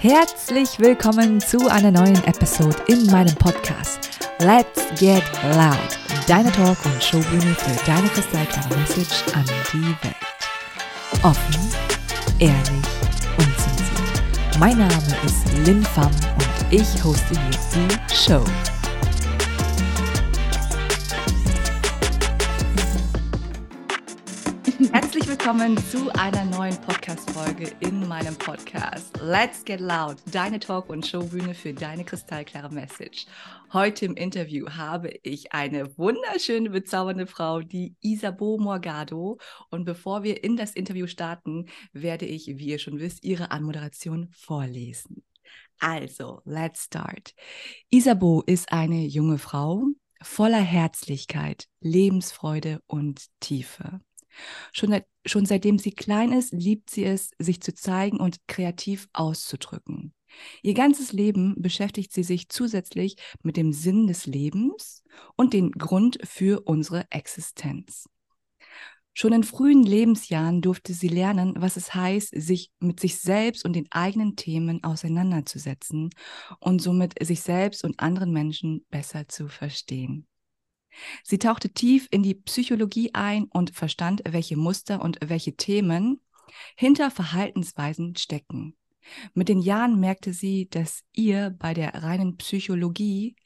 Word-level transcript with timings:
Herzlich 0.00 0.78
willkommen 0.78 1.40
zu 1.40 1.68
einer 1.68 1.90
neuen 1.90 2.22
Episode 2.22 2.76
in 2.86 3.06
meinem 3.06 3.34
Podcast 3.34 4.08
Let's 4.38 4.86
Get 4.96 5.24
Loud, 5.56 5.98
deine 6.28 6.52
Talk- 6.52 6.84
und 6.84 7.02
Showbühne 7.02 7.52
für 7.56 7.84
deine 7.84 8.06
kristallklare 8.06 8.76
Message 8.76 9.24
an 9.34 9.44
die 9.72 9.88
Welt. 10.04 11.24
Offen, 11.24 11.72
ehrlich, 12.38 12.86
unzensiert. 13.38 14.22
Mein 14.60 14.78
Name 14.78 15.16
ist 15.26 15.66
Lin 15.66 15.82
Pham 15.82 16.06
und 16.06 16.72
ich 16.72 17.02
hoste 17.02 17.34
hier 17.34 17.58
die 17.74 18.14
Show. 18.14 18.77
Willkommen 25.48 25.78
zu 25.78 26.12
einer 26.12 26.44
neuen 26.44 26.76
Podcast-Folge 26.82 27.72
in 27.80 28.06
meinem 28.06 28.36
Podcast 28.36 29.18
Let's 29.22 29.64
Get 29.64 29.80
Loud, 29.80 30.18
deine 30.30 30.58
Talk- 30.58 30.90
und 30.90 31.06
Showbühne 31.06 31.54
für 31.54 31.72
deine 31.72 32.04
kristallklare 32.04 32.70
Message. 32.70 33.24
Heute 33.72 34.04
im 34.04 34.14
Interview 34.14 34.68
habe 34.68 35.08
ich 35.22 35.54
eine 35.54 35.96
wunderschöne, 35.96 36.68
bezaubernde 36.68 37.26
Frau, 37.26 37.62
die 37.62 37.96
Isabo 38.02 38.58
Morgado. 38.58 39.38
Und 39.70 39.86
bevor 39.86 40.22
wir 40.22 40.44
in 40.44 40.58
das 40.58 40.72
Interview 40.72 41.06
starten, 41.06 41.64
werde 41.94 42.26
ich, 42.26 42.46
wie 42.58 42.66
ihr 42.66 42.78
schon 42.78 42.98
wisst, 42.98 43.24
ihre 43.24 43.50
Anmoderation 43.50 44.28
vorlesen. 44.32 45.24
Also, 45.80 46.42
let's 46.44 46.84
start. 46.84 47.32
Isabo 47.88 48.42
ist 48.44 48.70
eine 48.70 49.06
junge 49.06 49.38
Frau 49.38 49.86
voller 50.20 50.60
Herzlichkeit, 50.60 51.68
Lebensfreude 51.80 52.82
und 52.86 53.28
Tiefe. 53.40 54.02
Schon, 54.72 55.00
schon 55.26 55.46
seitdem 55.46 55.78
sie 55.78 55.92
klein 55.92 56.32
ist, 56.32 56.52
liebt 56.52 56.90
sie 56.90 57.04
es, 57.04 57.30
sich 57.38 57.60
zu 57.60 57.74
zeigen 57.74 58.20
und 58.20 58.38
kreativ 58.46 59.08
auszudrücken. 59.12 60.14
Ihr 60.62 60.74
ganzes 60.74 61.12
Leben 61.12 61.54
beschäftigt 61.58 62.12
sie 62.12 62.22
sich 62.22 62.48
zusätzlich 62.48 63.16
mit 63.42 63.56
dem 63.56 63.72
Sinn 63.72 64.06
des 64.06 64.26
Lebens 64.26 65.02
und 65.36 65.52
den 65.52 65.72
Grund 65.72 66.18
für 66.24 66.62
unsere 66.66 67.06
Existenz. 67.10 68.06
Schon 69.20 69.32
in 69.32 69.42
frühen 69.42 69.82
Lebensjahren 69.82 70.60
durfte 70.60 70.92
sie 70.92 71.08
lernen, 71.08 71.54
was 71.56 71.76
es 71.76 71.92
heißt, 71.92 72.40
sich 72.40 72.70
mit 72.78 73.00
sich 73.00 73.18
selbst 73.18 73.64
und 73.64 73.72
den 73.72 73.90
eigenen 73.90 74.36
Themen 74.36 74.84
auseinanderzusetzen 74.84 76.10
und 76.60 76.80
somit 76.80 77.14
sich 77.20 77.40
selbst 77.40 77.82
und 77.82 77.98
anderen 77.98 78.32
Menschen 78.32 78.86
besser 78.90 79.26
zu 79.26 79.48
verstehen. 79.48 80.27
Sie 81.22 81.38
tauchte 81.38 81.70
tief 81.70 82.08
in 82.10 82.22
die 82.22 82.34
Psychologie 82.34 83.10
ein 83.14 83.44
und 83.44 83.74
verstand, 83.74 84.22
welche 84.28 84.56
Muster 84.56 85.00
und 85.02 85.18
welche 85.24 85.56
Themen 85.56 86.20
hinter 86.76 87.10
Verhaltensweisen 87.10 88.16
stecken. 88.16 88.76
Mit 89.34 89.48
den 89.48 89.60
Jahren 89.60 89.98
merkte 90.00 90.32
sie, 90.32 90.68
dass 90.68 91.02
ihr 91.12 91.50
bei 91.58 91.74
der 91.74 91.94
reinen 91.94 92.36
Psychologie 92.36 93.36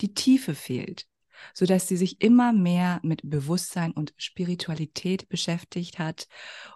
die 0.00 0.14
Tiefe 0.14 0.54
fehlt, 0.54 1.06
sodass 1.54 1.88
sie 1.88 1.96
sich 1.96 2.20
immer 2.20 2.52
mehr 2.52 3.00
mit 3.02 3.22
Bewusstsein 3.24 3.92
und 3.92 4.12
Spiritualität 4.16 5.28
beschäftigt 5.28 5.98
hat 5.98 6.28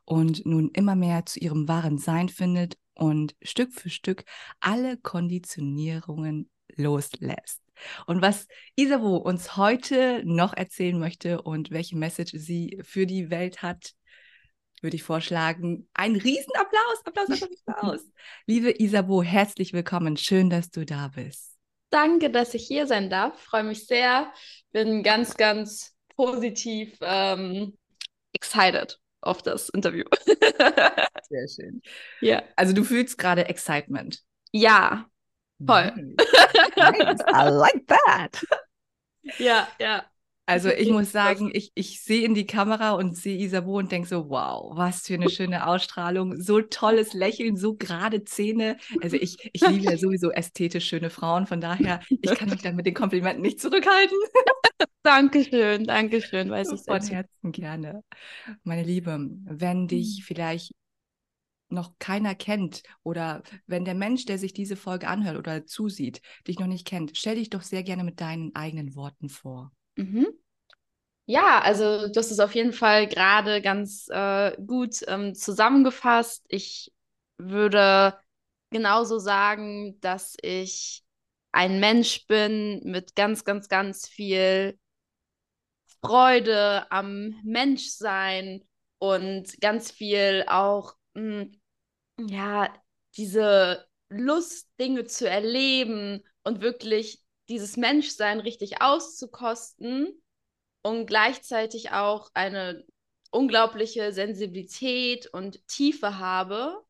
und 0.05 0.47
nun 0.47 0.71
immer 0.71 0.97
mehr 0.97 1.27
zu 1.27 1.41
ihrem 1.41 1.69
wahren 1.69 1.99
Sein 1.99 2.29
findet 2.29 2.79
und 2.95 3.35
Stück 3.43 3.73
für 3.73 3.91
Stück 3.91 4.25
alle 4.61 4.97
Konditionierungen 4.97 6.51
loslässt. 6.75 7.62
Und 8.07 8.23
was 8.23 8.47
Isabo 8.77 9.17
uns 9.17 9.57
heute 9.57 10.23
noch 10.25 10.55
erzählen 10.55 10.99
möchte 10.99 11.43
und 11.43 11.71
welche 11.71 11.97
Message 11.97 12.33
sie 12.37 12.81
für 12.83 13.07
die 13.07 13.31
Welt 13.31 13.63
hat, 13.63 13.93
würde 14.83 14.97
ich 14.97 15.03
vorschlagen, 15.03 15.89
ein 15.95 16.17
Riesenapplaus, 16.17 17.05
Applaus, 17.05 17.31
Applaus, 17.31 17.51
Applaus. 17.67 18.01
Liebe 18.47 18.83
Isabo, 18.83 19.23
herzlich 19.23 19.73
willkommen. 19.73 20.17
Schön, 20.17 20.51
dass 20.51 20.71
du 20.71 20.85
da 20.85 21.09
bist. 21.09 21.57
Danke, 21.91 22.31
dass 22.31 22.55
ich 22.55 22.67
hier 22.67 22.87
sein 22.87 23.11
darf. 23.11 23.39
Freue 23.41 23.65
mich 23.65 23.87
sehr. 23.87 24.33
Bin 24.73 25.03
ganz, 25.03 25.37
ganz 25.37 25.95
positiv 26.17 26.97
ähm, 27.01 27.77
excited 28.33 28.99
auf 29.21 29.43
das 29.43 29.69
Interview. 29.69 30.05
sehr 31.29 31.49
schön. 31.49 31.83
Ja. 32.21 32.43
Also 32.57 32.73
du 32.73 32.83
fühlst 32.83 33.19
gerade 33.19 33.47
Excitement. 33.47 34.23
Ja, 34.53 35.07
Voll. 35.67 35.93
Nice. 36.77 37.23
I 37.33 37.49
like 37.49 37.87
that. 37.89 38.43
Ja, 39.39 39.69
ja. 39.79 40.05
Also 40.45 40.71
ich 40.71 40.91
muss 40.91 41.13
sagen, 41.13 41.51
ich, 41.55 41.71
ich 41.77 42.01
sehe 42.03 42.25
in 42.27 42.35
die 42.35 42.47
Kamera 42.47 42.93
und 42.93 43.17
sehe 43.17 43.39
Isabo 43.39 43.79
und 43.79 43.93
denke 43.93 44.09
so, 44.09 44.29
wow, 44.29 44.77
was 44.77 45.07
für 45.07 45.15
eine 45.15 45.29
schöne 45.29 45.67
Ausstrahlung, 45.69 46.41
so 46.41 46.61
tolles 46.61 47.13
Lächeln, 47.15 47.57
so 47.57 47.77
gerade 47.77 48.25
Zähne. 48.25 48.77
Also 49.01 49.17
ich, 49.17 49.39
ich 49.53 49.67
liebe 49.67 49.87
ja 49.87 49.97
sowieso 49.97 50.31
ästhetisch 50.33 50.89
schöne 50.89 51.11
Frauen, 51.11 51.47
von 51.47 51.61
daher, 51.61 52.01
ich 52.21 52.35
kann 52.35 52.51
mich 52.51 52.61
dann 52.61 52.75
mit 52.75 52.87
den 52.87 52.95
Komplimenten 52.95 53.41
nicht 53.43 53.61
zurückhalten. 53.61 54.17
Dankeschön, 55.05 55.87
Dankeschön, 55.87 56.51
weiß 56.51 56.73
ich 56.73 56.85
Von 56.85 57.07
Herzen 57.07 57.53
gerne. 57.53 58.03
Meine 58.65 58.83
Liebe, 58.83 59.19
wenn 59.45 59.89
dich 59.89 60.21
Mhm. 60.21 60.25
vielleicht 60.25 60.73
noch 61.73 61.99
keiner 61.99 62.35
kennt 62.35 62.83
oder 63.03 63.43
wenn 63.67 63.85
der 63.85 63.95
Mensch, 63.95 64.25
der 64.27 64.39
sich 64.39 64.53
diese 64.53 64.77
Folge 64.77 65.09
anhört 65.09 65.37
oder 65.37 65.67
zusieht, 65.67 66.23
dich 66.47 66.59
noch 66.59 66.67
nicht 66.67 66.87
kennt, 66.87 67.17
stell 67.17 67.37
dich 67.37 67.51
doch 67.51 67.63
sehr 67.63 67.83
gerne 67.83 68.05
mit 68.05 68.21
deinen 68.21 68.55
eigenen 68.55 68.95
Worten 68.95 69.29
vor. 69.29 69.73
Mhm. 69.97 70.27
Ja, 71.27 71.61
also 71.61 72.09
das 72.09 72.31
ist 72.31 72.41
auf 72.41 72.55
jeden 72.55 72.73
Fall 72.73 73.07
gerade 73.09 73.63
ganz 73.63 74.09
äh, 74.11 74.57
gut 74.67 74.97
ähm, 75.07 75.35
zusammengefasst. 75.35 76.45
Ich 76.49 76.93
würde 77.39 78.19
genauso 78.71 79.19
sagen, 79.19 79.99
dass 80.01 80.37
ich 80.43 81.05
ein 81.53 81.81
Mensch 81.81 82.27
bin 82.27 82.81
mit 82.85 83.15
ganz, 83.15 83.45
ganz, 83.45 83.69
ganz 83.69 84.09
viel 84.09 84.79
Freude 86.01 86.91
am 86.91 87.35
Menschsein 87.45 88.63
und 88.99 89.61
ganz 89.61 89.91
viel 89.91 90.45
auch 90.49 90.95
mh, 91.15 91.47
ja, 92.29 92.73
diese 93.17 93.87
Lust, 94.09 94.69
Dinge 94.79 95.05
zu 95.05 95.29
erleben 95.29 96.23
und 96.45 96.61
wirklich 96.61 97.21
dieses 97.49 97.77
Menschsein 97.77 98.41
richtig 98.41 98.83
auszukosten 98.83 100.23
und 100.83 101.07
gleichzeitig 101.07 101.93
auch 101.93 102.31
eine 102.35 102.85
unglaubliche 103.31 104.13
Sensibilität 104.13 105.27
und 105.27 105.67
Tiefe 105.67 106.19
habe, 106.19 106.83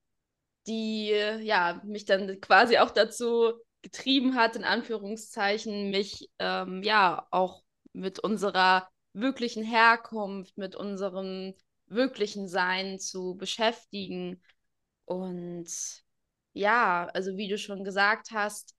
die 0.66 1.08
ja 1.08 1.80
mich 1.84 2.04
dann 2.04 2.40
quasi 2.40 2.78
auch 2.78 2.90
dazu 2.90 3.52
getrieben 3.82 4.36
hat, 4.36 4.56
in 4.56 4.64
Anführungszeichen, 4.64 5.90
mich 5.90 6.30
ähm, 6.38 6.82
ja 6.82 7.26
auch 7.30 7.62
mit 7.92 8.20
unserer 8.20 8.88
wirklichen 9.12 9.64
Herkunft, 9.64 10.56
mit 10.56 10.76
unserem 10.76 11.54
wirklichen 11.86 12.48
Sein 12.48 12.98
zu 12.98 13.34
beschäftigen 13.36 14.40
und 15.04 15.66
ja, 16.52 17.06
also 17.14 17.36
wie 17.36 17.48
du 17.48 17.58
schon 17.58 17.84
gesagt 17.84 18.30
hast, 18.32 18.74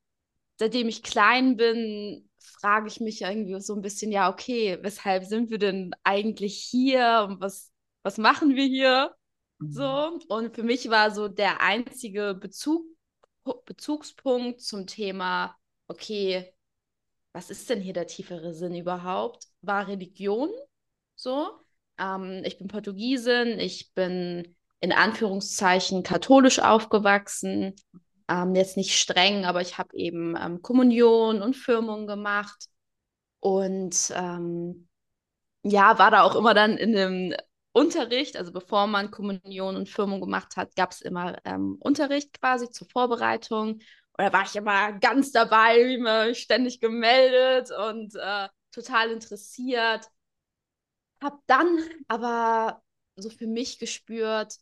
seitdem 0.59 0.88
ich 0.88 1.03
klein 1.03 1.57
bin, 1.57 2.29
frage 2.39 2.88
ich 2.88 3.00
mich 3.00 3.22
irgendwie 3.22 3.59
so 3.61 3.75
ein 3.75 3.81
bisschen, 3.81 4.11
ja, 4.11 4.29
okay, 4.31 4.78
weshalb 4.81 5.25
sind 5.25 5.50
wir 5.50 5.57
denn 5.59 5.91
eigentlich 6.03 6.57
hier 6.57 7.25
und 7.28 7.41
was, 7.41 7.72
was 8.03 8.17
machen 8.17 8.56
wir 8.56 8.66
hier? 8.66 9.16
Mhm. 9.59 9.72
So, 9.72 10.19
und 10.29 10.56
für 10.56 10.63
mich 10.63 10.89
war 10.89 11.11
so 11.11 11.28
der 11.28 11.61
einzige 11.61 12.35
Bezug, 12.35 12.85
Bezugspunkt 13.66 14.61
zum 14.61 14.88
Thema, 14.88 15.55
okay, 15.88 16.53
was 17.34 17.50
ist 17.50 17.69
denn 17.69 17.81
hier 17.81 17.94
der 17.94 18.07
tiefere 18.07 18.53
Sinn 18.53 18.75
überhaupt? 18.75 19.47
War 19.61 19.88
Religion 19.88 20.50
so? 21.16 21.50
Ähm, 21.97 22.44
ich 22.45 22.57
bin 22.57 22.67
Portugiesin, 22.67 23.59
ich 23.59 23.94
bin 23.94 24.55
in 24.84 24.92
Anführungszeichen 24.92 26.04
katholisch 26.04 26.60
aufgewachsen. 26.60 27.74
Ähm, 28.28 28.53
jetzt 28.53 28.76
nicht 28.76 29.00
streng, 29.00 29.46
aber 29.46 29.62
ich 29.62 29.78
habe 29.78 29.96
eben 29.96 30.35
ähm, 30.35 30.62
Kommunion 30.62 31.41
und 31.41 31.56
Firmung 31.56 32.06
gemacht. 32.06 32.66
Und 33.40 34.12
ähm, 34.14 34.90
ja, 35.64 35.97
war 36.00 36.12
da 36.12 36.24
auch 36.24 36.35
immer 36.35 36.53
dann 36.53 36.78
in 36.78 36.91
dem 36.91 37.34
Unterricht, 37.72 38.35
also 38.35 38.52
bevor 38.52 38.88
man 38.88 39.09
Kommunion 39.09 39.78
und 39.78 39.88
Firmung 39.88 40.20
gemacht 40.20 40.58
hat, 40.58 40.76
gab 40.76 40.91
es 40.91 41.00
immer 41.00 41.38
ähm, 41.46 41.78
Unterricht 41.79 42.38
quasi 42.41 42.70
zur 42.70 42.90
Vorbereitung. 42.90 43.79
Da 44.18 44.34
war 44.34 44.44
ich 44.44 44.58
immer 44.58 44.91
ganz 45.00 45.32
dabei, 45.32 45.79
immer 45.79 46.36
ständig 46.36 46.82
gemeldet 46.82 47.72
und 47.72 48.16
äh, 48.16 48.50
total 48.74 49.12
interessiert. 49.12 50.09
Hab 51.22 51.40
dann 51.47 51.79
aber 52.09 52.82
so 53.16 53.29
für 53.29 53.47
mich 53.47 53.79
gespürt, 53.79 54.58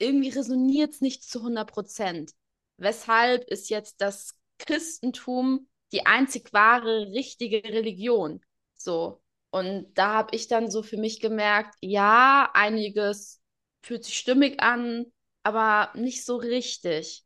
irgendwie 0.00 0.30
resoniert 0.30 0.94
es 0.94 1.00
nicht 1.00 1.24
zu 1.24 1.40
100 1.40 1.70
Prozent. 1.70 2.32
Weshalb 2.76 3.44
ist 3.44 3.70
jetzt 3.70 4.00
das 4.00 4.34
Christentum 4.58 5.68
die 5.92 6.06
einzig 6.06 6.52
wahre, 6.52 7.08
richtige 7.12 7.62
Religion? 7.64 8.40
So. 8.76 9.22
Und 9.50 9.92
da 9.94 10.14
habe 10.14 10.36
ich 10.36 10.48
dann 10.48 10.70
so 10.70 10.82
für 10.82 10.96
mich 10.96 11.20
gemerkt, 11.20 11.74
ja, 11.80 12.50
einiges 12.54 13.40
fühlt 13.82 14.04
sich 14.04 14.18
stimmig 14.18 14.62
an, 14.62 15.06
aber 15.42 15.90
nicht 15.98 16.24
so 16.24 16.36
richtig. 16.36 17.24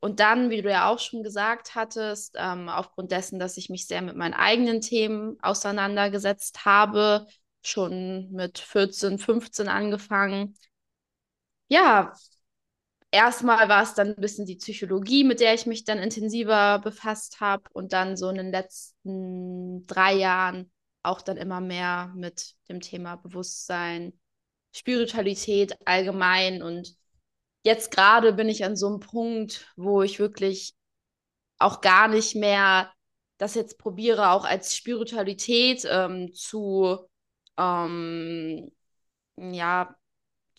Und 0.00 0.18
dann, 0.20 0.48
wie 0.48 0.62
du 0.62 0.70
ja 0.70 0.88
auch 0.88 0.98
schon 0.98 1.22
gesagt 1.22 1.74
hattest, 1.74 2.34
ähm, 2.38 2.68
aufgrund 2.70 3.12
dessen, 3.12 3.38
dass 3.38 3.58
ich 3.58 3.68
mich 3.68 3.86
sehr 3.86 4.00
mit 4.00 4.16
meinen 4.16 4.32
eigenen 4.32 4.80
Themen 4.80 5.38
auseinandergesetzt 5.42 6.64
habe, 6.64 7.26
schon 7.62 8.30
mit 8.32 8.58
14, 8.58 9.18
15 9.18 9.68
angefangen. 9.68 10.56
Ja, 11.70 12.12
erstmal 13.10 13.68
war 13.68 13.82
es 13.82 13.94
dann 13.94 14.08
ein 14.10 14.16
bisschen 14.20 14.46
die 14.46 14.56
Psychologie, 14.56 15.24
mit 15.24 15.40
der 15.40 15.54
ich 15.54 15.66
mich 15.66 15.84
dann 15.84 15.98
intensiver 15.98 16.78
befasst 16.80 17.40
habe 17.40 17.64
und 17.72 17.92
dann 17.92 18.16
so 18.16 18.28
in 18.30 18.36
den 18.36 18.50
letzten 18.52 19.86
drei 19.86 20.14
Jahren 20.14 20.72
auch 21.02 21.22
dann 21.22 21.36
immer 21.36 21.60
mehr 21.60 22.12
mit 22.16 22.56
dem 22.68 22.80
Thema 22.80 23.16
Bewusstsein, 23.16 24.18
Spiritualität 24.74 25.76
allgemein. 25.86 26.62
Und 26.62 26.96
jetzt 27.64 27.90
gerade 27.92 28.32
bin 28.34 28.48
ich 28.48 28.64
an 28.64 28.76
so 28.76 28.88
einem 28.88 29.00
Punkt, 29.00 29.72
wo 29.76 30.02
ich 30.02 30.18
wirklich 30.20 30.74
auch 31.58 31.80
gar 31.82 32.08
nicht 32.08 32.36
mehr 32.36 32.92
das 33.38 33.54
jetzt 33.54 33.78
probiere, 33.78 34.30
auch 34.30 34.44
als 34.44 34.76
Spiritualität 34.76 35.86
ähm, 35.90 36.32
zu, 36.34 36.98
ähm, 37.58 38.70
ja, 39.36 39.96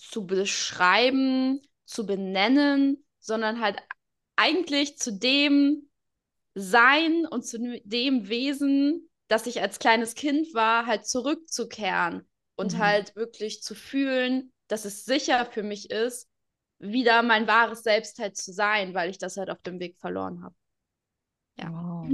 zu 0.01 0.25
beschreiben, 0.25 1.61
zu 1.85 2.05
benennen, 2.05 3.05
sondern 3.19 3.61
halt 3.61 3.77
eigentlich 4.35 4.97
zu 4.97 5.13
dem 5.13 5.89
Sein 6.55 7.25
und 7.27 7.45
zu 7.45 7.79
dem 7.85 8.27
Wesen, 8.27 9.09
das 9.27 9.45
ich 9.45 9.61
als 9.61 9.79
kleines 9.79 10.15
Kind 10.15 10.53
war, 10.53 10.85
halt 10.85 11.05
zurückzukehren 11.05 12.27
und 12.55 12.73
mhm. 12.73 12.77
halt 12.79 13.15
wirklich 13.15 13.61
zu 13.61 13.75
fühlen, 13.75 14.51
dass 14.67 14.85
es 14.85 15.05
sicher 15.05 15.45
für 15.45 15.63
mich 15.63 15.91
ist, 15.91 16.27
wieder 16.79 17.21
mein 17.21 17.47
wahres 17.47 17.83
Selbst 17.83 18.17
halt 18.19 18.35
zu 18.35 18.51
sein, 18.51 18.93
weil 18.93 19.09
ich 19.09 19.19
das 19.19 19.37
halt 19.37 19.49
auf 19.49 19.61
dem 19.61 19.79
Weg 19.79 19.99
verloren 19.99 20.43
habe. 20.43 20.55
Ja. 21.57 21.71
Wow. 21.71 22.11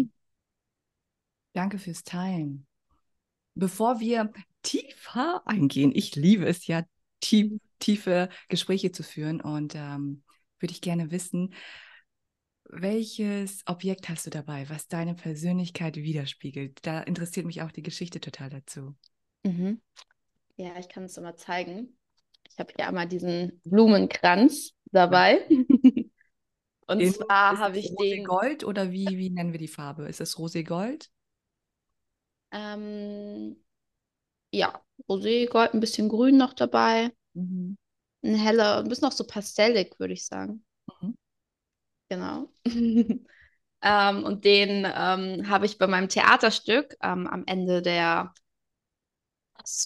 Danke 1.53 1.79
fürs 1.79 2.03
Teilen. 2.03 2.67
Bevor 3.55 3.99
wir 3.99 4.31
tiefer 4.61 5.41
eingehen, 5.47 5.91
ich 5.95 6.15
liebe 6.15 6.45
es 6.45 6.67
ja, 6.67 6.83
tief, 7.21 7.59
tiefe 7.79 8.29
Gespräche 8.49 8.91
zu 8.91 9.03
führen 9.03 9.41
und 9.41 9.75
ähm, 9.75 10.23
würde 10.59 10.73
ich 10.73 10.81
gerne 10.81 11.11
wissen, 11.11 11.53
welches 12.69 13.63
Objekt 13.65 14.09
hast 14.09 14.25
du 14.25 14.29
dabei, 14.29 14.69
was 14.69 14.87
deine 14.87 15.15
Persönlichkeit 15.15 15.95
widerspiegelt? 15.95 16.85
Da 16.85 17.01
interessiert 17.01 17.45
mich 17.45 17.61
auch 17.61 17.71
die 17.71 17.83
Geschichte 17.83 18.19
total 18.19 18.49
dazu. 18.49 18.95
Mhm. 19.43 19.81
Ja, 20.57 20.77
ich 20.79 20.89
kann 20.89 21.03
es 21.05 21.17
mal 21.19 21.35
zeigen. 21.35 21.97
Ich 22.49 22.59
habe 22.59 22.73
hier 22.75 22.87
einmal 22.87 23.07
diesen 23.07 23.61
Blumenkranz 23.65 24.73
dabei. 24.91 25.45
Und 26.87 27.01
In, 27.01 27.13
zwar 27.13 27.59
habe 27.59 27.79
ich 27.79 27.95
den. 27.95 28.25
Gold 28.25 28.63
oder 28.63 28.91
wie, 28.91 29.17
wie 29.17 29.29
nennen 29.29 29.51
wir 29.51 29.59
die 29.59 29.67
Farbe? 29.67 30.07
Ist 30.07 30.21
es 30.21 30.37
Roségold? 30.37 31.09
Ähm, 32.51 33.57
ja, 34.51 34.81
Roségold, 35.09 35.73
ein 35.73 35.79
bisschen 35.81 36.09
Grün 36.09 36.37
noch 36.37 36.53
dabei. 36.53 37.11
Mhm. 37.37 37.77
Ein 38.23 38.35
heller, 38.35 38.79
ein 38.79 38.87
bisschen 38.89 39.05
noch 39.07 39.11
so 39.13 39.25
pastellig, 39.25 39.99
würde 39.99 40.13
ich 40.13 40.25
sagen. 40.25 40.65
Mhm. 41.01 41.15
Genau. 42.09 42.49
ähm, 43.81 44.23
und 44.23 44.45
den 44.45 44.85
ähm, 44.85 45.49
habe 45.49 45.65
ich 45.65 45.77
bei 45.77 45.87
meinem 45.87 46.09
Theaterstück 46.09 46.97
ähm, 47.01 47.27
am 47.27 47.43
Ende 47.45 47.81
der 47.81 48.33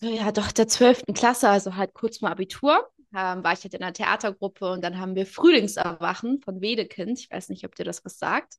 ja 0.02 0.32
doch 0.32 0.52
der 0.52 0.68
12. 0.68 1.14
Klasse, 1.14 1.50
also 1.50 1.76
halt 1.76 1.94
kurz 1.94 2.22
mal 2.22 2.32
Abitur, 2.32 2.90
ähm, 3.16 3.44
war 3.44 3.54
ich 3.54 3.64
halt 3.64 3.74
in 3.74 3.82
einer 3.82 3.94
Theatergruppe 3.94 4.72
und 4.72 4.84
dann 4.84 5.00
haben 5.00 5.16
wir 5.16 5.26
Frühlingserwachen 5.26 6.42
von 6.42 6.62
Wedekind, 6.62 7.20
ich 7.20 7.32
weiß 7.32 7.50
nicht, 7.50 7.66
ob 7.66 7.76
dir 7.76 7.84
das 7.84 8.06
was 8.06 8.20
sagt, 8.20 8.56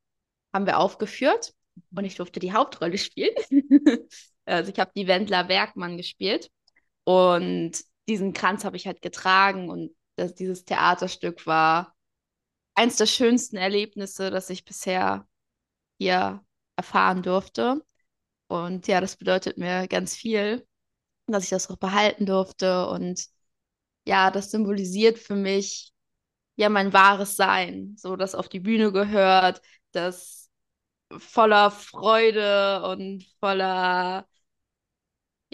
haben 0.53 0.67
wir 0.67 0.79
aufgeführt 0.79 1.55
und 1.95 2.05
ich 2.05 2.17
durfte 2.17 2.41
die 2.41 2.53
Hauptrolle 2.53 2.99
spielen. 2.99 3.35
also 4.45 4.73
ich 4.73 4.79
habe 4.81 4.93
die 4.97 5.07
Wendler 5.07 5.49
Werkmann 5.49 5.97
gespielt 5.97 6.51
und 7.05 7.73
diesen 8.09 8.33
Kranz 8.33 8.65
habe 8.65 8.77
ich 8.77 8.87
halt 8.87 9.03
getragen 9.03 9.71
und 9.71 9.95
das, 10.17 10.35
dieses 10.35 10.65
Theaterstück 10.65 11.47
war 11.47 11.95
eins 12.75 12.97
der 12.97 13.07
schönsten 13.07 13.57
Erlebnisse, 13.57 14.31
das 14.31 14.51
ich 14.51 14.65
bisher 14.65 15.29
hier 15.99 16.45
erfahren 16.77 17.23
durfte. 17.23 17.85
Und 18.49 18.89
ja, 18.89 19.01
das 19.01 19.17
bedeutet 19.17 19.59
mir 19.59 19.89
ganz 19.89 20.15
viel 20.17 20.67
dass 21.27 21.45
ich 21.45 21.51
das 21.51 21.71
auch 21.71 21.77
behalten 21.77 22.27
durfte. 22.27 22.89
Und 22.89 23.27
ja, 24.07 24.31
das 24.31 24.51
symbolisiert 24.51 25.19
für 25.19 25.37
mich 25.37 25.93
ja 26.57 26.69
mein 26.69 26.93
wahres 26.93 27.37
Sein, 27.37 27.97
so 27.99 28.17
das 28.17 28.35
auf 28.35 28.49
die 28.49 28.61
Bühne 28.61 28.93
gehört, 28.93 29.63
das 29.93 30.51
voller 31.19 31.71
Freude 31.71 32.85
und 32.89 33.25
voller, 33.41 34.29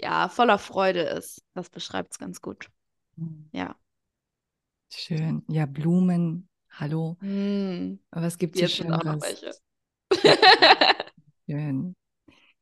ja, 0.01 0.29
voller 0.29 0.57
Freude 0.57 1.01
ist. 1.01 1.43
Das 1.53 1.69
beschreibt 1.69 2.13
es 2.13 2.19
ganz 2.19 2.41
gut. 2.41 2.69
Mhm. 3.15 3.49
Ja. 3.51 3.75
Schön. 4.91 5.43
Ja, 5.47 5.65
Blumen. 5.65 6.49
Hallo. 6.71 7.17
Mm. 7.21 7.99
Was 8.11 8.37
gibt 8.37 8.55
es 8.55 8.59
hier 8.59 8.69
Schöneres? 8.69 9.51
Schön. 11.45 11.95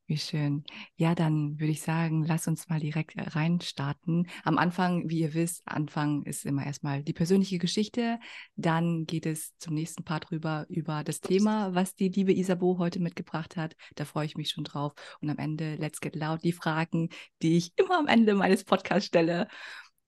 Wie 0.09 0.17
schön. 0.17 0.63
Ja, 0.95 1.15
dann 1.15 1.59
würde 1.59 1.73
ich 1.73 1.81
sagen, 1.81 2.23
lass 2.23 2.47
uns 2.47 2.69
mal 2.69 2.79
direkt 2.79 3.17
äh, 3.17 3.23
reinstarten. 3.23 4.29
Am 4.45 4.57
Anfang, 4.57 5.09
wie 5.09 5.19
ihr 5.19 5.33
wisst, 5.33 5.63
Anfang 5.65 6.23
ist 6.23 6.45
immer 6.45 6.65
erstmal 6.65 7.03
die 7.03 7.11
persönliche 7.11 7.57
Geschichte. 7.57 8.17
Dann 8.55 9.05
geht 9.05 9.25
es 9.25 9.57
zum 9.57 9.73
nächsten 9.73 10.05
Part 10.05 10.31
rüber 10.31 10.65
über 10.69 11.03
das 11.03 11.19
Thema, 11.19 11.75
was 11.75 11.93
die 11.93 12.07
liebe 12.07 12.33
Isabo 12.33 12.77
heute 12.77 13.01
mitgebracht 13.01 13.57
hat. 13.57 13.75
Da 13.95 14.05
freue 14.05 14.25
ich 14.25 14.37
mich 14.37 14.49
schon 14.49 14.63
drauf. 14.63 14.93
Und 15.19 15.29
am 15.29 15.39
Ende, 15.39 15.75
let's 15.75 15.99
get 15.99 16.15
loud, 16.15 16.41
die 16.41 16.53
Fragen, 16.53 17.09
die 17.41 17.57
ich 17.57 17.73
immer 17.75 17.99
am 17.99 18.07
Ende 18.07 18.33
meines 18.33 18.63
Podcasts 18.63 19.07
stelle. 19.07 19.49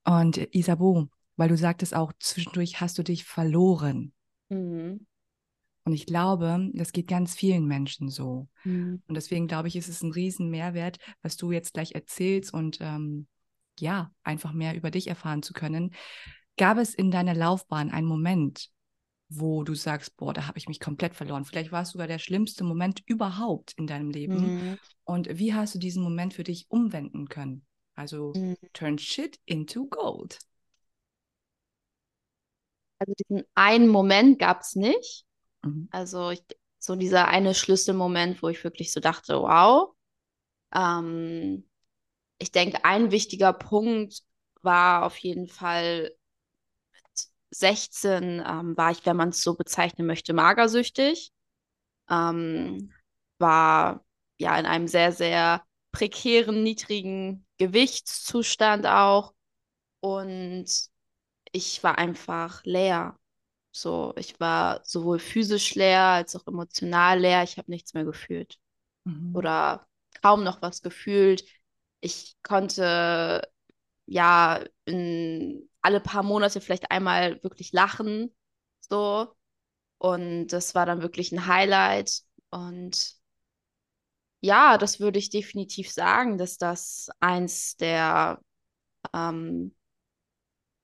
Und 0.04 0.38
äh, 0.38 0.48
Isabo, 0.52 1.10
weil 1.36 1.50
du 1.50 1.58
sagtest 1.58 1.94
auch, 1.94 2.14
zwischendurch 2.18 2.80
hast 2.80 2.96
du 2.96 3.02
dich 3.02 3.24
verloren. 3.24 4.14
Mhm. 4.48 5.06
Und 5.90 5.94
ich 5.94 6.06
glaube, 6.06 6.70
das 6.72 6.92
geht 6.92 7.08
ganz 7.08 7.34
vielen 7.34 7.66
Menschen 7.66 8.10
so. 8.10 8.46
Mhm. 8.62 9.02
Und 9.08 9.14
deswegen 9.16 9.48
glaube 9.48 9.66
ich, 9.66 9.74
ist 9.74 9.88
es 9.88 10.04
ein 10.04 10.12
riesen 10.12 10.48
Mehrwert, 10.48 10.98
was 11.20 11.36
du 11.36 11.50
jetzt 11.50 11.74
gleich 11.74 11.96
erzählst 11.96 12.54
und 12.54 12.78
ähm, 12.80 13.26
ja, 13.76 14.12
einfach 14.22 14.52
mehr 14.52 14.76
über 14.76 14.92
dich 14.92 15.08
erfahren 15.08 15.42
zu 15.42 15.52
können. 15.52 15.92
Gab 16.56 16.78
es 16.78 16.94
in 16.94 17.10
deiner 17.10 17.34
Laufbahn 17.34 17.90
einen 17.90 18.06
Moment, 18.06 18.68
wo 19.28 19.64
du 19.64 19.74
sagst, 19.74 20.16
boah, 20.16 20.32
da 20.32 20.46
habe 20.46 20.58
ich 20.58 20.68
mich 20.68 20.78
komplett 20.78 21.16
verloren. 21.16 21.44
Vielleicht 21.44 21.72
war 21.72 21.82
es 21.82 21.90
sogar 21.90 22.06
der 22.06 22.20
schlimmste 22.20 22.62
Moment 22.62 23.02
überhaupt 23.06 23.72
in 23.76 23.88
deinem 23.88 24.10
Leben. 24.10 24.36
Mhm. 24.36 24.78
Und 25.02 25.40
wie 25.40 25.54
hast 25.54 25.74
du 25.74 25.80
diesen 25.80 26.04
Moment 26.04 26.34
für 26.34 26.44
dich 26.44 26.66
umwenden 26.68 27.26
können? 27.26 27.66
Also 27.96 28.32
mhm. 28.36 28.54
turn 28.72 28.96
shit 28.96 29.40
into 29.44 29.88
gold. 29.88 30.38
Also 33.00 33.12
diesen 33.18 33.42
einen 33.56 33.88
Moment 33.88 34.38
gab 34.38 34.60
es 34.60 34.76
nicht. 34.76 35.26
Mhm. 35.62 35.88
Also 35.90 36.30
ich, 36.30 36.42
so 36.78 36.96
dieser 36.96 37.28
eine 37.28 37.54
Schlüsselmoment, 37.54 38.42
wo 38.42 38.48
ich 38.48 38.64
wirklich 38.64 38.92
so 38.92 39.00
dachte, 39.00 39.36
wow. 39.40 39.94
Ähm, 40.74 41.68
ich 42.38 42.52
denke, 42.52 42.84
ein 42.84 43.10
wichtiger 43.12 43.52
Punkt 43.52 44.22
war 44.62 45.04
auf 45.06 45.18
jeden 45.18 45.48
Fall 45.48 46.12
mit 46.94 47.28
16 47.50 48.42
ähm, 48.46 48.76
war 48.76 48.90
ich, 48.92 49.04
wenn 49.06 49.16
man 49.16 49.30
es 49.30 49.42
so 49.42 49.54
bezeichnen 49.54 50.06
möchte, 50.06 50.32
magersüchtig. 50.32 51.32
Ähm, 52.10 52.92
war 53.38 54.04
ja 54.38 54.58
in 54.58 54.66
einem 54.66 54.88
sehr, 54.88 55.12
sehr 55.12 55.64
prekären, 55.92 56.62
niedrigen 56.62 57.46
Gewichtszustand 57.58 58.86
auch. 58.86 59.34
Und 60.00 60.66
ich 61.52 61.84
war 61.84 61.98
einfach 61.98 62.64
leer. 62.64 63.18
So, 63.72 64.12
ich 64.16 64.40
war 64.40 64.80
sowohl 64.84 65.18
physisch 65.18 65.74
leer 65.74 66.02
als 66.02 66.34
auch 66.34 66.46
emotional 66.46 67.20
leer. 67.20 67.42
Ich 67.44 67.56
habe 67.56 67.70
nichts 67.70 67.94
mehr 67.94 68.04
gefühlt 68.04 68.58
mhm. 69.04 69.34
oder 69.34 69.86
kaum 70.22 70.44
noch 70.44 70.60
was 70.62 70.82
gefühlt. 70.82 71.44
Ich 72.00 72.36
konnte 72.42 73.48
ja 74.06 74.64
in 74.86 75.68
alle 75.82 76.00
paar 76.00 76.22
Monate 76.22 76.60
vielleicht 76.60 76.90
einmal 76.90 77.42
wirklich 77.42 77.72
lachen, 77.72 78.34
so. 78.80 79.34
Und 79.98 80.48
das 80.48 80.74
war 80.74 80.86
dann 80.86 81.02
wirklich 81.02 81.30
ein 81.32 81.46
Highlight. 81.46 82.22
Und 82.50 83.16
ja, 84.40 84.78
das 84.78 85.00
würde 85.00 85.18
ich 85.18 85.30
definitiv 85.30 85.90
sagen, 85.90 86.38
dass 86.38 86.58
das 86.58 87.10
eins 87.20 87.76
der 87.76 88.40
ähm, 89.14 89.74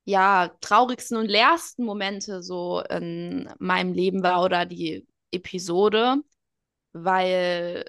ja, 0.07 0.57
traurigsten 0.61 1.19
und 1.19 1.27
leersten 1.27 1.85
Momente 1.85 2.43
so 2.43 2.81
in 2.81 3.53
meinem 3.59 3.93
Leben 3.93 4.23
war 4.23 4.45
oder 4.45 4.65
die 4.65 5.05
Episode, 5.33 6.19
weil 6.93 7.85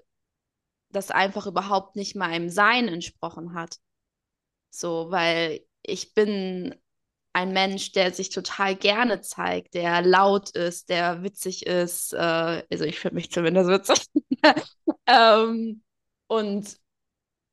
das 0.89 1.11
einfach 1.11 1.45
überhaupt 1.45 1.95
nicht 1.95 2.15
meinem 2.15 2.49
Sein 2.49 2.87
entsprochen 2.87 3.53
hat. 3.53 3.77
So, 4.71 5.11
weil 5.11 5.61
ich 5.83 6.15
bin 6.15 6.75
ein 7.33 7.53
Mensch, 7.53 7.91
der 7.91 8.11
sich 8.11 8.29
total 8.29 8.75
gerne 8.75 9.21
zeigt, 9.21 9.75
der 9.75 10.01
laut 10.01 10.49
ist, 10.49 10.89
der 10.89 11.21
witzig 11.21 11.67
ist. 11.67 12.13
Äh, 12.13 12.63
also 12.71 12.83
ich 12.83 12.99
finde 12.99 13.15
mich 13.15 13.31
zumindest 13.31 13.69
witzig. 13.69 14.07
ähm, 15.05 15.83
und 16.25 16.77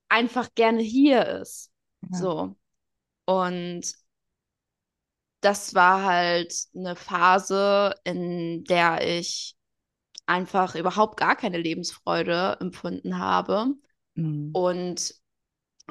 einfach 0.09 0.49
gerne 0.55 0.81
hier 0.81 1.27
ist. 1.27 1.71
Ja. 2.13 2.19
So. 2.19 2.57
Und 3.27 4.04
das 5.45 5.75
war 5.75 6.05
halt 6.05 6.55
eine 6.75 6.97
Phase, 6.97 7.95
in 8.05 8.65
der 8.65 9.07
ich 9.07 9.57
einfach 10.27 10.75
überhaupt 10.75 11.19
gar 11.19 11.37
keine 11.37 11.59
Lebensfreude 11.59 12.57
empfunden 12.61 13.19
habe. 13.19 13.75
Mhm. 14.15 14.51
Und 14.55 15.15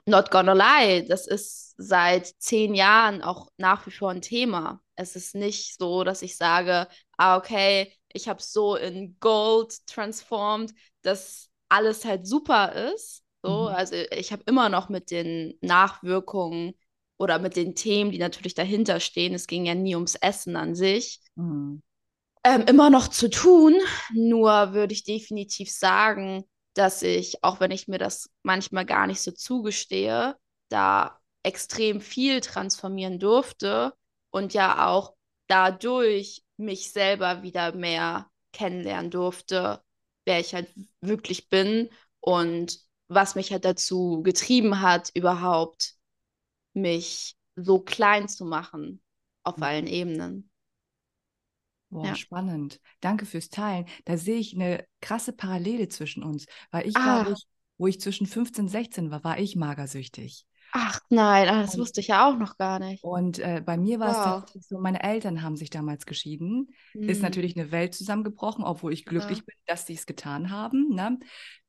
not 0.08 0.32
gonna 0.32 0.54
lie, 0.54 1.06
das 1.06 1.28
ist 1.28 1.76
seit 1.78 2.28
zehn 2.42 2.74
Jahren 2.74 3.22
auch 3.22 3.50
nach 3.58 3.86
wie 3.86 3.92
vor 3.92 4.10
ein 4.10 4.24
Thema. 4.24 4.82
Es 4.96 5.16
ist 5.16 5.36
nicht 5.36 5.78
so, 5.78 6.04
dass 6.04 6.24
ich 6.24 6.36
sage, 6.36 6.88
ah, 7.18 7.38
okay, 7.38 7.94
ich 8.12 8.28
habe 8.28 8.42
so 8.42 8.76
in 8.76 9.18
Gold 9.20 9.86
transformed, 9.86 10.74
dass 11.04 11.50
alles 11.70 12.06
halt 12.06 12.26
super 12.26 12.92
ist. 12.92 13.24
So, 13.44 13.70
mhm. 13.70 13.76
also 13.76 13.96
ich 14.12 14.32
habe 14.32 14.44
immer 14.48 14.70
noch 14.70 14.90
mit 14.90 15.12
den 15.12 15.60
Nachwirkungen 15.62 16.74
oder 17.18 17.40
mit 17.40 17.56
den 17.56 17.76
Themen, 17.76 18.12
die 18.12 18.18
natürlich 18.18 18.54
dahinter 18.56 19.00
stehen, 19.00 19.34
es 19.34 19.48
ging 19.48 19.66
ja 19.66 19.76
nie 19.76 19.96
ums 19.96 20.16
Essen 20.16 20.56
an 20.56 20.76
sich, 20.76 21.20
mhm. 21.36 21.82
ähm, 22.44 22.66
immer 22.68 22.90
noch 22.90 23.08
zu 23.08 23.30
tun. 23.30 23.76
Nur 24.14 24.74
würde 24.74 24.94
ich 24.94 25.04
definitiv 25.04 25.72
sagen, 25.72 26.44
dass 26.74 27.02
ich, 27.02 27.44
auch 27.44 27.60
wenn 27.60 27.72
ich 27.72 27.88
mir 27.88 28.00
das 28.00 28.30
manchmal 28.42 28.86
gar 28.86 29.08
nicht 29.08 29.22
so 29.22 29.32
zugestehe, 29.32 30.36
da 30.70 31.20
extrem 31.44 32.02
viel 32.02 32.42
transformieren 32.42 33.20
durfte 33.20 33.94
und 34.32 34.54
ja 34.54 34.88
auch 34.88 35.14
dadurch 35.48 36.44
mich 36.58 36.92
selber 36.92 37.44
wieder 37.44 37.76
mehr 37.76 38.28
kennenlernen 38.54 39.12
durfte, 39.12 39.82
wer 40.26 40.40
ich 40.40 40.54
halt 40.54 40.70
wirklich 41.02 41.50
bin 41.50 41.90
und 42.22 42.80
was 43.08 43.36
mich 43.36 43.52
halt 43.52 43.66
dazu 43.66 44.22
getrieben 44.24 44.82
hat, 44.82 45.12
überhaupt 45.14 45.96
mich 46.74 47.36
so 47.56 47.80
klein 47.80 48.28
zu 48.28 48.46
machen 48.46 49.02
auf 49.44 49.58
mhm. 49.58 49.64
allen 49.64 49.88
Ebenen. 49.88 50.50
Boah, 51.90 52.08
ja. 52.08 52.16
spannend. 52.16 52.80
Danke 53.02 53.26
fürs 53.26 53.50
Teilen. 53.50 53.86
Da 54.06 54.18
sehe 54.18 54.38
ich 54.38 54.56
eine 54.56 54.86
krasse 55.00 55.32
Parallele 55.32 55.90
zwischen 55.90 56.24
uns, 56.24 56.46
weil 56.72 56.88
ich, 56.88 56.98
ah. 56.98 57.22
glaube 57.22 57.38
ich, 57.38 57.46
wo 57.78 57.88
ich 57.88 58.02
zwischen 58.02 58.26
15 58.26 58.66
und 58.66 58.70
16 58.70 59.12
war, 59.12 59.24
war 59.24 59.38
ich 59.38 59.56
magersüchtig. 59.56 60.48
Ach 60.76 61.00
nein, 61.10 61.48
ah, 61.50 61.62
das 61.62 61.76
und, 61.76 61.82
wusste 61.82 62.02
ich 62.02 62.08
ja 62.08 62.28
auch 62.28 62.36
noch 62.36 62.58
gar 62.58 62.80
nicht. 62.80 63.04
Und 63.04 63.38
äh, 63.38 63.62
bei 63.64 63.78
mir 63.78 64.00
war 64.00 64.08
wow. 64.08 64.16
es 64.16 64.24
tatsächlich 64.24 64.68
so, 64.68 64.80
meine 64.80 65.04
Eltern 65.04 65.44
haben 65.44 65.56
sich 65.56 65.70
damals 65.70 66.08
geschieden. 66.08 66.72
Mhm. 66.96 67.10
Ist 67.10 67.22
natürlich 67.22 67.56
eine 67.56 67.72
Welt 67.72 67.94
zusammengebrochen, 67.94 68.64
obwohl 68.64 68.92
ich 68.92 69.06
glücklich 69.06 69.40
ja. 69.40 69.44
bin, 69.46 69.56
dass 69.68 69.86
sie 69.86 69.94
es 69.94 70.08
getan 70.08 70.50
haben. 70.50 70.90
Ne? 70.90 71.20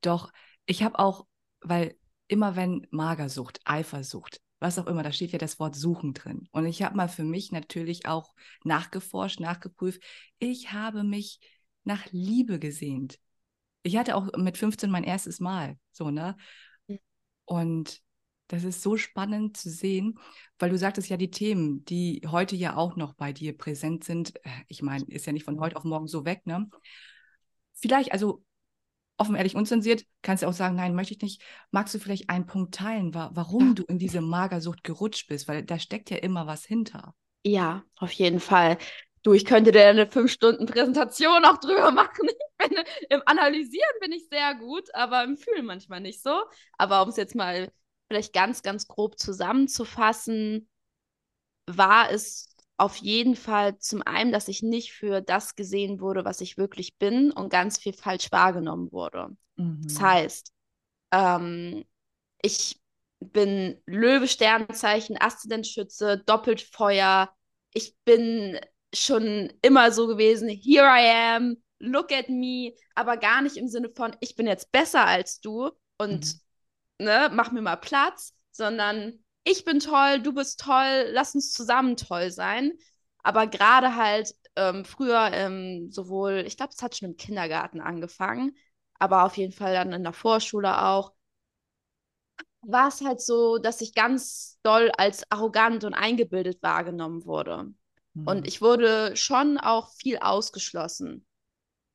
Doch 0.01 0.31
ich 0.65 0.81
habe 0.81 0.97
auch, 0.97 1.27
weil 1.61 1.95
immer 2.27 2.55
wenn 2.55 2.87
Magersucht, 2.89 3.59
Eifersucht, 3.65 4.41
was 4.65 4.79
auch 4.79 4.87
immer, 4.87 5.03
da 5.03 5.11
steht 5.11 5.31
ja 5.31 5.37
das 5.37 5.59
Wort 5.59 5.75
suchen 5.75 6.15
drin. 6.15 6.49
Und 6.51 6.65
ich 6.65 6.81
habe 6.81 6.97
mal 6.97 7.07
für 7.07 7.23
mich 7.23 7.51
natürlich 7.51 8.07
auch 8.07 8.33
nachgeforscht, 8.63 9.39
nachgeprüft. 9.39 10.01
Ich 10.39 10.71
habe 10.71 11.03
mich 11.03 11.39
nach 11.83 12.07
Liebe 12.11 12.57
gesehnt. 12.57 13.19
Ich 13.83 13.95
hatte 13.95 14.15
auch 14.15 14.35
mit 14.35 14.57
15 14.57 14.89
mein 14.89 15.03
erstes 15.03 15.39
Mal, 15.39 15.77
so, 15.91 16.09
ne? 16.09 16.35
Und 17.45 18.01
das 18.47 18.63
ist 18.63 18.81
so 18.81 18.97
spannend 18.97 19.55
zu 19.55 19.69
sehen, 19.69 20.17
weil 20.57 20.71
du 20.71 20.77
sagtest 20.79 21.09
ja 21.09 21.17
die 21.17 21.29
Themen, 21.29 21.85
die 21.85 22.23
heute 22.25 22.55
ja 22.55 22.75
auch 22.75 22.95
noch 22.95 23.13
bei 23.13 23.33
dir 23.33 23.55
präsent 23.55 24.03
sind. 24.03 24.35
Äh, 24.43 24.49
ich 24.67 24.81
meine, 24.81 25.05
ist 25.05 25.27
ja 25.27 25.33
nicht 25.33 25.45
von 25.45 25.59
heute 25.59 25.75
auf 25.75 25.83
morgen 25.83 26.07
so 26.07 26.25
weg, 26.25 26.47
ne? 26.47 26.67
Vielleicht, 27.73 28.13
also 28.13 28.43
offen, 29.17 29.35
ehrlich, 29.35 29.55
unzensiert, 29.55 30.05
kannst 30.21 30.43
du 30.43 30.47
auch 30.47 30.53
sagen, 30.53 30.75
nein, 30.75 30.95
möchte 30.95 31.13
ich 31.13 31.21
nicht. 31.21 31.41
Magst 31.71 31.93
du 31.93 31.99
vielleicht 31.99 32.29
einen 32.29 32.45
Punkt 32.45 32.75
teilen, 32.75 33.13
warum 33.13 33.69
ja. 33.69 33.73
du 33.73 33.83
in 33.83 33.99
diese 33.99 34.21
Magersucht 34.21 34.83
gerutscht 34.83 35.27
bist? 35.27 35.47
Weil 35.47 35.63
da 35.63 35.79
steckt 35.79 36.09
ja 36.09 36.17
immer 36.17 36.47
was 36.47 36.65
hinter. 36.65 37.15
Ja, 37.43 37.83
auf 37.97 38.11
jeden 38.11 38.39
Fall. 38.39 38.77
Du, 39.23 39.33
ich 39.33 39.45
könnte 39.45 39.71
dir 39.71 39.87
eine 39.87 40.07
fünf 40.07 40.31
Stunden 40.31 40.65
Präsentation 40.65 41.45
auch 41.45 41.57
drüber 41.57 41.91
machen. 41.91 42.27
Bin, 42.57 42.77
Im 43.09 43.21
Analysieren 43.25 43.99
bin 43.99 44.11
ich 44.11 44.27
sehr 44.29 44.55
gut, 44.55 44.93
aber 44.93 45.23
im 45.23 45.37
Fühlen 45.37 45.65
manchmal 45.65 46.01
nicht 46.01 46.21
so. 46.21 46.43
Aber 46.77 47.01
um 47.01 47.09
es 47.09 47.17
jetzt 47.17 47.35
mal 47.35 47.71
vielleicht 48.07 48.33
ganz, 48.33 48.61
ganz 48.61 48.87
grob 48.87 49.17
zusammenzufassen, 49.17 50.69
war 51.67 52.11
es 52.11 52.54
auf 52.77 52.97
jeden 52.97 53.35
Fall 53.35 53.77
zum 53.77 54.01
einen, 54.01 54.31
dass 54.31 54.47
ich 54.47 54.61
nicht 54.61 54.91
für 54.91 55.21
das 55.21 55.55
gesehen 55.55 55.99
wurde, 56.01 56.25
was 56.25 56.41
ich 56.41 56.57
wirklich 56.57 56.97
bin 56.97 57.31
und 57.31 57.49
ganz 57.49 57.77
viel 57.77 57.93
falsch 57.93 58.31
wahrgenommen 58.31 58.91
wurde. 58.91 59.29
Mhm. 59.55 59.81
Das 59.83 60.01
heißt, 60.01 60.51
ähm, 61.11 61.85
ich 62.41 62.81
bin 63.19 63.81
Löwe, 63.85 64.27
Sternzeichen, 64.27 65.17
Aszendentschütze, 65.19 66.21
Doppelfeuer. 66.25 67.33
Ich 67.73 67.95
bin 68.03 68.59
schon 68.93 69.51
immer 69.61 69.91
so 69.91 70.07
gewesen, 70.07 70.49
here 70.49 70.85
I 70.85 71.35
am, 71.35 71.57
look 71.79 72.11
at 72.11 72.29
me, 72.29 72.73
aber 72.93 73.17
gar 73.17 73.41
nicht 73.41 73.57
im 73.57 73.67
Sinne 73.67 73.89
von, 73.89 74.15
ich 74.19 74.35
bin 74.35 74.47
jetzt 74.47 74.71
besser 74.71 75.05
als 75.05 75.39
du 75.39 75.71
und 75.97 76.25
mhm. 76.99 77.05
ne, 77.05 77.29
mach 77.33 77.51
mir 77.51 77.61
mal 77.61 77.75
Platz, 77.77 78.33
sondern 78.51 79.24
ich 79.45 79.63
bin 79.63 79.79
toll, 79.79 80.19
du 80.21 80.33
bist 80.33 80.59
toll, 80.59 81.07
lass 81.11 81.35
uns 81.35 81.53
zusammen 81.53 81.95
toll 81.95 82.31
sein. 82.31 82.73
Aber 83.23 83.47
gerade 83.47 83.95
halt 83.95 84.35
ähm, 84.55 84.85
früher 84.85 85.31
ähm, 85.31 85.91
sowohl, 85.91 86.43
ich 86.45 86.57
glaube, 86.57 86.73
es 86.75 86.81
hat 86.81 86.95
schon 86.95 87.09
im 87.09 87.17
Kindergarten 87.17 87.79
angefangen, 87.79 88.55
aber 88.99 89.23
auf 89.23 89.37
jeden 89.37 89.53
Fall 89.53 89.73
dann 89.73 89.93
in 89.93 90.03
der 90.03 90.13
Vorschule 90.13 90.83
auch, 90.83 91.13
war 92.61 92.87
es 92.87 93.01
halt 93.01 93.21
so, 93.21 93.57
dass 93.59 93.81
ich 93.81 93.93
ganz 93.93 94.59
doll 94.63 94.91
als 94.97 95.29
arrogant 95.31 95.83
und 95.83 95.93
eingebildet 95.93 96.63
wahrgenommen 96.63 97.25
wurde. 97.25 97.73
Mhm. 98.13 98.27
Und 98.27 98.47
ich 98.47 98.61
wurde 98.61 99.15
schon 99.15 99.57
auch 99.59 99.93
viel 99.93 100.17
ausgeschlossen. 100.17 101.25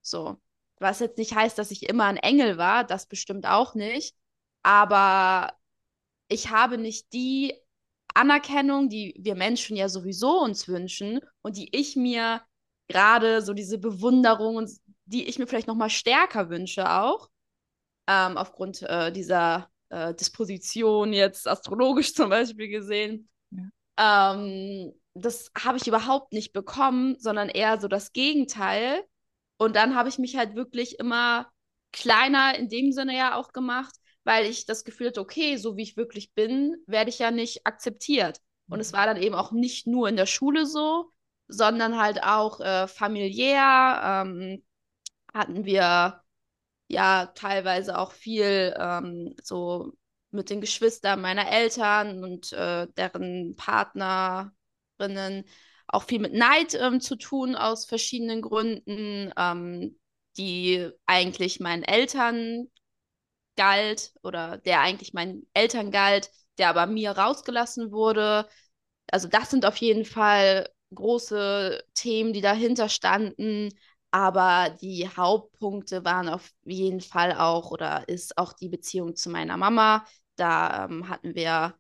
So. 0.03 0.37
Was 0.79 1.01
jetzt 1.01 1.19
nicht 1.19 1.35
heißt, 1.35 1.59
dass 1.59 1.71
ich 1.71 1.89
immer 1.89 2.05
ein 2.05 2.17
Engel 2.17 2.57
war, 2.57 2.85
das 2.85 3.07
bestimmt 3.07 3.47
auch 3.47 3.75
nicht. 3.75 4.17
Aber 4.63 5.53
ich 6.31 6.51
habe 6.51 6.79
nicht 6.79 7.13
die 7.13 7.55
Anerkennung, 8.15 8.89
die 8.89 9.15
wir 9.19 9.35
Menschen 9.35 9.77
ja 9.77 9.89
sowieso 9.89 10.41
uns 10.41 10.69
wünschen 10.69 11.21
und 11.43 11.57
die 11.57 11.75
ich 11.77 11.97
mir 11.97 12.43
gerade 12.89 13.43
so 13.43 13.53
diese 13.53 13.79
Bewunderung 13.79 14.57
und 14.57 14.71
die 15.05 15.29
ich 15.29 15.39
mir 15.39 15.47
vielleicht 15.47 15.67
noch 15.67 15.77
mal 15.77 15.91
stärker 15.91 16.49
wünsche 16.51 16.91
auch 16.91 17.29
ähm, 18.09 18.37
aufgrund 18.37 18.83
äh, 18.83 19.13
dieser 19.13 19.71
äh, 19.91 20.15
Disposition 20.15 21.13
jetzt 21.13 21.47
astrologisch 21.47 22.15
zum 22.15 22.31
Beispiel 22.31 22.69
gesehen. 22.69 23.29
Ja. 23.51 24.35
Ähm, 24.35 24.93
das 25.15 25.51
habe 25.59 25.79
ich 25.79 25.87
überhaupt 25.87 26.33
nicht 26.33 26.53
bekommen, 26.53 27.17
sondern 27.19 27.49
eher 27.49 27.81
so 27.81 27.89
das 27.89 28.13
Gegenteil. 28.13 29.05
Und 29.59 29.77
dann 29.77 29.95
habe 29.95 30.09
ich 30.09 30.19
mich 30.19 30.37
halt 30.37 30.55
wirklich 30.55 30.99
immer 30.99 31.49
kleiner 31.93 32.57
in 32.57 32.69
dem 32.69 32.93
Sinne 32.93 33.17
ja 33.17 33.35
auch 33.35 33.53
gemacht, 33.53 33.95
weil 34.25 34.47
ich 34.47 34.67
das 34.67 34.85
Gefühl 34.85 35.09
hatte, 35.09 35.21
okay, 35.21 35.57
so 35.57 35.77
wie 35.77 35.83
ich 35.83 35.97
wirklich 35.97 36.33
bin, 36.35 36.77
werde 36.87 37.11
ich 37.11 37.19
ja 37.19 37.31
nicht 37.31 37.67
akzeptiert. 37.67 38.41
Und 38.69 38.81
es 38.81 38.93
mhm. 38.93 38.97
war 38.97 39.07
dann 39.07 39.17
eben 39.17 39.35
auch 39.35 39.53
nicht 39.53 39.87
nur 39.87 40.09
in 40.09 40.17
der 40.17 40.27
Schule 40.27 40.67
so, 40.67 41.13
sondern 41.49 41.99
halt 41.99 42.23
auch 42.23 42.61
äh, 42.61 42.87
familiär 42.87 44.25
ähm, 44.25 44.63
hatten 45.33 45.65
wir 45.65 46.23
ja 46.89 47.27
teilweise 47.35 47.99
auch 47.99 48.13
viel 48.13 48.75
ähm, 48.79 49.35
so 49.43 49.93
mit 50.31 50.51
den 50.51 50.61
Geschwistern 50.61 51.21
meiner 51.21 51.51
Eltern 51.51 52.23
und 52.25 52.53
äh, 52.53 52.87
deren 52.97 53.57
Partnerinnen 53.57 55.45
auch 55.89 56.05
viel 56.05 56.21
mit 56.21 56.35
Neid 56.35 56.75
ähm, 56.75 57.01
zu 57.01 57.17
tun 57.17 57.57
aus 57.57 57.85
verschiedenen 57.85 58.43
Gründen, 58.43 59.33
ähm, 59.37 59.99
die 60.37 60.89
eigentlich 61.07 61.59
meinen 61.61 61.83
Eltern 61.83 62.69
galt 63.57 64.13
oder 64.23 64.59
der 64.59 64.81
eigentlich 64.81 65.13
meinen 65.15 65.47
Eltern 65.55 65.91
galt, 65.91 66.31
der 66.59 66.69
aber 66.71 66.87
mir 66.87 67.13
rausgelassen 67.13 67.93
wurde. 67.93 68.49
Also 69.11 69.29
das 69.29 69.51
sind 69.51 69.67
auf 69.67 69.77
jeden 69.77 70.05
Fall 70.05 70.69
große 70.95 71.83
Themen, 71.95 72.33
die 72.33 72.41
dahinter 72.41 72.89
standen. 72.89 73.71
Aber 74.13 74.71
die 74.81 75.09
Hauptpunkte 75.09 76.05
waren 76.05 76.29
auf 76.29 76.51
jeden 76.65 77.01
Fall 77.01 77.33
auch 77.35 77.71
oder 77.71 78.09
ist 78.09 78.37
auch 78.39 78.53
die 78.53 78.69
Beziehung 78.69 79.15
zu 79.17 79.31
meiner 79.31 79.57
Mama. 79.57 80.05
Da 80.37 80.87
ähm, 80.87 81.09
hatten 81.09 81.35
wir 81.35 81.75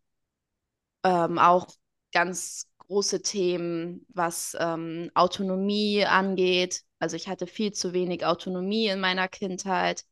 ähm, 1.04 1.38
auch 1.38 1.68
ganz 2.12 2.66
große 2.78 3.22
Themen, 3.22 4.06
was 4.08 4.56
ähm, 4.58 5.10
Autonomie 5.14 6.04
angeht. 6.04 6.82
Also 6.98 7.16
ich 7.16 7.28
hatte 7.28 7.46
viel 7.46 7.72
zu 7.72 7.92
wenig 7.92 8.24
Autonomie 8.26 8.88
in 8.88 9.00
meiner 9.00 9.28
Kindheit. 9.28 10.04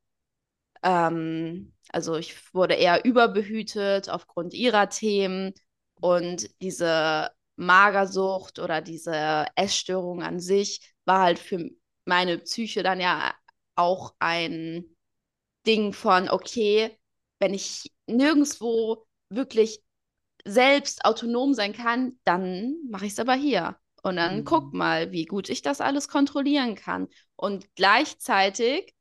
Ähm, 0.82 1.72
also 1.90 2.16
ich 2.16 2.54
wurde 2.54 2.74
eher 2.74 3.04
überbehütet 3.04 4.08
aufgrund 4.08 4.54
ihrer 4.54 4.88
Themen 4.88 5.54
und 6.00 6.50
diese 6.60 7.30
Magersucht 7.56 8.58
oder 8.58 8.80
diese 8.80 9.46
Essstörung 9.56 10.22
an 10.22 10.38
sich 10.40 10.94
war 11.04 11.22
halt 11.22 11.38
für 11.38 11.70
meine 12.04 12.38
Psyche 12.38 12.82
dann 12.82 13.00
ja 13.00 13.34
auch 13.74 14.14
ein 14.18 14.84
Ding 15.66 15.92
von, 15.92 16.28
okay, 16.28 16.96
wenn 17.38 17.54
ich 17.54 17.92
nirgendwo 18.06 19.06
wirklich 19.28 19.82
selbst 20.44 21.04
autonom 21.04 21.54
sein 21.54 21.72
kann, 21.72 22.18
dann 22.24 22.76
mache 22.90 23.06
ich 23.06 23.12
es 23.12 23.18
aber 23.18 23.34
hier. 23.34 23.76
Und 24.02 24.16
dann 24.16 24.38
mhm. 24.38 24.44
guck 24.44 24.72
mal, 24.72 25.12
wie 25.12 25.24
gut 25.24 25.48
ich 25.48 25.62
das 25.62 25.80
alles 25.80 26.08
kontrollieren 26.08 26.74
kann. 26.74 27.08
Und 27.36 27.74
gleichzeitig 27.74 28.94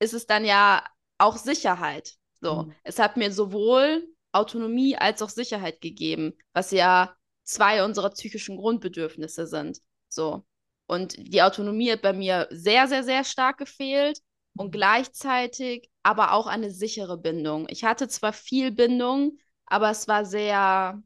ist 0.00 0.14
es 0.14 0.26
dann 0.26 0.44
ja 0.44 0.84
auch 1.18 1.36
Sicherheit. 1.36 2.14
So, 2.40 2.64
mhm. 2.64 2.74
es 2.82 2.98
hat 2.98 3.16
mir 3.16 3.32
sowohl 3.32 4.08
Autonomie 4.32 4.96
als 4.96 5.22
auch 5.22 5.28
Sicherheit 5.28 5.80
gegeben, 5.80 6.32
was 6.52 6.70
ja 6.70 7.14
zwei 7.44 7.84
unserer 7.84 8.10
psychischen 8.10 8.56
Grundbedürfnisse 8.56 9.46
sind. 9.46 9.80
So. 10.08 10.44
Und 10.86 11.14
die 11.18 11.42
Autonomie 11.42 11.92
hat 11.92 12.02
bei 12.02 12.12
mir 12.12 12.48
sehr, 12.50 12.88
sehr, 12.88 13.04
sehr 13.04 13.24
stark 13.24 13.58
gefehlt 13.58 14.20
und 14.56 14.68
mhm. 14.68 14.72
gleichzeitig 14.72 15.90
aber 16.02 16.32
auch 16.32 16.46
eine 16.46 16.70
sichere 16.70 17.18
Bindung. 17.18 17.66
Ich 17.68 17.84
hatte 17.84 18.08
zwar 18.08 18.32
viel 18.32 18.72
Bindung, 18.72 19.38
aber 19.66 19.90
es 19.90 20.08
war 20.08 20.24
sehr 20.24 21.00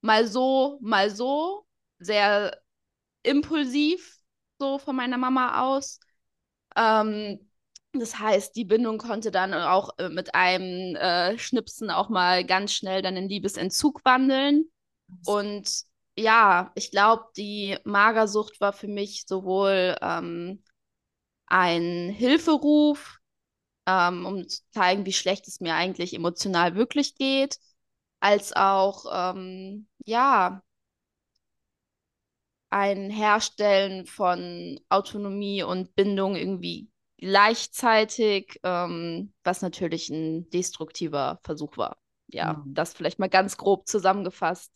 mal 0.00 0.26
so, 0.26 0.78
mal 0.80 1.10
so, 1.10 1.66
sehr 1.98 2.60
impulsiv 3.22 4.18
so 4.58 4.78
von 4.78 4.96
meiner 4.96 5.18
Mama 5.18 5.62
aus. 5.62 6.00
Ähm, 6.76 7.47
das 7.92 8.18
heißt, 8.18 8.54
die 8.56 8.64
Bindung 8.64 8.98
konnte 8.98 9.30
dann 9.30 9.54
auch 9.54 9.90
äh, 9.98 10.08
mit 10.08 10.34
einem 10.34 10.94
äh, 10.96 11.38
Schnipsen 11.38 11.90
auch 11.90 12.08
mal 12.08 12.44
ganz 12.44 12.72
schnell 12.72 13.02
dann 13.02 13.16
in 13.16 13.28
Liebesentzug 13.28 14.04
wandeln. 14.04 14.70
Und 15.24 15.84
ja, 16.16 16.72
ich 16.74 16.90
glaube, 16.90 17.24
die 17.36 17.78
Magersucht 17.84 18.60
war 18.60 18.72
für 18.72 18.88
mich 18.88 19.24
sowohl 19.26 19.96
ähm, 20.02 20.62
ein 21.46 22.10
Hilferuf, 22.10 23.18
ähm, 23.86 24.26
um 24.26 24.48
zu 24.48 24.62
zeigen, 24.72 25.06
wie 25.06 25.12
schlecht 25.12 25.48
es 25.48 25.60
mir 25.60 25.74
eigentlich 25.74 26.14
emotional 26.14 26.74
wirklich 26.76 27.16
geht, 27.16 27.58
als 28.20 28.54
auch, 28.54 29.06
ähm, 29.12 29.88
ja, 30.04 30.62
ein 32.70 33.10
Herstellen 33.10 34.06
von 34.06 34.80
Autonomie 34.88 35.62
und 35.62 35.94
Bindung 35.94 36.36
irgendwie 36.36 36.88
gleichzeitig, 37.18 38.58
ähm, 38.62 39.32
was 39.44 39.60
natürlich 39.60 40.08
ein 40.08 40.48
destruktiver 40.50 41.40
Versuch 41.42 41.76
war. 41.76 41.98
Ja, 42.28 42.54
mhm. 42.54 42.74
das 42.74 42.94
vielleicht 42.94 43.18
mal 43.18 43.28
ganz 43.28 43.56
grob 43.56 43.86
zusammengefasst. 43.86 44.72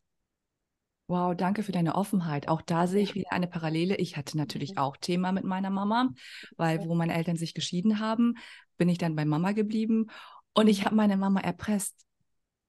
Wow, 1.06 1.34
danke 1.37 1.62
für 1.62 1.72
deine 1.72 1.94
Offenheit. 1.94 2.49
Auch 2.49 2.62
da 2.62 2.87
sehe 2.87 3.02
ich 3.02 3.14
wieder 3.14 3.32
eine 3.32 3.46
Parallele. 3.46 3.96
Ich 3.96 4.16
hatte 4.16 4.37
natürlich 4.37 4.72
mhm. 4.72 4.78
auch 4.78 4.96
Thema 4.96 5.32
mit 5.32 5.44
meiner 5.44 5.70
Mama, 5.70 6.11
weil 6.56 6.80
wo 6.87 6.94
meine 6.94 7.14
Eltern 7.14 7.37
sich 7.37 7.54
geschieden 7.54 8.00
haben, 8.00 8.34
bin 8.76 8.88
ich 8.88 8.99
dann 8.99 9.14
bei 9.14 9.25
Mama 9.25 9.52
geblieben 9.52 10.06
und 10.54 10.68
ich 10.68 10.84
habe 10.84 10.94
meine 10.94 11.16
Mama 11.16 11.40
erpresst. 11.40 12.06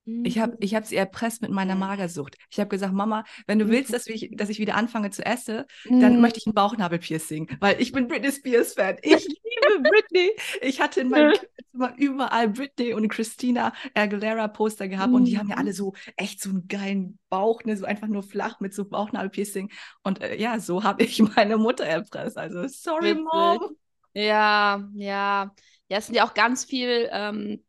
Ich 0.05 0.37
habe 0.39 0.57
ich 0.59 0.75
hab 0.75 0.85
sie 0.85 0.97
erpresst 0.97 1.41
mit 1.41 1.51
meiner 1.51 1.75
Magersucht. 1.75 2.37
Ich 2.49 2.59
habe 2.59 2.69
gesagt, 2.69 2.93
Mama, 2.93 3.23
wenn 3.47 3.57
du 3.57 3.69
willst, 3.69 3.93
dass 3.93 4.07
ich, 4.07 4.31
dass 4.33 4.49
ich 4.49 4.59
wieder 4.59 4.75
anfange 4.75 5.11
zu 5.11 5.25
essen, 5.25 5.63
dann 5.89 6.19
möchte 6.19 6.39
ich 6.39 6.45
ein 6.45 6.53
Bauchnabelpiercing, 6.53 7.57
weil 7.61 7.81
ich 7.81 7.93
bin 7.93 8.07
Britney 8.07 8.31
Spears 8.31 8.73
Fan. 8.73 8.97
Ich 9.01 9.25
liebe 9.63 9.89
Britney. 9.89 10.31
Ich 10.61 10.81
hatte 10.81 11.01
in 11.01 11.09
meinem 11.09 11.35
Zimmer 11.71 11.93
überall 11.97 12.49
Britney 12.49 12.93
und 12.93 13.07
Christina 13.07 13.73
Aguilera 13.93 14.49
Poster 14.49 14.89
gehabt 14.89 15.13
und 15.13 15.25
die 15.25 15.37
haben 15.37 15.49
ja 15.49 15.55
alle 15.55 15.73
so 15.73 15.93
echt 16.17 16.41
so 16.41 16.49
einen 16.49 16.67
geilen 16.67 17.17
Bauch, 17.29 17.63
ne, 17.63 17.77
so 17.77 17.85
einfach 17.85 18.07
nur 18.07 18.23
flach 18.23 18.59
mit 18.59 18.73
so 18.73 18.85
Bauchnabelpiercing. 18.85 19.71
Und 20.03 20.21
äh, 20.21 20.35
ja, 20.35 20.59
so 20.59 20.83
habe 20.83 21.03
ich 21.03 21.19
meine 21.35 21.57
Mutter 21.57 21.85
erpresst. 21.85 22.37
Also 22.37 22.67
sorry. 22.67 23.15
Mom. 23.15 23.75
Ja, 24.13 24.87
ja. 24.95 25.53
Ja, 25.89 25.97
es 25.97 26.07
sind 26.07 26.15
ja 26.15 26.25
auch 26.25 26.33
ganz 26.33 26.65
viel 26.65 27.09
ähm, 27.11 27.63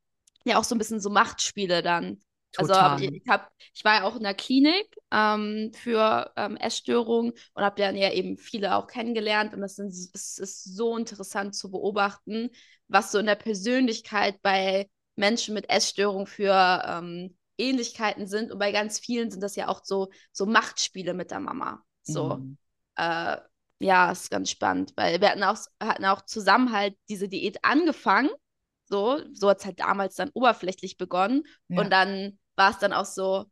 ja 0.44 0.58
auch 0.58 0.64
so 0.64 0.74
ein 0.74 0.78
bisschen 0.78 1.00
so 1.00 1.10
Machtspiele 1.10 1.82
dann. 1.82 2.20
Also, 2.56 2.72
Total. 2.72 2.92
Also 2.92 3.04
ich, 3.04 3.28
hab, 3.28 3.50
ich 3.74 3.84
war 3.84 3.94
ja 3.96 4.02
auch 4.04 4.16
in 4.16 4.22
der 4.22 4.34
Klinik 4.34 4.96
ähm, 5.10 5.72
für 5.74 6.32
ähm, 6.36 6.56
Essstörungen 6.56 7.32
und 7.54 7.62
habe 7.64 7.80
dann 7.80 7.96
ja 7.96 8.12
eben 8.12 8.36
viele 8.36 8.76
auch 8.76 8.86
kennengelernt 8.86 9.54
und 9.54 9.60
das 9.60 9.76
sind, 9.76 9.88
es 9.88 10.38
ist 10.38 10.64
so 10.64 10.96
interessant 10.96 11.54
zu 11.56 11.70
beobachten, 11.70 12.50
was 12.86 13.10
so 13.10 13.18
in 13.18 13.26
der 13.26 13.34
Persönlichkeit 13.34 14.40
bei 14.42 14.88
Menschen 15.16 15.54
mit 15.54 15.68
Essstörung 15.68 16.26
für 16.26 16.82
ähm, 16.86 17.36
Ähnlichkeiten 17.58 18.26
sind 18.26 18.52
und 18.52 18.58
bei 18.58 18.72
ganz 18.72 18.98
vielen 18.98 19.30
sind 19.30 19.42
das 19.42 19.56
ja 19.56 19.68
auch 19.68 19.80
so, 19.84 20.10
so 20.32 20.46
Machtspiele 20.46 21.14
mit 21.14 21.30
der 21.30 21.40
Mama. 21.40 21.82
So, 22.02 22.36
mhm. 22.36 22.58
äh, 22.96 23.36
ja, 23.80 24.12
ist 24.12 24.30
ganz 24.30 24.50
spannend, 24.50 24.92
weil 24.96 25.20
wir 25.20 25.30
hatten 25.30 25.42
auch, 25.42 25.58
hatten 25.82 26.04
auch 26.04 26.22
zusammen 26.22 26.72
halt 26.72 26.96
diese 27.08 27.28
Diät 27.28 27.64
angefangen 27.64 28.30
so, 28.86 29.20
so 29.32 29.48
hat 29.48 29.60
es 29.60 29.64
halt 29.64 29.80
damals 29.80 30.14
dann 30.14 30.30
oberflächlich 30.34 30.96
begonnen. 30.96 31.44
Ja. 31.68 31.80
Und 31.80 31.90
dann 31.90 32.38
war 32.56 32.70
es 32.70 32.78
dann 32.78 32.92
auch 32.92 33.06
so 33.06 33.46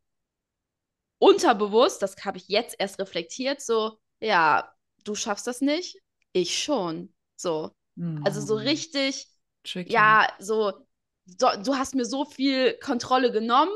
unterbewusst, 1.19 2.01
das 2.01 2.15
habe 2.25 2.37
ich 2.37 2.47
jetzt 2.49 2.75
erst 2.79 2.99
reflektiert, 2.99 3.61
so, 3.61 3.97
ja, 4.19 4.73
du 5.05 5.15
schaffst 5.15 5.47
das 5.47 5.61
nicht, 5.61 5.97
ich 6.33 6.61
schon. 6.61 7.13
So. 7.35 7.71
Mhm. 7.95 8.21
Also 8.25 8.41
so 8.41 8.55
mhm. 8.55 8.63
richtig, 8.63 9.27
Tricky. 9.63 9.93
ja, 9.93 10.27
so, 10.39 10.73
so, 11.25 11.47
du 11.63 11.75
hast 11.75 11.95
mir 11.95 12.05
so 12.05 12.25
viel 12.25 12.77
Kontrolle 12.79 13.31
genommen 13.31 13.71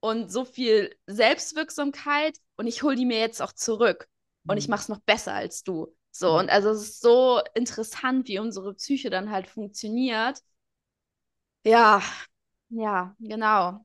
und 0.00 0.32
so 0.32 0.44
viel 0.44 0.96
Selbstwirksamkeit 1.06 2.38
und 2.56 2.66
ich 2.66 2.82
hole 2.82 2.96
die 2.96 3.04
mir 3.04 3.18
jetzt 3.18 3.42
auch 3.42 3.52
zurück. 3.52 4.08
Mhm. 4.44 4.52
Und 4.52 4.56
ich 4.56 4.68
mhm. 4.68 4.72
mache 4.72 4.82
es 4.82 4.88
noch 4.88 5.00
besser 5.00 5.34
als 5.34 5.62
du. 5.62 5.94
So, 6.10 6.32
mhm. 6.32 6.38
und 6.38 6.50
also 6.50 6.70
es 6.70 6.82
ist 6.82 7.00
so 7.02 7.42
interessant, 7.54 8.28
wie 8.28 8.38
unsere 8.38 8.72
Psyche 8.74 9.10
dann 9.10 9.30
halt 9.30 9.48
funktioniert. 9.48 10.40
Ja, 11.66 12.00
ja, 12.68 13.16
genau. 13.18 13.84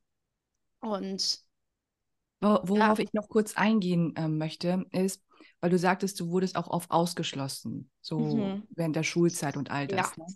Und 0.81 1.39
worauf 2.41 2.99
ja. 2.99 3.03
ich 3.03 3.13
noch 3.13 3.27
kurz 3.27 3.57
eingehen 3.57 4.15
äh, 4.15 4.27
möchte, 4.27 4.85
ist, 4.91 5.23
weil 5.59 5.71
du 5.71 5.79
sagtest, 5.79 6.19
du 6.19 6.29
wurdest 6.29 6.57
auch 6.57 6.67
oft 6.67 6.91
ausgeschlossen, 6.91 7.89
so 7.99 8.19
mhm. 8.19 8.67
während 8.69 8.95
der 8.95 9.03
Schulzeit 9.03 9.57
und 9.57 9.71
all 9.71 9.87
das. 9.87 10.15
Ja. 10.15 10.23
Ne? 10.23 10.33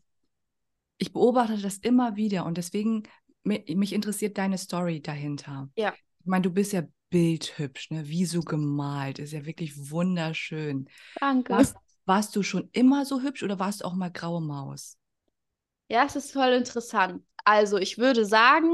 Ich 0.98 1.14
beobachte 1.14 1.62
das 1.62 1.78
immer 1.78 2.16
wieder 2.16 2.46
und 2.46 2.58
deswegen 2.58 3.04
mich 3.44 3.94
interessiert 3.94 4.40
deine 4.40 4.58
Story 4.58 5.02
dahinter. 5.02 5.70
Ja. 5.76 5.94
Ich 6.20 6.26
meine, 6.26 6.42
du 6.42 6.52
bist 6.52 6.74
ja 6.74 6.82
bildhübsch, 7.12 7.92
ne? 7.92 8.08
Wie 8.08 8.26
so 8.26 8.42
gemalt, 8.42 9.20
ist 9.20 9.34
ja 9.34 9.46
wirklich 9.46 9.92
wunderschön. 9.92 10.90
Danke. 11.20 11.54
Warst, 11.54 11.76
warst 12.06 12.36
du 12.36 12.42
schon 12.42 12.70
immer 12.72 13.06
so 13.06 13.22
hübsch 13.22 13.44
oder 13.44 13.60
warst 13.60 13.82
du 13.82 13.86
auch 13.86 13.94
mal 13.94 14.12
graue 14.12 14.42
Maus? 14.42 14.98
Ja, 15.88 16.06
es 16.06 16.16
ist 16.16 16.34
voll 16.34 16.54
interessant. 16.54 17.24
Also, 17.46 17.78
ich 17.78 17.98
würde 17.98 18.26
sagen, 18.26 18.70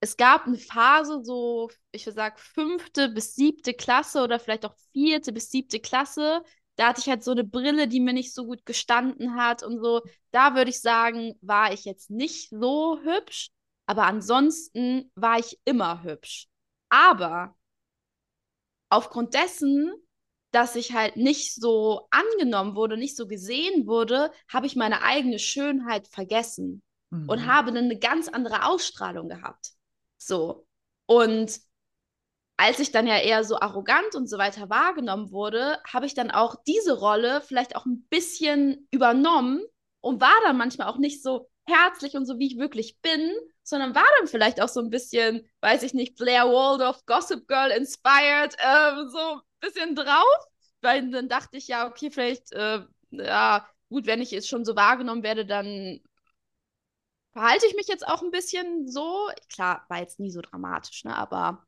es 0.00 0.16
gab 0.16 0.46
eine 0.46 0.56
Phase, 0.58 1.22
so, 1.24 1.70
ich 1.92 2.06
würde 2.06 2.16
sagen, 2.16 2.36
fünfte 2.38 3.08
bis 3.10 3.34
siebte 3.34 3.74
Klasse 3.74 4.22
oder 4.22 4.38
vielleicht 4.40 4.64
auch 4.64 4.74
vierte 4.92 5.32
bis 5.32 5.50
siebte 5.50 5.80
Klasse. 5.80 6.42
Da 6.76 6.88
hatte 6.88 7.00
ich 7.00 7.08
halt 7.08 7.22
so 7.22 7.32
eine 7.32 7.44
Brille, 7.44 7.86
die 7.88 8.00
mir 8.00 8.14
nicht 8.14 8.32
so 8.34 8.46
gut 8.46 8.64
gestanden 8.64 9.36
hat 9.36 9.62
und 9.62 9.78
so. 9.82 10.00
Da 10.30 10.54
würde 10.54 10.70
ich 10.70 10.80
sagen, 10.80 11.34
war 11.42 11.72
ich 11.72 11.84
jetzt 11.84 12.10
nicht 12.10 12.48
so 12.50 12.98
hübsch, 13.02 13.50
aber 13.86 14.04
ansonsten 14.04 15.10
war 15.14 15.38
ich 15.38 15.58
immer 15.64 16.02
hübsch. 16.02 16.46
Aber 16.88 17.54
aufgrund 18.88 19.34
dessen, 19.34 19.92
dass 20.52 20.76
ich 20.76 20.92
halt 20.92 21.16
nicht 21.16 21.54
so 21.54 22.08
angenommen 22.10 22.74
wurde, 22.74 22.96
nicht 22.96 23.16
so 23.16 23.26
gesehen 23.26 23.86
wurde, 23.86 24.32
habe 24.48 24.66
ich 24.66 24.76
meine 24.76 25.02
eigene 25.02 25.38
Schönheit 25.38 26.08
vergessen 26.08 26.82
mhm. 27.10 27.28
und 27.28 27.46
habe 27.46 27.72
dann 27.72 27.84
eine 27.84 27.98
ganz 27.98 28.28
andere 28.28 28.66
Ausstrahlung 28.66 29.28
gehabt. 29.28 29.72
So. 30.16 30.66
Und 31.06 31.60
als 32.56 32.78
ich 32.78 32.92
dann 32.92 33.06
ja 33.06 33.18
eher 33.18 33.42
so 33.42 33.58
arrogant 33.58 34.14
und 34.14 34.28
so 34.28 34.36
weiter 34.36 34.68
wahrgenommen 34.68 35.32
wurde, 35.32 35.78
habe 35.90 36.06
ich 36.06 36.14
dann 36.14 36.30
auch 36.30 36.56
diese 36.66 36.98
Rolle 36.98 37.40
vielleicht 37.40 37.74
auch 37.74 37.86
ein 37.86 38.06
bisschen 38.10 38.86
übernommen 38.90 39.62
und 40.00 40.20
war 40.20 40.36
dann 40.44 40.58
manchmal 40.58 40.88
auch 40.88 40.98
nicht 40.98 41.22
so 41.22 41.50
herzlich 41.66 42.16
und 42.16 42.26
so, 42.26 42.38
wie 42.38 42.48
ich 42.48 42.58
wirklich 42.58 43.00
bin, 43.00 43.32
sondern 43.62 43.94
war 43.94 44.04
dann 44.18 44.26
vielleicht 44.26 44.60
auch 44.60 44.68
so 44.68 44.80
ein 44.80 44.90
bisschen, 44.90 45.48
weiß 45.60 45.82
ich 45.84 45.94
nicht, 45.94 46.16
Blair 46.16 46.46
Waldorf, 46.46 47.04
Gossip 47.06 47.46
Girl 47.48 47.70
inspired, 47.70 48.54
äh, 48.58 49.08
so 49.10 49.18
ein 49.18 49.40
bisschen 49.60 49.94
drauf. 49.94 50.46
Weil 50.82 51.10
dann 51.10 51.28
dachte 51.28 51.56
ich, 51.56 51.68
ja, 51.68 51.86
okay, 51.86 52.10
vielleicht, 52.10 52.52
äh, 52.52 52.80
ja, 53.10 53.66
gut, 53.88 54.06
wenn 54.06 54.20
ich 54.20 54.30
jetzt 54.30 54.48
schon 54.48 54.64
so 54.64 54.76
wahrgenommen 54.76 55.22
werde, 55.22 55.46
dann 55.46 56.00
verhalte 57.32 57.66
ich 57.66 57.74
mich 57.74 57.88
jetzt 57.88 58.06
auch 58.06 58.22
ein 58.22 58.30
bisschen 58.30 58.88
so. 58.88 59.28
Klar, 59.52 59.84
war 59.88 59.98
jetzt 59.98 60.20
nie 60.20 60.30
so 60.30 60.40
dramatisch, 60.40 61.04
ne? 61.04 61.16
Aber 61.16 61.64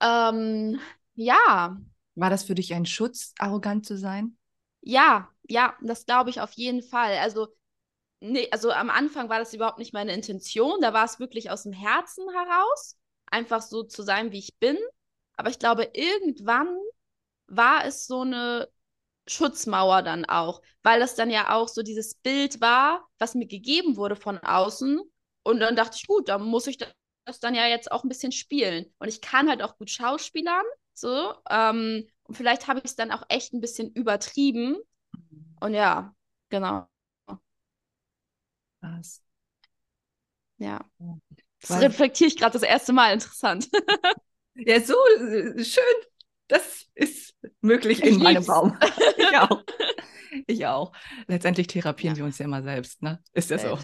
ähm, 0.00 0.80
ja. 1.14 1.76
War 2.14 2.30
das 2.30 2.44
für 2.44 2.54
dich 2.54 2.74
ein 2.74 2.86
Schutz, 2.86 3.34
arrogant 3.38 3.86
zu 3.86 3.96
sein? 3.96 4.36
Ja, 4.82 5.28
ja, 5.48 5.74
das 5.80 6.06
glaube 6.06 6.30
ich 6.30 6.40
auf 6.40 6.52
jeden 6.52 6.82
Fall. 6.82 7.16
Also, 7.18 7.48
nee, 8.20 8.48
also 8.50 8.70
am 8.70 8.90
Anfang 8.90 9.28
war 9.28 9.38
das 9.38 9.54
überhaupt 9.54 9.78
nicht 9.78 9.94
meine 9.94 10.12
Intention. 10.12 10.80
Da 10.80 10.92
war 10.92 11.04
es 11.04 11.18
wirklich 11.18 11.50
aus 11.50 11.64
dem 11.64 11.72
Herzen 11.72 12.24
heraus, 12.30 12.96
einfach 13.26 13.62
so 13.62 13.82
zu 13.82 14.02
sein, 14.02 14.32
wie 14.32 14.38
ich 14.38 14.56
bin. 14.58 14.78
aber 15.36 15.50
ich 15.50 15.58
glaube, 15.58 15.90
irgendwann 15.94 16.68
war 17.46 17.84
es 17.84 18.06
so 18.06 18.22
eine 18.22 18.68
Schutzmauer 19.26 20.02
dann 20.02 20.24
auch, 20.24 20.62
weil 20.82 21.00
das 21.00 21.14
dann 21.14 21.30
ja 21.30 21.54
auch 21.54 21.68
so 21.68 21.82
dieses 21.82 22.14
Bild 22.16 22.60
war, 22.60 23.08
was 23.18 23.34
mir 23.34 23.46
gegeben 23.46 23.96
wurde 23.96 24.16
von 24.16 24.38
außen. 24.38 25.00
Und 25.42 25.60
dann 25.60 25.76
dachte 25.76 25.96
ich, 25.98 26.06
gut, 26.06 26.28
dann 26.28 26.42
muss 26.42 26.66
ich 26.66 26.78
das 26.78 27.40
dann 27.40 27.54
ja 27.54 27.66
jetzt 27.66 27.90
auch 27.90 28.04
ein 28.04 28.08
bisschen 28.08 28.32
spielen. 28.32 28.86
Und 28.98 29.08
ich 29.08 29.20
kann 29.20 29.48
halt 29.48 29.62
auch 29.62 29.76
gut 29.78 29.90
schauspielern, 29.90 30.64
so. 30.92 31.34
Ähm, 31.50 32.06
und 32.24 32.36
vielleicht 32.36 32.68
habe 32.68 32.80
ich 32.80 32.86
es 32.86 32.96
dann 32.96 33.10
auch 33.12 33.24
echt 33.28 33.52
ein 33.52 33.60
bisschen 33.60 33.90
übertrieben. 33.92 34.76
Und 35.60 35.74
ja, 35.74 36.14
genau. 36.50 36.86
Was? 38.80 39.22
Ja. 40.58 40.80
Das 41.60 41.80
reflektiere 41.80 42.28
ich 42.28 42.36
gerade 42.36 42.52
das 42.52 42.62
erste 42.62 42.92
Mal. 42.92 43.14
Interessant. 43.14 43.68
ja, 44.54 44.80
so 44.80 44.94
äh, 45.18 45.64
schön. 45.64 45.82
Das 46.48 46.86
ist 46.94 47.34
möglich 47.60 48.02
in 48.02 48.22
meinem 48.22 48.44
Raum. 48.44 48.76
ich 49.16 49.36
auch. 49.38 49.64
Ich 50.46 50.66
auch. 50.66 50.92
Letztendlich 51.26 51.66
therapieren 51.68 52.16
ja. 52.16 52.18
wir 52.20 52.24
uns 52.26 52.38
ja 52.38 52.44
immer 52.44 52.62
selbst, 52.62 53.02
ne? 53.02 53.22
Ist 53.32 53.50
ja 53.50 53.58
so. 53.58 53.78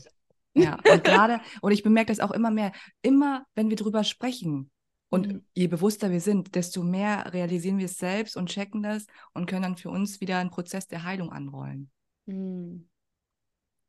Ja, 0.55 0.79
und 0.93 1.05
gerade, 1.05 1.41
und 1.63 1.73
ich 1.73 1.83
bemerke 1.83 2.11
das 2.13 2.21
auch 2.21 2.33
immer 2.33 2.51
mehr, 2.51 2.73
immer 3.03 3.47
wenn 3.55 3.71
wir 3.71 3.77
drüber 3.77 4.03
sprechen 4.03 4.71
und 5.09 5.27
mhm. 5.29 5.45
je 5.55 5.69
bewusster 5.69 6.11
wir 6.11 6.21
sind, 6.21 6.55
desto 6.55 6.83
mehr 6.83 7.33
realisieren 7.33 7.79
wir 7.79 7.87
es 7.87 7.99
selbst 7.99 8.37
und 8.37 8.49
checken 8.49 8.83
das 8.83 9.07
und 9.33 9.47
können 9.47 9.63
dann 9.63 9.77
für 9.77 9.91
uns 9.91 10.21
wieder 10.21 10.39
einen 10.39 10.51
Prozess 10.51 10.89
der 10.89 11.05
Heilung 11.05 11.31
anrollen. 11.33 11.91
Mhm. 12.27 12.89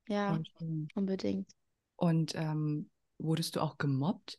Ja, 0.07 0.39
unbedingt. 0.95 1.49
Und 1.95 2.33
ähm, 2.35 2.89
wurdest 3.17 3.55
du 3.55 3.61
auch 3.61 3.77
gemobbt? 3.77 4.37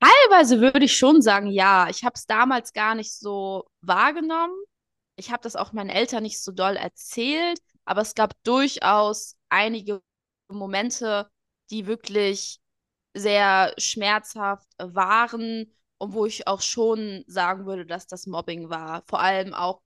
Teilweise 0.00 0.60
würde 0.60 0.84
ich 0.84 0.96
schon 0.96 1.22
sagen, 1.22 1.48
ja. 1.48 1.88
Ich 1.88 2.04
habe 2.04 2.14
es 2.14 2.26
damals 2.26 2.72
gar 2.72 2.94
nicht 2.94 3.12
so 3.14 3.66
wahrgenommen. 3.80 4.54
Ich 5.16 5.30
habe 5.30 5.42
das 5.42 5.56
auch 5.56 5.72
meinen 5.72 5.90
Eltern 5.90 6.22
nicht 6.22 6.42
so 6.42 6.52
doll 6.52 6.76
erzählt, 6.76 7.58
aber 7.84 8.02
es 8.02 8.14
gab 8.14 8.34
durchaus 8.44 9.36
einige 9.48 10.02
Momente, 10.48 11.30
die 11.70 11.86
wirklich 11.86 12.60
sehr 13.14 13.74
schmerzhaft 13.78 14.68
waren 14.78 15.72
und 15.98 16.12
wo 16.12 16.26
ich 16.26 16.46
auch 16.46 16.60
schon 16.60 17.24
sagen 17.26 17.66
würde, 17.66 17.86
dass 17.86 18.06
das 18.06 18.26
Mobbing 18.26 18.68
war. 18.68 19.02
Vor 19.06 19.20
allem 19.20 19.54
auch 19.54 19.80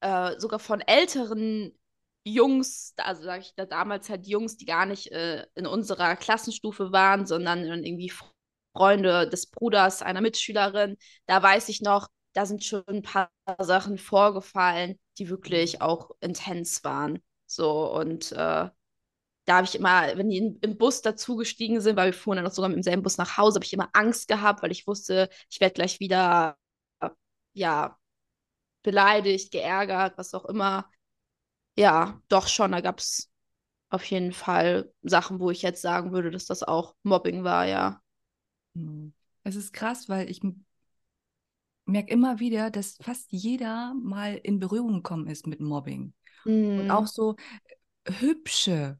äh, 0.00 0.38
sogar 0.38 0.58
von 0.58 0.80
älteren 0.80 1.78
Jungs, 2.24 2.94
also 2.98 3.22
sage 3.22 3.42
ich 3.42 3.54
da 3.54 3.66
damals 3.66 4.08
halt 4.10 4.26
Jungs, 4.26 4.56
die 4.56 4.66
gar 4.66 4.86
nicht 4.86 5.12
äh, 5.12 5.46
in 5.54 5.66
unserer 5.66 6.16
Klassenstufe 6.16 6.92
waren, 6.92 7.26
sondern 7.26 7.64
irgendwie 7.64 8.12
Freunde 8.72 9.28
des 9.28 9.46
Bruders 9.50 10.02
einer 10.02 10.20
Mitschülerin. 10.20 10.96
Da 11.26 11.42
weiß 11.42 11.68
ich 11.68 11.80
noch, 11.82 12.08
da 12.34 12.46
sind 12.46 12.64
schon 12.64 12.84
ein 12.86 13.02
paar 13.02 13.30
Sachen 13.60 13.98
vorgefallen, 13.98 14.98
die 15.18 15.28
wirklich 15.28 15.80
auch 15.82 16.10
intens 16.20 16.84
waren. 16.84 17.20
So 17.46 17.92
und 17.94 18.32
äh, 18.32 18.36
da 19.46 19.56
habe 19.56 19.66
ich 19.66 19.74
immer, 19.74 20.16
wenn 20.16 20.30
die 20.30 20.38
in, 20.38 20.58
im 20.60 20.78
Bus 20.78 21.02
dazugestiegen 21.02 21.80
sind, 21.80 21.96
weil 21.96 22.08
wir 22.12 22.18
fuhren 22.18 22.36
dann 22.36 22.46
auch 22.46 22.52
sogar 22.52 22.68
mit 22.68 22.76
demselben 22.76 23.02
Bus 23.02 23.18
nach 23.18 23.36
Hause, 23.36 23.56
habe 23.56 23.64
ich 23.64 23.72
immer 23.72 23.88
Angst 23.92 24.28
gehabt, 24.28 24.62
weil 24.62 24.70
ich 24.72 24.86
wusste, 24.86 25.28
ich 25.50 25.60
werde 25.60 25.74
gleich 25.74 26.00
wieder, 26.00 26.56
ja, 27.52 27.98
beleidigt, 28.82 29.52
geärgert, 29.52 30.18
was 30.18 30.34
auch 30.34 30.44
immer. 30.46 30.90
Ja, 31.76 32.20
doch 32.28 32.48
schon, 32.48 32.72
da 32.72 32.80
gab 32.80 33.00
es 33.00 33.30
auf 33.90 34.04
jeden 34.06 34.32
Fall 34.32 34.92
Sachen, 35.02 35.40
wo 35.40 35.50
ich 35.50 35.62
jetzt 35.62 35.82
sagen 35.82 36.12
würde, 36.12 36.30
dass 36.30 36.46
das 36.46 36.62
auch 36.64 36.96
Mobbing 37.04 37.44
war, 37.44 37.66
ja. 37.66 38.02
Hm. 38.74 39.12
Es 39.42 39.56
ist 39.56 39.72
krass, 39.72 40.08
weil 40.08 40.30
ich 40.30 40.40
merke 41.86 42.12
immer 42.12 42.40
wieder, 42.40 42.70
dass 42.70 42.96
fast 43.00 43.32
jeder 43.32 43.94
mal 43.94 44.36
in 44.42 44.58
Berührung 44.58 44.94
gekommen 44.94 45.26
ist 45.26 45.46
mit 45.46 45.60
Mobbing. 45.60 46.12
Mhm. 46.44 46.80
Und 46.80 46.90
auch 46.90 47.00
hm. 47.00 47.06
so 47.06 47.36
äh, 48.04 48.12
hübsche 48.20 48.98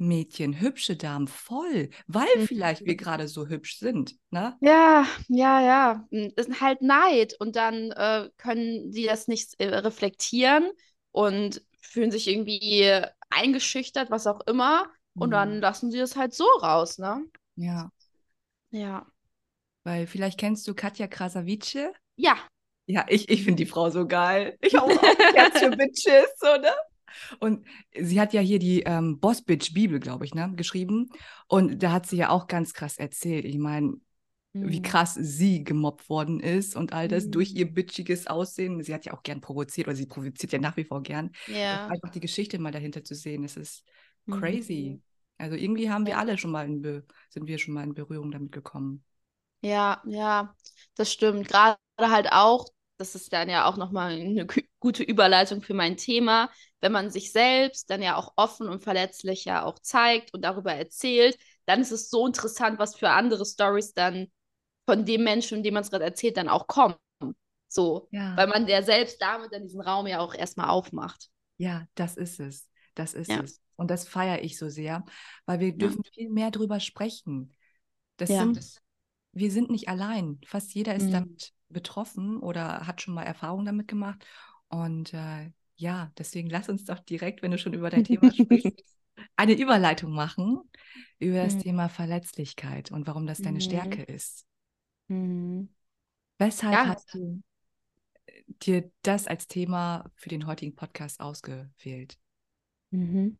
Mädchen, 0.00 0.58
hübsche 0.58 0.96
Damen, 0.96 1.28
voll, 1.28 1.90
weil 2.06 2.28
mhm. 2.36 2.46
vielleicht 2.46 2.86
wir 2.86 2.96
gerade 2.96 3.28
so 3.28 3.48
hübsch 3.48 3.78
sind. 3.78 4.16
Ne? 4.30 4.56
Ja, 4.60 5.06
ja, 5.28 5.60
ja. 5.60 6.08
Hm, 6.10 6.32
das 6.36 6.46
ist 6.46 6.60
halt 6.60 6.80
Neid 6.80 7.34
und 7.38 7.54
dann 7.54 7.90
äh, 7.92 8.30
können 8.38 8.92
sie 8.92 9.04
das 9.04 9.28
nicht 9.28 9.60
äh, 9.60 9.68
reflektieren 9.76 10.70
und 11.12 11.62
fühlen 11.80 12.10
sich 12.10 12.28
irgendwie 12.28 12.90
eingeschüchtert, 13.28 14.10
was 14.10 14.26
auch 14.26 14.40
immer. 14.46 14.86
Und 15.14 15.28
mhm. 15.28 15.32
dann 15.32 15.60
lassen 15.60 15.90
sie 15.90 15.98
das 15.98 16.16
halt 16.16 16.32
so 16.32 16.46
raus, 16.62 16.98
ne? 16.98 17.24
Ja. 17.56 17.90
Ja. 18.70 19.06
Weil 19.84 20.06
vielleicht 20.06 20.38
kennst 20.38 20.66
du 20.68 20.74
Katja 20.74 21.06
Krasavice. 21.06 21.90
Ja. 22.16 22.36
Ja, 22.86 23.06
ich, 23.08 23.28
ich 23.28 23.44
finde 23.44 23.64
die 23.64 23.70
Frau 23.70 23.90
so 23.90 24.06
geil. 24.06 24.58
Ich 24.60 24.74
habe 24.74 24.92
auch 24.92 25.02
Herz 25.34 25.58
für 25.60 25.70
Bitches, 25.70 26.26
so, 26.38 26.60
ne? 26.60 26.72
Und 27.38 27.66
sie 27.98 28.20
hat 28.20 28.32
ja 28.32 28.40
hier 28.40 28.58
die 28.58 28.82
ähm, 28.82 29.20
Boss 29.20 29.42
Bitch 29.42 29.72
Bibel, 29.72 30.00
glaube 30.00 30.24
ich, 30.24 30.34
ne, 30.34 30.52
geschrieben. 30.56 31.08
Und 31.48 31.82
da 31.82 31.92
hat 31.92 32.06
sie 32.06 32.16
ja 32.16 32.30
auch 32.30 32.46
ganz 32.46 32.72
krass 32.72 32.98
erzählt. 32.98 33.44
Ich 33.44 33.58
meine, 33.58 33.94
mhm. 34.52 34.70
wie 34.70 34.82
krass 34.82 35.14
sie 35.14 35.64
gemobbt 35.64 36.08
worden 36.08 36.40
ist 36.40 36.76
und 36.76 36.92
all 36.92 37.08
das 37.08 37.26
mhm. 37.26 37.30
durch 37.32 37.52
ihr 37.52 37.72
bitchiges 37.72 38.26
Aussehen. 38.26 38.82
Sie 38.82 38.94
hat 38.94 39.06
ja 39.06 39.12
auch 39.12 39.22
gern 39.22 39.40
provoziert 39.40 39.88
oder 39.88 39.96
sie 39.96 40.06
provoziert 40.06 40.52
ja 40.52 40.58
nach 40.58 40.76
wie 40.76 40.84
vor 40.84 41.02
gern. 41.02 41.30
Ja. 41.46 41.88
Einfach 41.88 42.10
die 42.10 42.20
Geschichte 42.20 42.58
mal 42.58 42.72
dahinter 42.72 43.04
zu 43.04 43.14
sehen, 43.14 43.42
das 43.42 43.56
ist 43.56 43.84
crazy. 44.28 44.96
Mhm. 44.96 45.02
Also 45.40 45.56
irgendwie 45.56 45.90
haben 45.90 46.06
wir 46.06 46.18
alle 46.18 46.36
schon 46.36 46.50
mal 46.50 46.66
in 46.66 46.82
Be 46.82 47.04
sind 47.30 47.46
wir 47.46 47.58
schon 47.58 47.74
mal 47.74 47.84
in 47.84 47.94
Berührung 47.94 48.30
damit 48.30 48.52
gekommen. 48.52 49.04
Ja, 49.62 50.02
ja, 50.06 50.54
das 50.96 51.12
stimmt. 51.12 51.48
Gerade 51.48 51.78
halt 51.98 52.28
auch, 52.30 52.66
das 52.98 53.14
ist 53.14 53.32
dann 53.32 53.48
ja 53.48 53.64
auch 53.64 53.76
nochmal 53.76 54.12
eine 54.12 54.46
gute 54.80 55.02
Überleitung 55.02 55.62
für 55.62 55.74
mein 55.74 55.96
Thema, 55.96 56.50
wenn 56.80 56.92
man 56.92 57.10
sich 57.10 57.32
selbst 57.32 57.90
dann 57.90 58.02
ja 58.02 58.16
auch 58.16 58.32
offen 58.36 58.68
und 58.68 58.82
verletzlich 58.82 59.44
ja 59.44 59.64
auch 59.64 59.78
zeigt 59.78 60.32
und 60.34 60.42
darüber 60.42 60.72
erzählt, 60.72 61.38
dann 61.66 61.80
ist 61.80 61.92
es 61.92 62.10
so 62.10 62.26
interessant, 62.26 62.78
was 62.78 62.96
für 62.96 63.10
andere 63.10 63.44
Stories 63.44 63.92
dann 63.94 64.28
von 64.86 65.04
dem 65.04 65.24
Menschen, 65.24 65.62
dem 65.62 65.74
man 65.74 65.82
es 65.82 65.90
gerade 65.90 66.04
erzählt, 66.04 66.36
dann 66.36 66.48
auch 66.48 66.66
kommen. 66.66 66.96
So, 67.68 68.08
ja. 68.10 68.36
weil 68.36 68.48
man 68.48 68.66
ja 68.66 68.82
selbst 68.82 69.22
damit 69.22 69.52
dann 69.52 69.62
diesen 69.62 69.80
Raum 69.80 70.06
ja 70.06 70.18
auch 70.18 70.34
erstmal 70.34 70.70
aufmacht. 70.70 71.28
Ja, 71.58 71.86
das 71.94 72.16
ist 72.16 72.40
es. 72.40 72.68
Das 72.94 73.14
ist 73.14 73.28
ja. 73.28 73.40
es. 73.40 73.60
Und 73.80 73.90
das 73.90 74.06
feiere 74.06 74.42
ich 74.42 74.58
so 74.58 74.68
sehr, 74.68 75.06
weil 75.46 75.58
wir 75.58 75.72
dürfen 75.72 76.02
ja. 76.04 76.10
viel 76.12 76.28
mehr 76.28 76.50
drüber 76.50 76.80
sprechen. 76.80 77.54
Das 78.18 78.28
sind, 78.28 78.82
wir 79.32 79.50
sind 79.50 79.70
nicht 79.70 79.88
allein. 79.88 80.38
Fast 80.44 80.74
jeder 80.74 80.94
ist 80.94 81.06
mhm. 81.06 81.12
damit 81.12 81.52
betroffen 81.70 82.40
oder 82.40 82.86
hat 82.86 83.00
schon 83.00 83.14
mal 83.14 83.22
Erfahrungen 83.22 83.64
damit 83.64 83.88
gemacht. 83.88 84.26
Und 84.68 85.14
äh, 85.14 85.50
ja, 85.76 86.12
deswegen 86.18 86.50
lass 86.50 86.68
uns 86.68 86.84
doch 86.84 86.98
direkt, 86.98 87.40
wenn 87.40 87.52
du 87.52 87.56
schon 87.56 87.72
über 87.72 87.88
dein 87.88 88.04
Thema 88.04 88.30
sprichst, 88.30 88.84
eine 89.36 89.54
Überleitung 89.54 90.12
machen 90.12 90.60
über 91.18 91.42
das 91.42 91.54
mhm. 91.54 91.60
Thema 91.60 91.88
Verletzlichkeit 91.88 92.92
und 92.92 93.06
warum 93.06 93.26
das 93.26 93.40
deine 93.40 93.60
mhm. 93.60 93.62
Stärke 93.62 94.02
ist. 94.02 94.44
Mhm. 95.08 95.70
Weshalb 96.36 96.74
ja. 96.74 96.86
hast 96.88 97.14
du 97.14 97.42
dir 98.62 98.90
das 99.00 99.26
als 99.26 99.46
Thema 99.46 100.04
für 100.16 100.28
den 100.28 100.46
heutigen 100.46 100.76
Podcast 100.76 101.20
ausgewählt? 101.20 102.18
Mhm. 102.90 103.38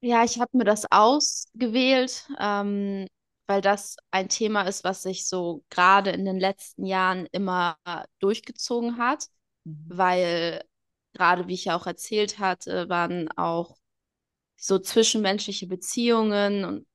Ja, 0.00 0.24
ich 0.24 0.38
habe 0.38 0.56
mir 0.56 0.64
das 0.64 0.84
ausgewählt, 0.90 2.28
ähm, 2.38 3.06
weil 3.46 3.60
das 3.60 3.96
ein 4.10 4.28
Thema 4.28 4.62
ist, 4.62 4.84
was 4.84 5.02
sich 5.02 5.26
so 5.26 5.64
gerade 5.70 6.10
in 6.10 6.24
den 6.24 6.38
letzten 6.38 6.84
Jahren 6.84 7.26
immer 7.32 7.76
durchgezogen 8.20 8.98
hat, 8.98 9.26
mhm. 9.64 9.84
weil 9.88 10.64
gerade, 11.14 11.48
wie 11.48 11.54
ich 11.54 11.64
ja 11.64 11.76
auch 11.76 11.86
erzählt 11.86 12.38
hatte, 12.38 12.88
waren 12.88 13.28
auch 13.36 13.76
so 14.56 14.78
zwischenmenschliche 14.78 15.66
Beziehungen 15.66 16.86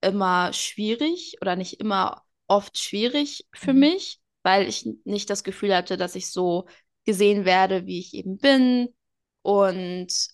immer 0.00 0.52
schwierig 0.52 1.36
oder 1.40 1.56
nicht 1.56 1.80
immer 1.80 2.22
oft 2.46 2.78
schwierig 2.78 3.46
für 3.52 3.72
mhm. 3.72 3.80
mich, 3.80 4.20
weil 4.42 4.68
ich 4.68 4.88
nicht 5.04 5.30
das 5.30 5.44
Gefühl 5.44 5.74
hatte, 5.74 5.96
dass 5.96 6.14
ich 6.14 6.30
so 6.30 6.66
gesehen 7.04 7.44
werde, 7.44 7.86
wie 7.86 7.98
ich 7.98 8.14
eben 8.14 8.38
bin. 8.38 8.94
Und 9.42 10.28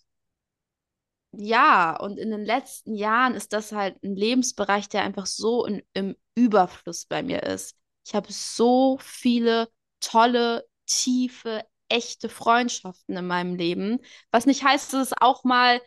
ja, 1.33 1.97
und 1.97 2.19
in 2.19 2.31
den 2.31 2.45
letzten 2.45 2.95
Jahren 2.95 3.35
ist 3.35 3.53
das 3.53 3.73
halt 3.73 4.03
ein 4.03 4.17
Lebensbereich, 4.17 4.89
der 4.89 5.03
einfach 5.03 5.27
so 5.27 5.65
in, 5.65 5.83
im 5.93 6.17
Überfluss 6.35 7.07
bei 7.07 7.23
mir 7.23 7.43
ist. 7.45 7.77
Ich 8.05 8.15
habe 8.15 8.33
so 8.33 8.99
viele 9.01 9.69
tolle, 10.01 10.67
tiefe, 10.87 11.65
echte 11.89 12.29
Freundschaften 12.29 13.17
in 13.17 13.27
meinem 13.27 13.55
Leben. 13.55 14.01
Was 14.31 14.47
nicht 14.47 14.65
heißt, 14.65 14.93
dass 14.93 15.09
es 15.09 15.15
auch 15.21 15.45
mal 15.45 15.81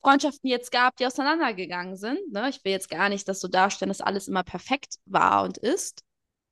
Freundschaften 0.00 0.48
jetzt 0.48 0.70
gab, 0.72 0.96
die 0.96 1.06
auseinandergegangen 1.06 1.96
sind. 1.96 2.32
Ne? 2.32 2.48
Ich 2.48 2.64
will 2.64 2.72
jetzt 2.72 2.88
gar 2.88 3.08
nicht 3.08 3.28
das 3.28 3.40
so 3.40 3.48
darstellen, 3.48 3.90
dass 3.90 4.00
alles 4.00 4.28
immer 4.28 4.44
perfekt 4.44 4.96
war 5.06 5.44
und 5.44 5.58
ist. 5.58 6.02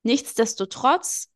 Nichtsdestotrotz 0.03 1.31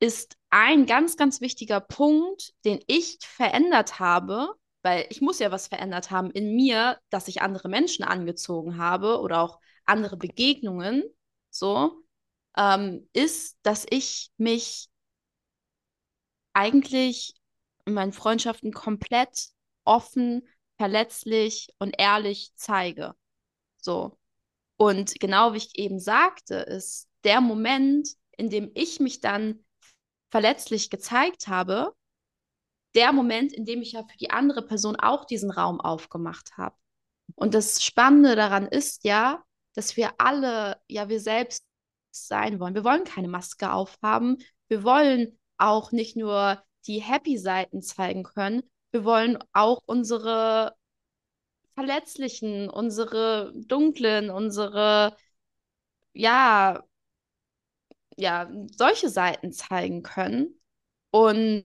ist 0.00 0.36
ein 0.50 0.86
ganz, 0.86 1.16
ganz 1.16 1.40
wichtiger 1.40 1.80
Punkt, 1.80 2.52
den 2.64 2.80
ich 2.86 3.18
verändert 3.20 3.98
habe, 4.00 4.54
weil 4.84 5.06
ich 5.08 5.20
muss 5.22 5.38
ja 5.38 5.50
was 5.50 5.68
verändert 5.68 6.10
haben 6.10 6.30
in 6.30 6.54
mir, 6.54 7.00
dass 7.10 7.26
ich 7.28 7.42
andere 7.42 7.68
Menschen 7.68 8.04
angezogen 8.04 8.76
habe 8.78 9.20
oder 9.20 9.40
auch 9.40 9.58
andere 9.86 10.16
Begegnungen. 10.16 11.02
so, 11.50 12.02
ähm, 12.56 13.08
ist, 13.12 13.58
dass 13.62 13.86
ich 13.90 14.30
mich 14.36 14.88
eigentlich 16.52 17.34
in 17.86 17.94
meinen 17.94 18.12
Freundschaften 18.12 18.72
komplett 18.72 19.48
offen, 19.84 20.46
verletzlich 20.76 21.68
und 21.78 21.94
ehrlich 21.98 22.52
zeige. 22.56 23.14
So. 23.76 24.18
Und 24.76 25.18
genau 25.20 25.52
wie 25.52 25.58
ich 25.58 25.78
eben 25.78 26.00
sagte, 26.00 26.56
ist 26.56 27.08
der 27.24 27.40
Moment, 27.40 28.08
in 28.32 28.50
dem 28.50 28.70
ich 28.74 29.00
mich 29.00 29.20
dann 29.20 29.64
verletzlich 30.30 30.90
gezeigt 30.90 31.48
habe, 31.48 31.94
der 32.94 33.12
Moment, 33.12 33.52
in 33.52 33.64
dem 33.64 33.82
ich 33.82 33.92
ja 33.92 34.04
für 34.04 34.16
die 34.18 34.30
andere 34.30 34.62
Person 34.62 34.96
auch 34.96 35.24
diesen 35.24 35.50
Raum 35.50 35.80
aufgemacht 35.80 36.56
habe. 36.56 36.76
Und 37.34 37.54
das 37.54 37.82
Spannende 37.82 38.36
daran 38.36 38.66
ist 38.66 39.04
ja, 39.04 39.44
dass 39.74 39.96
wir 39.96 40.12
alle, 40.18 40.80
ja, 40.88 41.08
wir 41.08 41.20
selbst 41.20 41.64
sein 42.10 42.60
wollen. 42.60 42.74
Wir 42.74 42.84
wollen 42.84 43.04
keine 43.04 43.28
Maske 43.28 43.72
aufhaben. 43.72 44.38
Wir 44.68 44.84
wollen 44.84 45.38
auch 45.58 45.92
nicht 45.92 46.16
nur 46.16 46.62
die 46.86 47.00
Happy-Seiten 47.00 47.82
zeigen 47.82 48.22
können. 48.22 48.62
Wir 48.92 49.04
wollen 49.04 49.38
auch 49.52 49.80
unsere 49.86 50.76
verletzlichen, 51.74 52.70
unsere 52.70 53.52
dunklen, 53.54 54.30
unsere, 54.30 55.16
ja, 56.12 56.84
ja, 58.16 58.50
solche 58.76 59.08
Seiten 59.08 59.52
zeigen 59.52 60.02
können. 60.02 60.60
Und 61.10 61.64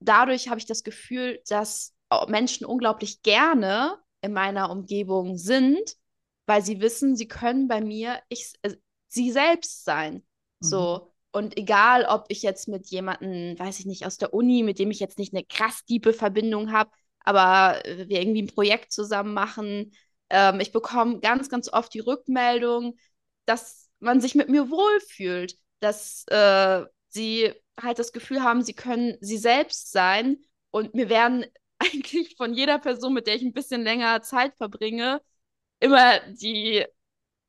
dadurch 0.00 0.48
habe 0.48 0.58
ich 0.58 0.66
das 0.66 0.82
Gefühl, 0.82 1.40
dass 1.48 1.94
Menschen 2.28 2.66
unglaublich 2.66 3.22
gerne 3.22 3.98
in 4.20 4.32
meiner 4.32 4.70
Umgebung 4.70 5.36
sind, 5.36 5.96
weil 6.46 6.62
sie 6.62 6.80
wissen, 6.80 7.16
sie 7.16 7.28
können 7.28 7.68
bei 7.68 7.80
mir 7.80 8.20
ich, 8.28 8.52
äh, 8.62 8.76
sie 9.08 9.30
selbst 9.32 9.84
sein. 9.84 10.14
Mhm. 10.60 10.66
So. 10.66 11.12
Und 11.32 11.56
egal, 11.58 12.06
ob 12.06 12.26
ich 12.28 12.42
jetzt 12.42 12.66
mit 12.68 12.86
jemandem, 12.86 13.58
weiß 13.58 13.80
ich 13.80 13.86
nicht, 13.86 14.06
aus 14.06 14.16
der 14.16 14.32
Uni, 14.32 14.62
mit 14.62 14.78
dem 14.78 14.90
ich 14.90 15.00
jetzt 15.00 15.18
nicht 15.18 15.34
eine 15.34 15.44
krass 15.44 15.84
tiefe 15.84 16.12
Verbindung 16.12 16.72
habe, 16.72 16.90
aber 17.20 17.84
äh, 17.84 18.08
wir 18.08 18.20
irgendwie 18.20 18.42
ein 18.42 18.54
Projekt 18.54 18.92
zusammen 18.92 19.34
machen, 19.34 19.92
ähm, 20.30 20.60
ich 20.60 20.72
bekomme 20.72 21.20
ganz, 21.20 21.48
ganz 21.48 21.72
oft 21.72 21.92
die 21.92 22.00
Rückmeldung, 22.00 22.96
dass 23.44 23.88
man 23.98 24.20
sich 24.20 24.34
mit 24.34 24.48
mir 24.48 24.70
wohlfühlt, 24.70 25.56
dass 25.80 26.24
äh, 26.28 26.84
sie 27.08 27.52
halt 27.80 27.98
das 27.98 28.12
Gefühl 28.12 28.42
haben, 28.42 28.62
sie 28.62 28.74
können 28.74 29.16
sie 29.20 29.38
selbst 29.38 29.92
sein. 29.92 30.38
Und 30.70 30.94
mir 30.94 31.08
werden 31.08 31.46
eigentlich 31.78 32.36
von 32.36 32.54
jeder 32.54 32.78
Person, 32.78 33.14
mit 33.14 33.26
der 33.26 33.36
ich 33.36 33.42
ein 33.42 33.52
bisschen 33.52 33.82
länger 33.82 34.22
Zeit 34.22 34.56
verbringe, 34.56 35.20
immer 35.80 36.20
die 36.32 36.84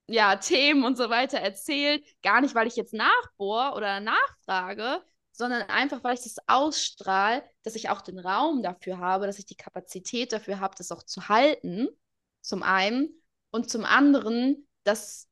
ja, 0.08 0.36
Themen 0.38 0.84
und 0.86 0.98
so 0.98 1.10
weiter 1.10 1.40
erzählt. 1.40 2.06
Gar 2.24 2.42
nicht, 2.42 2.56
weil 2.56 2.68
ich 2.68 2.76
jetzt 2.76 2.94
nachbohre 2.94 3.76
oder 3.76 4.00
nachfrage, 4.00 5.04
sondern 5.32 5.64
einfach, 5.64 6.04
weil 6.04 6.16
ich 6.16 6.24
das 6.24 6.38
ausstrahle, 6.48 7.44
dass 7.64 7.76
ich 7.76 7.90
auch 7.90 8.02
den 8.02 8.20
Raum 8.20 8.64
dafür 8.64 8.98
habe, 9.00 9.28
dass 9.28 9.40
ich 9.40 9.46
die 9.46 9.56
Kapazität 9.56 10.32
dafür 10.34 10.60
habe, 10.60 10.76
das 10.78 10.92
auch 10.92 11.04
zu 11.04 11.30
halten, 11.30 11.90
zum 12.42 12.64
einen. 12.64 13.22
Und 13.52 13.70
zum 13.70 13.86
anderen, 13.86 14.68
dass, 14.84 15.30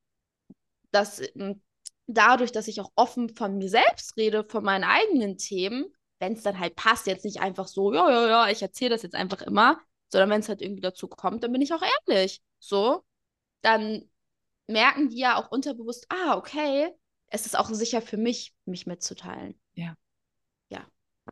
dass 0.91 1.21
ähm, 1.35 1.61
dadurch, 2.07 2.51
dass 2.51 2.67
ich 2.67 2.81
auch 2.81 2.91
offen 2.95 3.35
von 3.35 3.57
mir 3.57 3.69
selbst 3.69 4.17
rede, 4.17 4.43
von 4.43 4.63
meinen 4.63 4.83
eigenen 4.83 5.37
Themen, 5.37 5.85
wenn 6.19 6.33
es 6.33 6.43
dann 6.43 6.59
halt 6.59 6.75
passt, 6.75 7.07
jetzt 7.07 7.25
nicht 7.25 7.41
einfach 7.41 7.67
so, 7.67 7.93
ja, 7.93 8.09
ja, 8.09 8.27
ja, 8.27 8.49
ich 8.49 8.61
erzähle 8.61 8.91
das 8.91 9.03
jetzt 9.03 9.15
einfach 9.15 9.41
immer, 9.41 9.79
sondern 10.09 10.29
wenn 10.29 10.41
es 10.41 10.49
halt 10.49 10.61
irgendwie 10.61 10.81
dazu 10.81 11.07
kommt, 11.07 11.43
dann 11.43 11.51
bin 11.51 11.61
ich 11.61 11.73
auch 11.73 11.83
ehrlich. 12.07 12.41
So, 12.59 13.03
dann 13.61 14.09
merken 14.67 15.09
die 15.09 15.19
ja 15.19 15.37
auch 15.37 15.51
unterbewusst, 15.51 16.05
ah, 16.09 16.37
okay, 16.37 16.89
es 17.27 17.45
ist 17.45 17.57
auch 17.57 17.69
sicher 17.69 18.01
für 18.01 18.17
mich, 18.17 18.53
mich 18.65 18.85
mitzuteilen. 18.85 19.59
Ja. 19.73 19.95
Ja. 20.69 20.85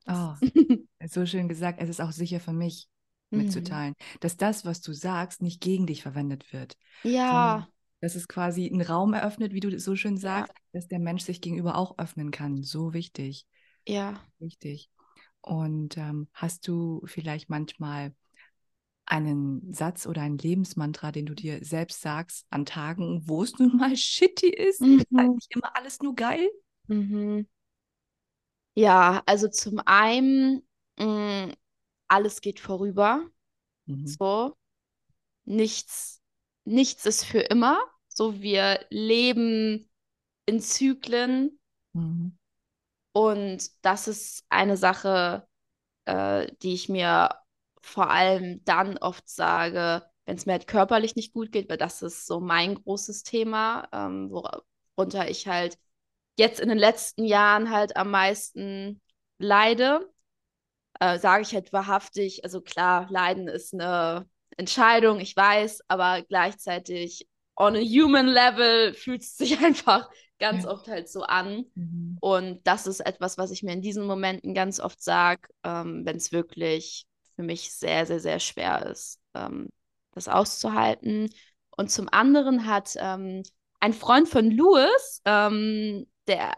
Oh, 0.07 0.35
so 1.07 1.25
schön 1.25 1.47
gesagt, 1.47 1.79
es 1.81 1.89
ist 1.89 2.01
auch 2.01 2.11
sicher 2.11 2.39
für 2.39 2.53
mich 2.53 2.89
mitzuteilen, 3.29 3.95
mhm. 3.97 4.19
dass 4.19 4.37
das, 4.37 4.65
was 4.65 4.81
du 4.81 4.93
sagst, 4.93 5.41
nicht 5.41 5.61
gegen 5.61 5.87
dich 5.87 6.01
verwendet 6.03 6.51
wird. 6.53 6.77
Ja. 7.03 7.67
Dass 8.03 8.15
es 8.15 8.27
quasi 8.27 8.67
einen 8.67 8.81
Raum 8.81 9.13
eröffnet, 9.13 9.53
wie 9.53 9.61
du 9.61 9.79
so 9.79 9.95
schön 9.95 10.17
sagst, 10.17 10.51
ja. 10.53 10.61
dass 10.73 10.89
der 10.89 10.99
Mensch 10.99 11.23
sich 11.23 11.39
gegenüber 11.39 11.77
auch 11.77 11.97
öffnen 11.97 12.31
kann. 12.31 12.61
So 12.61 12.93
wichtig. 12.93 13.47
Ja. 13.87 14.19
Wichtig. 14.39 14.89
Und 15.39 15.97
ähm, 15.97 16.27
hast 16.33 16.67
du 16.67 17.01
vielleicht 17.05 17.49
manchmal 17.49 18.13
einen 19.05 19.73
Satz 19.73 20.05
oder 20.05 20.21
ein 20.21 20.37
Lebensmantra, 20.37 21.13
den 21.13 21.25
du 21.25 21.33
dir 21.33 21.63
selbst 21.63 22.01
sagst 22.01 22.45
an 22.49 22.65
Tagen, 22.65 23.23
wo 23.25 23.41
es 23.41 23.57
nun 23.57 23.77
mal 23.77 23.95
shitty 23.95 24.49
ist? 24.49 24.81
Mhm. 24.81 24.99
Ist 24.99 25.11
nicht 25.11 25.55
immer 25.55 25.73
alles 25.77 26.01
nur 26.01 26.13
geil? 26.13 26.49
Mhm. 26.87 27.47
Ja, 28.75 29.23
also 29.25 29.47
zum 29.47 29.79
einen, 29.85 30.67
mh, 30.97 31.45
mm, 31.45 31.53
alles 32.09 32.41
geht 32.41 32.59
vorüber. 32.59 33.29
Mhm. 33.85 34.07
So. 34.07 34.57
Nichts, 35.45 36.21
nichts 36.65 37.05
ist 37.05 37.23
für 37.23 37.39
immer. 37.39 37.79
So, 38.15 38.41
wir 38.41 38.85
leben 38.89 39.89
in 40.45 40.59
Zyklen. 40.59 41.59
Mhm. 41.93 42.37
Und 43.13 43.69
das 43.85 44.07
ist 44.07 44.45
eine 44.49 44.77
Sache, 44.77 45.47
äh, 46.05 46.51
die 46.61 46.73
ich 46.73 46.89
mir 46.89 47.29
vor 47.81 48.09
allem 48.09 48.63
dann 48.65 48.97
oft 48.97 49.27
sage, 49.29 50.03
wenn 50.25 50.37
es 50.37 50.45
mir 50.45 50.53
halt 50.53 50.67
körperlich 50.67 51.15
nicht 51.15 51.33
gut 51.33 51.51
geht, 51.51 51.69
weil 51.69 51.77
das 51.77 52.01
ist 52.01 52.25
so 52.25 52.39
mein 52.39 52.75
großes 52.75 53.23
Thema, 53.23 53.87
ähm, 53.91 54.31
worunter 54.31 55.29
ich 55.29 55.47
halt 55.47 55.77
jetzt 56.37 56.59
in 56.59 56.69
den 56.69 56.77
letzten 56.77 57.25
Jahren 57.25 57.69
halt 57.69 57.97
am 57.97 58.09
meisten 58.11 59.01
leide, 59.37 60.09
äh, 60.99 61.19
sage 61.19 61.43
ich 61.43 61.53
halt 61.53 61.73
wahrhaftig, 61.73 62.43
also 62.43 62.61
klar, 62.61 63.07
Leiden 63.11 63.47
ist 63.47 63.73
eine 63.73 64.29
Entscheidung, 64.57 65.19
ich 65.19 65.35
weiß, 65.35 65.81
aber 65.87 66.21
gleichzeitig 66.23 67.27
on 67.55 67.75
a 67.75 67.79
human 67.79 68.27
level 68.27 68.93
fühlt 68.93 69.21
es 69.21 69.37
sich 69.37 69.59
einfach 69.63 70.09
ganz 70.39 70.63
ja. 70.65 70.71
oft 70.71 70.87
halt 70.87 71.09
so 71.09 71.23
an. 71.23 71.65
Mhm. 71.75 72.17
Und 72.19 72.67
das 72.67 72.87
ist 72.87 72.99
etwas, 72.99 73.37
was 73.37 73.51
ich 73.51 73.63
mir 73.63 73.73
in 73.73 73.81
diesen 73.81 74.05
Momenten 74.05 74.53
ganz 74.53 74.79
oft 74.79 75.01
sage, 75.01 75.47
ähm, 75.63 76.05
wenn 76.05 76.17
es 76.17 76.31
wirklich 76.31 77.05
für 77.35 77.43
mich 77.43 77.73
sehr, 77.73 78.05
sehr, 78.05 78.19
sehr 78.19 78.39
schwer 78.39 78.85
ist, 78.87 79.19
ähm, 79.33 79.69
das 80.11 80.27
auszuhalten. 80.27 81.29
Und 81.75 81.91
zum 81.91 82.07
anderen 82.11 82.67
hat 82.67 82.95
ähm, 82.97 83.43
ein 83.79 83.93
Freund 83.93 84.29
von 84.29 84.51
Louis, 84.51 85.21
ähm, 85.25 86.07
der, 86.27 86.55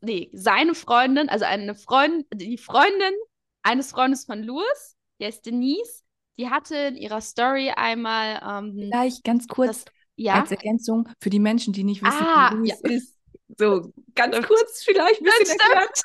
nee, 0.00 0.30
seine 0.32 0.74
Freundin, 0.74 1.28
also 1.28 1.44
eine 1.44 1.74
Freundin, 1.74 2.26
die 2.34 2.58
Freundin 2.58 3.14
eines 3.62 3.90
Freundes 3.90 4.24
von 4.24 4.42
Louis, 4.42 4.96
die 5.20 5.26
heißt 5.26 5.44
Denise, 5.44 6.02
die 6.38 6.48
hatte 6.48 6.76
in 6.76 6.96
ihrer 6.96 7.20
Story 7.20 7.70
einmal. 7.74 8.40
Ähm, 8.42 8.74
Vielleicht 8.74 9.24
ganz 9.24 9.48
kurz 9.48 9.84
ja? 10.16 10.40
als 10.40 10.50
Ergänzung 10.50 11.08
für 11.20 11.30
die 11.30 11.38
Menschen, 11.38 11.72
die 11.72 11.84
nicht 11.84 12.02
wissen, 12.02 12.24
ah, 12.24 12.54
wie 12.60 12.68
ja. 12.68 12.76
ist. 12.82 13.16
So, 13.58 13.92
ganz 14.14 14.34
kurz 14.46 14.82
vielleicht 14.82 15.20
ein 15.20 15.24
bisschen 15.24 15.58
das 15.58 16.02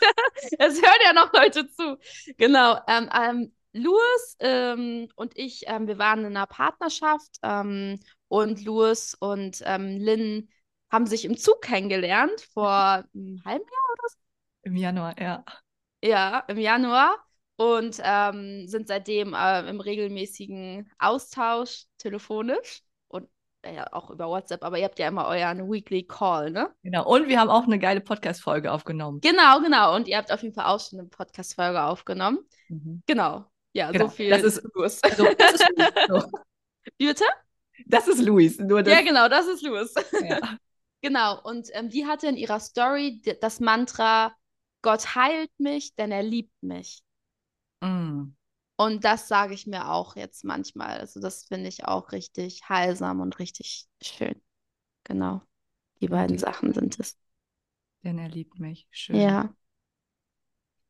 Es 0.60 0.82
hören 0.82 1.02
ja 1.06 1.14
noch 1.14 1.32
Leute 1.32 1.70
zu. 1.72 1.98
Genau. 2.38 2.78
Ähm, 2.88 3.10
ähm, 3.14 3.54
Louis 3.74 4.36
ähm, 4.40 5.08
und 5.16 5.38
ich, 5.38 5.64
ähm, 5.68 5.88
wir 5.88 5.98
waren 5.98 6.20
in 6.20 6.36
einer 6.38 6.48
Partnerschaft 6.48 7.38
ähm, 7.44 8.00
und 8.28 8.64
Louis 8.66 9.16
und 9.20 9.62
ähm, 9.66 9.98
Lynn 9.98 10.50
haben 10.92 11.06
sich 11.06 11.26
im 11.26 11.38
Zug 11.38 11.62
kennengelernt 11.62 12.42
vor 12.54 13.04
einem 13.14 13.42
halben 13.46 13.66
Jahr 13.66 13.94
oder 13.94 14.10
so. 14.10 14.18
Im 14.64 14.76
Januar, 14.76 15.16
ja. 15.20 15.46
Ja, 16.04 16.40
im 16.48 16.58
Januar 16.58 17.18
und 17.56 17.96
sind 17.96 18.88
seitdem 18.88 19.34
äh, 19.34 19.68
im 19.68 19.80
regelmäßigen 19.80 20.92
Austausch 21.00 21.86
telefonisch 21.98 22.84
ja, 23.74 23.92
auch 23.94 24.10
über 24.10 24.28
WhatsApp, 24.28 24.64
aber 24.64 24.78
ihr 24.78 24.86
habt 24.86 25.00
ja 25.00 25.08
immer 25.08 25.28
euren 25.28 25.72
Weekly 25.72 26.04
Call, 26.04 26.52
ne? 26.52 26.74
Genau, 26.84 27.08
und 27.08 27.28
wir 27.28 27.40
haben 27.40 27.50
auch 27.50 27.64
eine 27.64 27.80
geile 27.80 28.02
Podcast-Folge 28.02 28.72
aufgenommen. 28.72 29.22
Genau, 29.22 29.60
genau, 29.62 29.96
und 29.96 30.08
ihr 30.08 30.18
habt 30.18 30.32
auf 30.32 30.42
jeden 30.44 30.54
Fall 30.54 30.66
auch 30.66 30.80
schon 30.80 31.00
eine 31.00 31.08
Podcast-Folge 31.08 31.82
aufgenommen. 31.82 32.40
Mhm. 32.70 33.04
Genau, 33.06 33.46
ja, 33.74 33.92
genau. 33.92 34.06
so 34.06 34.12
viel. 34.12 34.30
Das 34.30 34.44
ist 34.44 34.64
Louis. 34.74 35.02
Also, 35.04 35.28
das 35.38 35.54
ist 35.54 35.66
Louis. 36.08 36.26
Wie 36.98 37.08
bitte? 37.08 37.26
Das 37.86 38.08
ist 38.08 38.22
Louis. 38.22 38.60
Nur 38.60 38.84
das... 38.84 38.94
Ja, 38.94 39.02
genau, 39.02 39.30
das 39.30 39.48
ist 39.48 39.62
Louis. 39.62 39.94
Ja. 40.28 40.40
genau, 41.02 41.42
und 41.44 41.70
ähm, 41.74 41.90
die 41.90 42.06
hatte 42.06 42.28
in 42.28 42.38
ihrer 42.38 42.60
Story 42.60 43.22
das 43.42 43.60
Mantra, 43.60 44.36
Gott 44.82 45.16
heilt 45.16 45.52
mich, 45.58 45.96
denn 45.96 46.12
er 46.12 46.24
liebt 46.24 46.54
mich. 46.62 47.04
Mm. 47.82 48.37
Und 48.78 49.04
das 49.04 49.28
sage 49.28 49.56
ich 49.56 49.66
mir 49.66 49.90
auch 49.90 50.16
jetzt 50.16 50.44
manchmal. 50.44 51.00
Also 51.00 51.20
das 51.20 51.46
finde 51.46 51.68
ich 51.68 51.86
auch 51.86 52.12
richtig 52.12 52.70
heilsam 52.70 53.22
und 53.22 53.40
richtig 53.40 53.88
schön. 54.02 54.40
Genau. 55.04 55.42
Die 56.00 56.08
beiden 56.08 56.38
Sachen 56.38 56.74
sind 56.74 57.00
es. 57.00 57.18
Denn 58.04 58.20
er 58.20 58.30
liebt 58.30 58.60
mich. 58.60 58.88
Schön. 58.92 59.16
Ja. 59.16 59.54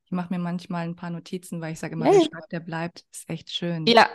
Ich 0.05 0.11
mache 0.11 0.33
mir 0.33 0.39
manchmal 0.39 0.85
ein 0.85 0.95
paar 0.95 1.09
Notizen, 1.09 1.61
weil 1.61 1.73
ich 1.73 1.79
sage 1.79 1.93
immer, 1.93 2.05
hey. 2.05 2.19
der 2.19 2.25
schreibt, 2.25 2.51
der 2.51 2.59
bleibt. 2.59 3.05
Ist 3.11 3.29
echt 3.29 3.49
schön. 3.51 3.85
Ja. 3.87 4.09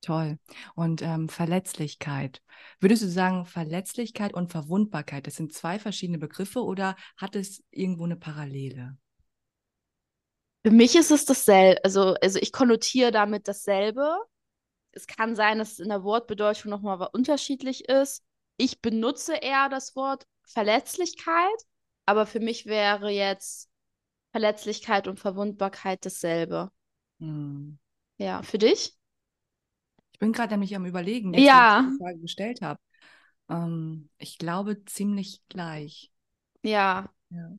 Toll. 0.00 0.38
Und 0.74 1.02
ähm, 1.02 1.28
Verletzlichkeit. 1.28 2.42
Würdest 2.80 3.02
du 3.02 3.08
sagen, 3.08 3.44
Verletzlichkeit 3.44 4.32
und 4.34 4.50
Verwundbarkeit, 4.50 5.26
das 5.26 5.36
sind 5.36 5.52
zwei 5.52 5.78
verschiedene 5.78 6.18
Begriffe 6.18 6.64
oder 6.64 6.96
hat 7.16 7.36
es 7.36 7.62
irgendwo 7.70 8.04
eine 8.04 8.16
Parallele? 8.16 8.96
Für 10.64 10.70
mich 10.70 10.94
ist 10.94 11.10
es 11.10 11.24
dasselbe. 11.24 11.84
Also, 11.84 12.14
also 12.22 12.38
ich 12.38 12.52
konnotiere 12.52 13.10
damit 13.10 13.48
dasselbe. 13.48 14.16
Es 14.92 15.06
kann 15.06 15.34
sein, 15.34 15.58
dass 15.58 15.72
es 15.72 15.78
in 15.80 15.88
der 15.88 16.04
Wortbedeutung 16.04 16.70
nochmal 16.70 17.08
unterschiedlich 17.12 17.88
ist. 17.88 18.22
Ich 18.58 18.80
benutze 18.80 19.34
eher 19.34 19.68
das 19.68 19.96
Wort 19.96 20.26
Verletzlichkeit, 20.44 21.66
aber 22.06 22.26
für 22.26 22.40
mich 22.40 22.66
wäre 22.66 23.10
jetzt 23.10 23.70
Verletzlichkeit 24.30 25.08
und 25.08 25.18
Verwundbarkeit 25.18 26.04
dasselbe. 26.04 26.70
Hm. 27.18 27.78
Ja, 28.18 28.42
für 28.42 28.58
dich? 28.58 28.96
Ich 30.12 30.18
bin 30.18 30.32
gerade 30.32 30.52
nämlich 30.52 30.76
am 30.76 30.86
Überlegen, 30.86 31.34
jetzt, 31.34 31.44
ja. 31.44 31.80
ich 31.80 31.94
die 31.94 32.04
Frage 32.04 32.18
gestellt 32.20 32.62
habe. 32.62 32.80
Ähm, 33.48 34.10
ich 34.18 34.38
glaube 34.38 34.84
ziemlich 34.84 35.42
gleich. 35.48 36.12
Ja. 36.62 37.10
ja. 37.30 37.56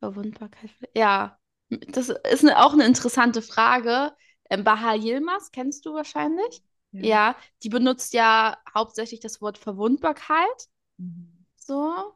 Verwundbarkeit. 0.00 0.70
Ja, 0.94 1.38
das 1.68 2.08
ist 2.08 2.44
eine, 2.44 2.62
auch 2.62 2.72
eine 2.72 2.86
interessante 2.86 3.42
Frage. 3.42 4.12
Ähm, 4.50 4.64
Baha 4.64 4.94
Yilmaz 4.94 5.50
kennst 5.50 5.86
du 5.86 5.94
wahrscheinlich. 5.94 6.62
Ja. 6.92 7.02
ja. 7.02 7.36
die 7.62 7.68
benutzt 7.68 8.14
ja 8.14 8.56
hauptsächlich 8.74 9.20
das 9.20 9.40
Wort 9.40 9.58
Verwundbarkeit. 9.58 10.68
Mhm. 10.98 11.44
So. 11.56 12.12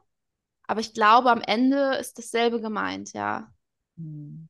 Aber 0.63 0.79
ich 0.79 0.93
glaube, 0.93 1.29
am 1.31 1.41
Ende 1.41 1.95
ist 1.95 2.17
dasselbe 2.17 2.61
gemeint, 2.61 3.13
ja. 3.13 3.53
Mhm. 3.97 4.47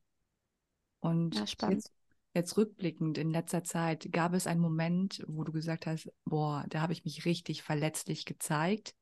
Und 1.00 1.34
ja, 1.34 1.68
jetzt, 1.68 1.92
jetzt, 2.32 2.56
rückblickend 2.56 3.18
in 3.18 3.32
letzter 3.32 3.64
Zeit, 3.64 4.12
gab 4.12 4.32
es 4.32 4.46
einen 4.46 4.60
Moment, 4.60 5.24
wo 5.26 5.42
du 5.42 5.50
gesagt 5.50 5.86
hast, 5.86 6.12
boah, 6.24 6.64
da 6.68 6.80
habe 6.80 6.92
ich 6.92 7.04
mich 7.04 7.24
richtig 7.24 7.64
verletzlich 7.64 8.24
gezeigt. 8.24 8.94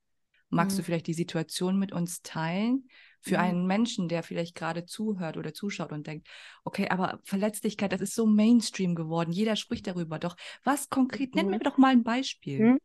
Magst 0.51 0.77
mhm. 0.77 0.81
du 0.81 0.85
vielleicht 0.85 1.07
die 1.07 1.15
Situation 1.15 1.79
mit 1.79 1.93
uns 1.93 2.23
teilen? 2.23 2.89
Für 3.23 3.37
mhm. 3.37 3.45
einen 3.45 3.67
Menschen, 3.67 4.09
der 4.09 4.23
vielleicht 4.23 4.55
gerade 4.55 4.85
zuhört 4.87 5.37
oder 5.37 5.53
zuschaut 5.53 5.93
und 5.93 6.07
denkt, 6.07 6.27
okay, 6.65 6.89
aber 6.89 7.21
Verletzlichkeit, 7.25 7.93
das 7.93 8.01
ist 8.01 8.15
so 8.15 8.27
Mainstream 8.27 8.95
geworden. 8.95 9.31
Jeder 9.31 9.57
spricht 9.57 9.87
darüber. 9.87 10.19
Doch 10.19 10.37
was 10.65 10.89
konkret, 10.89 11.35
mhm. 11.35 11.43
nenn 11.43 11.51
mir 11.51 11.59
doch 11.61 11.77
mal 11.79 11.93
ein 11.93 12.03
Beispiel. 12.03 12.61
Mhm. 12.61 12.79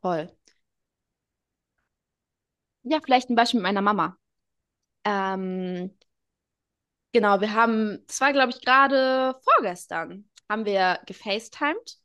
Toll. 0.00 0.30
Ja, 2.84 2.98
vielleicht 3.04 3.30
ein 3.30 3.36
Beispiel 3.36 3.60
mit 3.60 3.64
meiner 3.64 3.82
Mama. 3.82 4.16
Ähm, 5.04 5.96
genau, 7.12 7.40
wir 7.40 7.54
haben, 7.54 8.04
das 8.06 8.20
war, 8.20 8.32
glaube 8.32 8.50
ich, 8.50 8.60
gerade 8.60 9.38
vorgestern, 9.44 10.28
haben 10.48 10.64
wir 10.64 11.00
gefacetimed. 11.06 11.98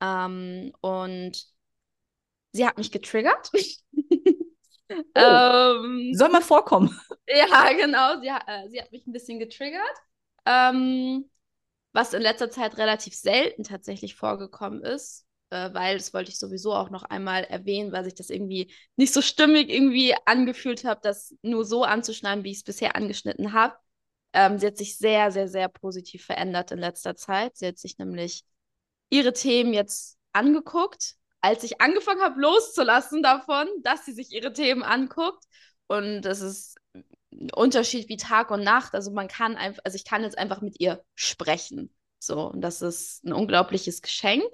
Ähm, 0.00 0.72
und 0.80 1.46
sie 2.52 2.66
hat 2.66 2.78
mich 2.78 2.92
getriggert. 2.92 3.50
Oh. 5.14 5.84
Ähm, 5.84 6.14
Soll 6.14 6.28
mal 6.30 6.42
vorkommen. 6.42 6.98
Ja, 7.28 7.72
genau. 7.72 8.20
Sie, 8.20 8.28
äh, 8.28 8.68
sie 8.68 8.80
hat 8.80 8.92
mich 8.92 9.06
ein 9.06 9.12
bisschen 9.12 9.38
getriggert. 9.38 9.96
Ähm, 10.44 11.30
was 11.92 12.14
in 12.14 12.22
letzter 12.22 12.50
Zeit 12.50 12.78
relativ 12.78 13.14
selten 13.14 13.64
tatsächlich 13.64 14.14
vorgekommen 14.14 14.82
ist, 14.82 15.26
äh, 15.50 15.72
weil 15.74 15.98
das 15.98 16.14
wollte 16.14 16.30
ich 16.30 16.38
sowieso 16.38 16.74
auch 16.74 16.90
noch 16.90 17.04
einmal 17.04 17.44
erwähnen, 17.44 17.92
weil 17.92 18.04
sich 18.04 18.14
das 18.14 18.30
irgendwie 18.30 18.72
nicht 18.96 19.12
so 19.12 19.22
stimmig 19.22 19.68
irgendwie 19.68 20.14
angefühlt 20.24 20.84
habe, 20.84 21.00
das 21.02 21.34
nur 21.42 21.64
so 21.64 21.84
anzuschneiden, 21.84 22.44
wie 22.44 22.50
ich 22.50 22.58
es 22.58 22.64
bisher 22.64 22.96
angeschnitten 22.96 23.52
habe. 23.52 23.76
Ähm, 24.32 24.58
sie 24.58 24.66
hat 24.66 24.78
sich 24.78 24.96
sehr, 24.96 25.30
sehr, 25.30 25.48
sehr 25.48 25.68
positiv 25.68 26.24
verändert 26.24 26.70
in 26.72 26.78
letzter 26.78 27.14
Zeit. 27.16 27.56
Sie 27.56 27.66
hat 27.66 27.78
sich 27.78 27.98
nämlich 27.98 28.44
ihre 29.10 29.34
Themen 29.34 29.74
jetzt 29.74 30.18
angeguckt, 30.32 31.16
als 31.42 31.64
ich 31.64 31.80
angefangen 31.80 32.22
habe 32.22 32.40
loszulassen 32.40 33.22
davon, 33.22 33.68
dass 33.82 34.06
sie 34.06 34.12
sich 34.12 34.32
ihre 34.32 34.52
Themen 34.52 34.82
anguckt. 34.82 35.44
Und 35.88 36.22
das 36.22 36.40
ist 36.40 36.78
ein 37.32 37.50
Unterschied 37.52 38.08
wie 38.08 38.16
Tag 38.16 38.50
und 38.50 38.62
Nacht. 38.62 38.94
Also 38.94 39.10
man 39.10 39.28
kann 39.28 39.56
einfach, 39.56 39.82
also 39.84 39.96
ich 39.96 40.04
kann 40.04 40.22
jetzt 40.22 40.38
einfach 40.38 40.60
mit 40.62 40.80
ihr 40.80 41.04
sprechen. 41.14 41.92
So, 42.18 42.50
und 42.50 42.60
das 42.60 42.80
ist 42.80 43.24
ein 43.24 43.32
unglaubliches 43.32 44.00
Geschenk. 44.02 44.44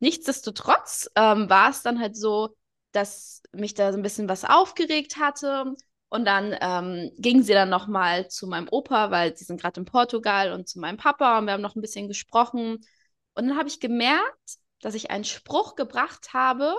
Nichtsdestotrotz 0.00 1.10
ähm, 1.14 1.48
war 1.50 1.70
es 1.70 1.82
dann 1.82 2.00
halt 2.00 2.16
so, 2.16 2.56
dass 2.92 3.42
mich 3.52 3.74
da 3.74 3.92
so 3.92 3.98
ein 3.98 4.02
bisschen 4.02 4.28
was 4.28 4.44
aufgeregt 4.44 5.18
hatte. 5.18 5.74
Und 6.08 6.24
dann 6.24 6.56
ähm, 6.60 7.10
ging 7.18 7.42
sie 7.42 7.52
dann 7.52 7.68
nochmal 7.68 8.28
zu 8.28 8.46
meinem 8.46 8.68
Opa, 8.70 9.10
weil 9.10 9.36
sie 9.36 9.44
sind 9.44 9.60
gerade 9.60 9.80
in 9.80 9.84
Portugal 9.84 10.52
und 10.52 10.68
zu 10.68 10.78
meinem 10.78 10.96
Papa 10.96 11.38
und 11.38 11.46
wir 11.46 11.52
haben 11.52 11.60
noch 11.60 11.76
ein 11.76 11.80
bisschen 11.82 12.08
gesprochen. 12.08 12.86
Und 13.34 13.48
dann 13.48 13.58
habe 13.58 13.68
ich 13.68 13.80
gemerkt, 13.80 14.58
dass 14.84 14.94
ich 14.94 15.10
einen 15.10 15.24
Spruch 15.24 15.76
gebracht 15.76 16.34
habe. 16.34 16.74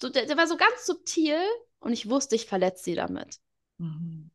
So, 0.00 0.08
der, 0.08 0.26
der 0.26 0.36
war 0.36 0.46
so 0.46 0.56
ganz 0.56 0.86
subtil 0.86 1.40
und 1.80 1.92
ich 1.92 2.08
wusste, 2.08 2.36
ich 2.36 2.46
verletze 2.46 2.84
sie 2.84 2.94
damit. 2.94 3.40
Mhm. 3.78 4.30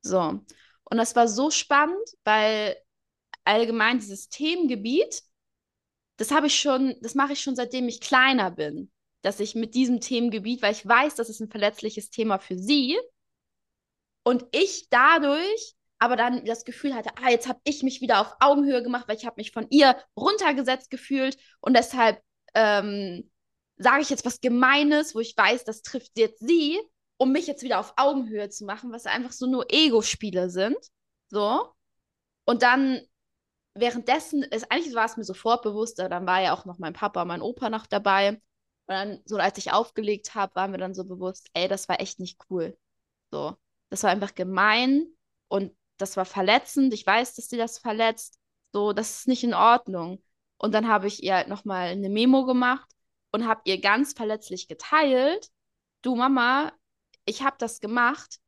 So. 0.00 0.44
Und 0.84 0.96
das 0.96 1.16
war 1.16 1.26
so 1.26 1.50
spannend, 1.50 2.08
weil 2.22 2.76
allgemein 3.42 3.98
dieses 3.98 4.28
Themengebiet, 4.28 5.22
das 6.18 6.30
habe 6.30 6.46
ich 6.46 6.60
schon, 6.60 6.94
das 7.00 7.16
mache 7.16 7.32
ich 7.32 7.40
schon 7.40 7.56
seitdem 7.56 7.88
ich 7.88 8.00
kleiner 8.00 8.52
bin, 8.52 8.92
dass 9.22 9.40
ich 9.40 9.56
mit 9.56 9.74
diesem 9.74 10.00
Themengebiet, 10.00 10.62
weil 10.62 10.72
ich 10.72 10.86
weiß, 10.86 11.16
das 11.16 11.30
ist 11.30 11.40
ein 11.40 11.50
verletzliches 11.50 12.10
Thema 12.10 12.38
für 12.38 12.56
sie 12.56 12.96
und 14.22 14.46
ich 14.52 14.88
dadurch 14.88 15.74
aber 15.98 16.16
dann 16.16 16.44
das 16.44 16.64
Gefühl 16.64 16.94
hatte, 16.94 17.10
ah, 17.22 17.30
jetzt 17.30 17.48
habe 17.48 17.60
ich 17.64 17.82
mich 17.82 18.00
wieder 18.00 18.20
auf 18.20 18.36
Augenhöhe 18.40 18.82
gemacht, 18.82 19.08
weil 19.08 19.16
ich 19.16 19.26
habe 19.26 19.36
mich 19.36 19.52
von 19.52 19.66
ihr 19.70 19.96
runtergesetzt 20.16 20.90
gefühlt 20.90 21.36
und 21.60 21.76
deshalb 21.76 22.22
ähm, 22.54 23.30
sage 23.76 24.02
ich 24.02 24.10
jetzt 24.10 24.24
was 24.24 24.40
Gemeines, 24.40 25.14
wo 25.14 25.20
ich 25.20 25.36
weiß, 25.36 25.64
das 25.64 25.82
trifft 25.82 26.18
jetzt 26.18 26.40
sie, 26.46 26.78
um 27.16 27.32
mich 27.32 27.46
jetzt 27.46 27.62
wieder 27.62 27.80
auf 27.80 27.94
Augenhöhe 27.96 28.48
zu 28.48 28.64
machen, 28.64 28.92
was 28.92 29.06
einfach 29.06 29.32
so 29.32 29.46
nur 29.46 29.66
Ego-Spiele 29.70 30.50
sind. 30.50 30.76
So. 31.28 31.68
Und 32.44 32.62
dann 32.62 33.00
währenddessen, 33.74 34.42
ist, 34.42 34.70
eigentlich 34.70 34.94
war 34.94 35.04
es 35.04 35.16
mir 35.16 35.24
sofort 35.24 35.62
bewusst, 35.62 35.98
dann 35.98 36.26
war 36.26 36.40
ja 36.42 36.54
auch 36.54 36.64
noch 36.64 36.78
mein 36.78 36.92
Papa 36.92 37.22
und 37.22 37.28
mein 37.28 37.42
Opa 37.42 37.70
noch 37.70 37.86
dabei. 37.86 38.30
Und 38.30 38.40
dann, 38.86 39.20
so 39.24 39.36
als 39.36 39.58
ich 39.58 39.72
aufgelegt 39.72 40.34
habe, 40.34 40.54
war 40.54 40.68
mir 40.68 40.78
dann 40.78 40.94
so 40.94 41.04
bewusst, 41.04 41.48
ey, 41.54 41.68
das 41.68 41.88
war 41.88 42.00
echt 42.00 42.20
nicht 42.20 42.40
cool. 42.50 42.76
So. 43.30 43.56
Das 43.90 44.02
war 44.02 44.10
einfach 44.10 44.34
gemein 44.34 45.06
und 45.48 45.74
das 45.98 46.16
war 46.16 46.24
verletzend, 46.24 46.94
ich 46.94 47.06
weiß, 47.06 47.34
dass 47.34 47.48
sie 47.48 47.56
das 47.56 47.78
verletzt, 47.78 48.38
so, 48.72 48.92
das 48.92 49.18
ist 49.18 49.28
nicht 49.28 49.44
in 49.44 49.54
Ordnung. 49.54 50.22
Und 50.58 50.72
dann 50.74 50.88
habe 50.88 51.06
ich 51.06 51.22
ihr 51.22 51.34
halt 51.34 51.48
nochmal 51.48 51.88
eine 51.88 52.08
Memo 52.08 52.44
gemacht 52.44 52.88
und 53.32 53.46
habe 53.46 53.60
ihr 53.64 53.80
ganz 53.80 54.12
verletzlich 54.12 54.68
geteilt, 54.68 55.48
du 56.02 56.16
Mama, 56.16 56.72
ich 57.24 57.42
habe 57.42 57.56
das 57.58 57.80
gemacht, 57.80 58.38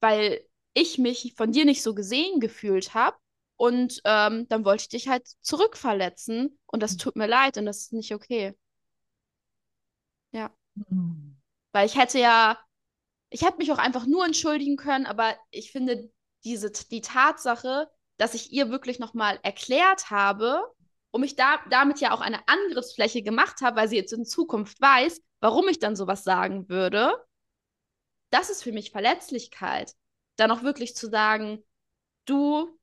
weil 0.00 0.46
ich 0.74 0.98
mich 0.98 1.34
von 1.36 1.52
dir 1.52 1.64
nicht 1.64 1.82
so 1.82 1.94
gesehen 1.94 2.40
gefühlt 2.40 2.94
habe 2.94 3.16
und 3.56 4.00
ähm, 4.04 4.46
dann 4.48 4.64
wollte 4.64 4.82
ich 4.82 4.88
dich 4.88 5.08
halt 5.08 5.26
zurückverletzen 5.40 6.58
und 6.66 6.82
das 6.82 6.96
tut 6.96 7.16
mir 7.16 7.26
leid 7.26 7.56
und 7.56 7.66
das 7.66 7.78
ist 7.78 7.92
nicht 7.92 8.14
okay. 8.14 8.54
Ja. 10.32 10.50
Mhm. 10.74 11.40
Weil 11.72 11.86
ich 11.86 11.96
hätte 11.96 12.18
ja, 12.18 12.58
ich 13.30 13.42
hätte 13.42 13.58
mich 13.58 13.72
auch 13.72 13.78
einfach 13.78 14.06
nur 14.06 14.24
entschuldigen 14.24 14.76
können, 14.76 15.06
aber 15.06 15.34
ich 15.50 15.72
finde, 15.72 16.10
diese, 16.44 16.70
die 16.70 17.00
Tatsache, 17.00 17.90
dass 18.16 18.34
ich 18.34 18.52
ihr 18.52 18.70
wirklich 18.70 18.98
nochmal 18.98 19.38
erklärt 19.42 20.10
habe 20.10 20.62
und 21.10 21.20
mich 21.20 21.36
da, 21.36 21.58
damit 21.70 22.00
ja 22.00 22.12
auch 22.12 22.20
eine 22.20 22.46
Angriffsfläche 22.46 23.22
gemacht 23.22 23.60
habe, 23.62 23.76
weil 23.76 23.88
sie 23.88 23.96
jetzt 23.96 24.12
in 24.12 24.24
Zukunft 24.24 24.80
weiß, 24.80 25.20
warum 25.40 25.68
ich 25.68 25.78
dann 25.78 25.96
sowas 25.96 26.24
sagen 26.24 26.68
würde, 26.68 27.12
das 28.30 28.50
ist 28.50 28.62
für 28.62 28.72
mich 28.72 28.90
Verletzlichkeit. 28.90 29.94
Dann 30.36 30.50
auch 30.50 30.62
wirklich 30.62 30.94
zu 30.94 31.08
sagen, 31.08 31.64
du, 32.26 32.78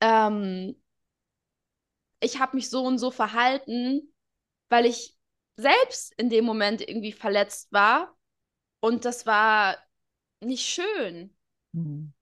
ähm, 0.00 0.80
ich 2.20 2.38
habe 2.38 2.56
mich 2.56 2.70
so 2.70 2.84
und 2.84 2.98
so 2.98 3.10
verhalten, 3.10 4.14
weil 4.68 4.86
ich 4.86 5.16
selbst 5.56 6.14
in 6.16 6.30
dem 6.30 6.44
Moment 6.44 6.80
irgendwie 6.80 7.12
verletzt 7.12 7.72
war 7.72 8.16
und 8.80 9.04
das 9.04 9.26
war 9.26 9.76
nicht 10.40 10.66
schön. 10.66 11.36
Mhm. 11.72 12.12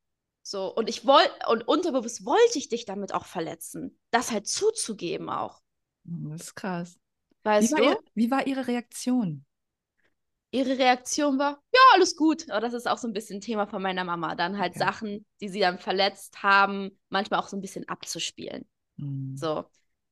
So, 0.50 0.74
und 0.74 0.88
ich 0.88 1.06
wollte, 1.06 1.30
und 1.48 1.62
unterbewusst 1.68 2.26
wollte 2.26 2.58
ich 2.58 2.68
dich 2.68 2.84
damit 2.84 3.14
auch 3.14 3.24
verletzen. 3.24 3.96
Das 4.10 4.32
halt 4.32 4.48
zuzugeben 4.48 5.30
auch. 5.30 5.60
Hm, 6.04 6.30
das 6.30 6.40
ist 6.40 6.54
krass. 6.56 6.98
Weißt 7.44 7.68
wie, 7.68 7.72
war 7.72 7.78
du? 7.78 7.84
Ihr, 7.84 7.98
wie 8.14 8.30
war 8.32 8.46
ihre 8.48 8.66
Reaktion? 8.66 9.44
Ihre 10.50 10.76
Reaktion 10.76 11.38
war, 11.38 11.62
ja, 11.72 11.80
alles 11.94 12.16
gut. 12.16 12.50
Aber 12.50 12.58
das 12.58 12.74
ist 12.74 12.88
auch 12.88 12.98
so 12.98 13.06
ein 13.06 13.12
bisschen 13.12 13.40
Thema 13.40 13.68
von 13.68 13.80
meiner 13.80 14.02
Mama. 14.02 14.34
Dann 14.34 14.58
halt 14.58 14.72
okay. 14.72 14.80
Sachen, 14.80 15.26
die 15.40 15.48
sie 15.48 15.60
dann 15.60 15.78
verletzt 15.78 16.42
haben, 16.42 16.98
manchmal 17.10 17.38
auch 17.38 17.46
so 17.46 17.56
ein 17.56 17.62
bisschen 17.62 17.88
abzuspielen. 17.88 18.68
Mhm. 18.96 19.36
So. 19.36 19.66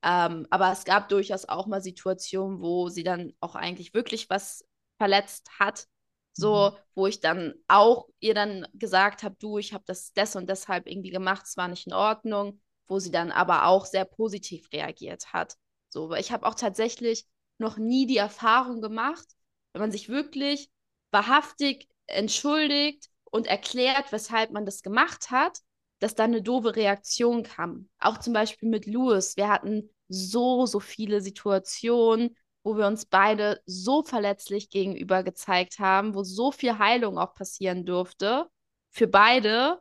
Ähm, 0.04 0.46
aber 0.50 0.70
es 0.70 0.84
gab 0.84 1.08
durchaus 1.08 1.46
auch 1.46 1.66
mal 1.66 1.82
Situationen, 1.82 2.60
wo 2.60 2.90
sie 2.90 3.02
dann 3.02 3.32
auch 3.40 3.56
eigentlich 3.56 3.92
wirklich 3.92 4.30
was 4.30 4.64
verletzt 4.98 5.50
hat 5.58 5.88
so, 6.32 6.70
mhm. 6.70 6.76
wo 6.94 7.06
ich 7.06 7.20
dann 7.20 7.54
auch 7.68 8.08
ihr 8.20 8.34
dann 8.34 8.66
gesagt 8.74 9.22
habe, 9.22 9.36
du, 9.38 9.58
ich 9.58 9.72
habe 9.72 9.84
das 9.86 10.12
des 10.12 10.36
und 10.36 10.48
deshalb 10.48 10.86
irgendwie 10.86 11.10
gemacht, 11.10 11.44
es 11.46 11.56
war 11.56 11.68
nicht 11.68 11.86
in 11.86 11.92
Ordnung, 11.92 12.60
wo 12.86 12.98
sie 12.98 13.10
dann 13.10 13.30
aber 13.32 13.66
auch 13.66 13.86
sehr 13.86 14.04
positiv 14.04 14.72
reagiert 14.72 15.32
hat. 15.32 15.56
So, 15.88 16.10
weil 16.10 16.20
ich 16.20 16.32
habe 16.32 16.46
auch 16.46 16.54
tatsächlich 16.54 17.26
noch 17.58 17.76
nie 17.76 18.06
die 18.06 18.18
Erfahrung 18.18 18.80
gemacht, 18.80 19.26
wenn 19.72 19.80
man 19.80 19.92
sich 19.92 20.08
wirklich 20.08 20.70
wahrhaftig 21.10 21.88
entschuldigt 22.06 23.08
und 23.24 23.46
erklärt, 23.46 24.12
weshalb 24.12 24.50
man 24.50 24.64
das 24.64 24.82
gemacht 24.82 25.30
hat, 25.30 25.58
dass 25.98 26.14
da 26.14 26.24
eine 26.24 26.42
doofe 26.42 26.76
Reaktion 26.76 27.42
kam. 27.42 27.88
Auch 27.98 28.18
zum 28.18 28.32
Beispiel 28.32 28.68
mit 28.68 28.86
Louis. 28.86 29.36
Wir 29.36 29.48
hatten 29.48 29.90
so, 30.08 30.66
so 30.66 30.80
viele 30.80 31.20
Situationen, 31.20 32.36
wo 32.68 32.76
wir 32.76 32.86
uns 32.86 33.06
beide 33.06 33.62
so 33.64 34.02
verletzlich 34.02 34.68
gegenüber 34.68 35.22
gezeigt 35.22 35.78
haben, 35.78 36.14
wo 36.14 36.22
so 36.22 36.52
viel 36.52 36.78
Heilung 36.78 37.16
auch 37.16 37.32
passieren 37.32 37.86
durfte 37.86 38.50
für 38.90 39.06
beide. 39.06 39.80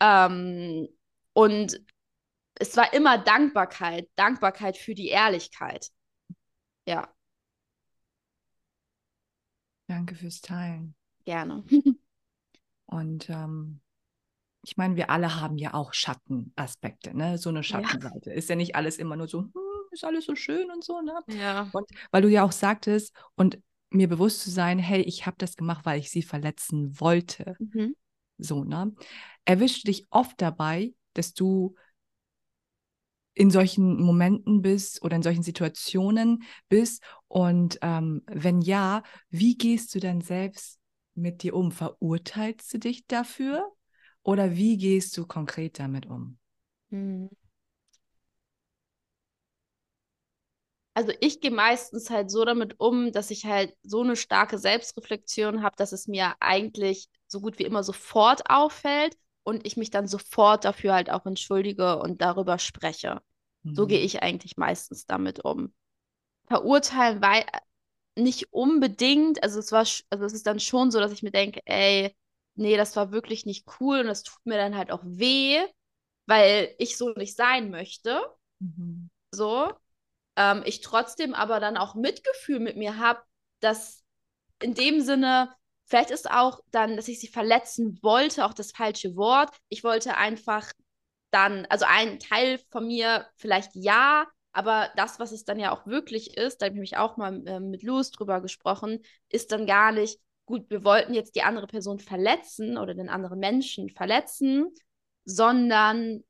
Ähm, 0.00 0.88
und 1.32 1.80
es 2.54 2.76
war 2.76 2.92
immer 2.92 3.18
Dankbarkeit, 3.18 4.10
Dankbarkeit 4.16 4.76
für 4.76 4.96
die 4.96 5.10
Ehrlichkeit. 5.10 5.90
Ja. 6.88 7.08
Danke 9.86 10.16
fürs 10.16 10.40
Teilen. 10.40 10.96
Gerne. 11.24 11.62
Und 12.86 13.30
ähm, 13.30 13.80
ich 14.64 14.76
meine, 14.76 14.96
wir 14.96 15.08
alle 15.08 15.40
haben 15.40 15.56
ja 15.56 15.72
auch 15.72 15.94
Schattenaspekte, 15.94 17.16
ne? 17.16 17.38
So 17.38 17.50
eine 17.50 17.62
Schattenseite. 17.62 18.30
Ja. 18.30 18.36
Ist 18.36 18.48
ja 18.48 18.56
nicht 18.56 18.74
alles 18.74 18.98
immer 18.98 19.14
nur 19.14 19.28
so, 19.28 19.42
hm, 19.42 19.52
ist 19.92 20.04
alles 20.04 20.24
so 20.24 20.34
schön 20.34 20.70
und 20.70 20.84
so, 20.84 21.00
ne? 21.00 21.18
Ja. 21.28 21.68
Und 21.72 21.88
weil 22.10 22.22
du 22.22 22.28
ja 22.28 22.44
auch 22.44 22.52
sagtest, 22.52 23.14
und 23.34 23.58
mir 23.90 24.08
bewusst 24.08 24.40
zu 24.42 24.50
sein, 24.50 24.78
hey, 24.78 25.02
ich 25.02 25.26
habe 25.26 25.36
das 25.38 25.56
gemacht, 25.56 25.84
weil 25.84 26.00
ich 26.00 26.10
sie 26.10 26.22
verletzen 26.22 26.98
wollte. 27.00 27.56
Mhm. 27.58 27.94
So, 28.38 28.64
ne? 28.64 28.94
Erwischst 29.44 29.84
du 29.84 29.88
dich 29.88 30.06
oft 30.10 30.40
dabei, 30.40 30.94
dass 31.14 31.34
du 31.34 31.74
in 33.34 33.50
solchen 33.50 34.02
Momenten 34.02 34.62
bist 34.62 35.02
oder 35.02 35.16
in 35.16 35.22
solchen 35.22 35.42
Situationen 35.42 36.42
bist? 36.68 37.02
Und 37.28 37.78
ähm, 37.82 38.22
wenn 38.26 38.60
ja, 38.60 39.02
wie 39.30 39.56
gehst 39.56 39.94
du 39.94 40.00
dann 40.00 40.20
selbst 40.20 40.80
mit 41.14 41.42
dir 41.42 41.54
um? 41.54 41.72
Verurteilst 41.72 42.72
du 42.72 42.78
dich 42.78 43.06
dafür? 43.06 43.70
Oder 44.22 44.54
wie 44.54 44.76
gehst 44.76 45.16
du 45.16 45.26
konkret 45.26 45.78
damit 45.78 46.06
um? 46.06 46.38
Hm. 46.90 47.28
Also 50.94 51.12
ich 51.20 51.40
gehe 51.40 51.50
meistens 51.50 52.10
halt 52.10 52.30
so 52.30 52.44
damit 52.44 52.78
um, 52.78 53.12
dass 53.12 53.30
ich 53.30 53.46
halt 53.46 53.74
so 53.82 54.02
eine 54.02 54.16
starke 54.16 54.58
Selbstreflexion 54.58 55.62
habe, 55.62 55.74
dass 55.76 55.92
es 55.92 56.06
mir 56.06 56.34
eigentlich 56.40 57.08
so 57.26 57.40
gut 57.40 57.58
wie 57.58 57.64
immer 57.64 57.82
sofort 57.82 58.50
auffällt 58.50 59.16
und 59.42 59.66
ich 59.66 59.76
mich 59.76 59.90
dann 59.90 60.06
sofort 60.06 60.64
dafür 60.64 60.92
halt 60.94 61.10
auch 61.10 61.24
entschuldige 61.24 61.98
und 61.98 62.20
darüber 62.20 62.58
spreche. 62.58 63.22
Mhm. 63.64 63.74
So 63.74 63.86
gehe 63.86 64.00
ich 64.00 64.22
eigentlich 64.22 64.56
meistens 64.58 65.06
damit 65.06 65.44
um. 65.44 65.72
Verurteilen, 66.48 67.22
weil 67.22 67.44
nicht 68.16 68.52
unbedingt, 68.52 69.42
also 69.42 69.58
es 69.60 69.72
war, 69.72 69.86
also 70.10 70.24
es 70.24 70.34
ist 70.34 70.46
dann 70.46 70.60
schon 70.60 70.90
so, 70.90 71.00
dass 71.00 71.12
ich 71.12 71.22
mir 71.22 71.30
denke, 71.30 71.60
ey, 71.64 72.14
nee, 72.54 72.76
das 72.76 72.96
war 72.96 73.12
wirklich 73.12 73.46
nicht 73.46 73.66
cool 73.80 74.00
und 74.00 74.06
das 74.06 74.22
tut 74.24 74.44
mir 74.44 74.58
dann 74.58 74.76
halt 74.76 74.92
auch 74.92 75.02
weh, 75.04 75.58
weil 76.26 76.74
ich 76.78 76.98
so 76.98 77.10
nicht 77.14 77.36
sein 77.36 77.70
möchte. 77.70 78.20
Mhm. 78.60 79.10
So. 79.34 79.72
Ähm, 80.36 80.62
ich 80.64 80.80
trotzdem 80.80 81.34
aber 81.34 81.60
dann 81.60 81.76
auch 81.76 81.94
Mitgefühl 81.94 82.60
mit 82.60 82.76
mir 82.76 82.98
habe, 82.98 83.22
dass 83.60 84.04
in 84.60 84.74
dem 84.74 85.00
Sinne, 85.00 85.54
vielleicht 85.86 86.10
ist 86.10 86.30
auch 86.30 86.60
dann, 86.70 86.96
dass 86.96 87.08
ich 87.08 87.20
sie 87.20 87.28
verletzen 87.28 87.98
wollte, 88.02 88.44
auch 88.44 88.54
das 88.54 88.72
falsche 88.72 89.16
Wort. 89.16 89.50
Ich 89.68 89.84
wollte 89.84 90.16
einfach 90.16 90.70
dann, 91.30 91.66
also 91.66 91.84
ein 91.88 92.18
Teil 92.20 92.60
von 92.70 92.86
mir 92.86 93.26
vielleicht 93.36 93.72
ja, 93.74 94.26
aber 94.52 94.90
das, 94.96 95.18
was 95.18 95.32
es 95.32 95.44
dann 95.44 95.58
ja 95.58 95.72
auch 95.72 95.86
wirklich 95.86 96.36
ist, 96.36 96.60
da 96.60 96.66
habe 96.66 96.74
ich 96.76 96.80
mich 96.80 96.96
auch 96.98 97.16
mal 97.16 97.46
äh, 97.46 97.60
mit 97.60 97.82
Louis 97.82 98.10
drüber 98.10 98.40
gesprochen, 98.40 99.00
ist 99.30 99.50
dann 99.50 99.66
gar 99.66 99.92
nicht, 99.92 100.20
gut, 100.44 100.68
wir 100.68 100.84
wollten 100.84 101.14
jetzt 101.14 101.34
die 101.36 101.42
andere 101.42 101.66
Person 101.66 101.98
verletzen 101.98 102.76
oder 102.76 102.94
den 102.94 103.08
anderen 103.08 103.38
Menschen 103.38 103.88
verletzen, 103.88 104.70
sondern 105.24 106.22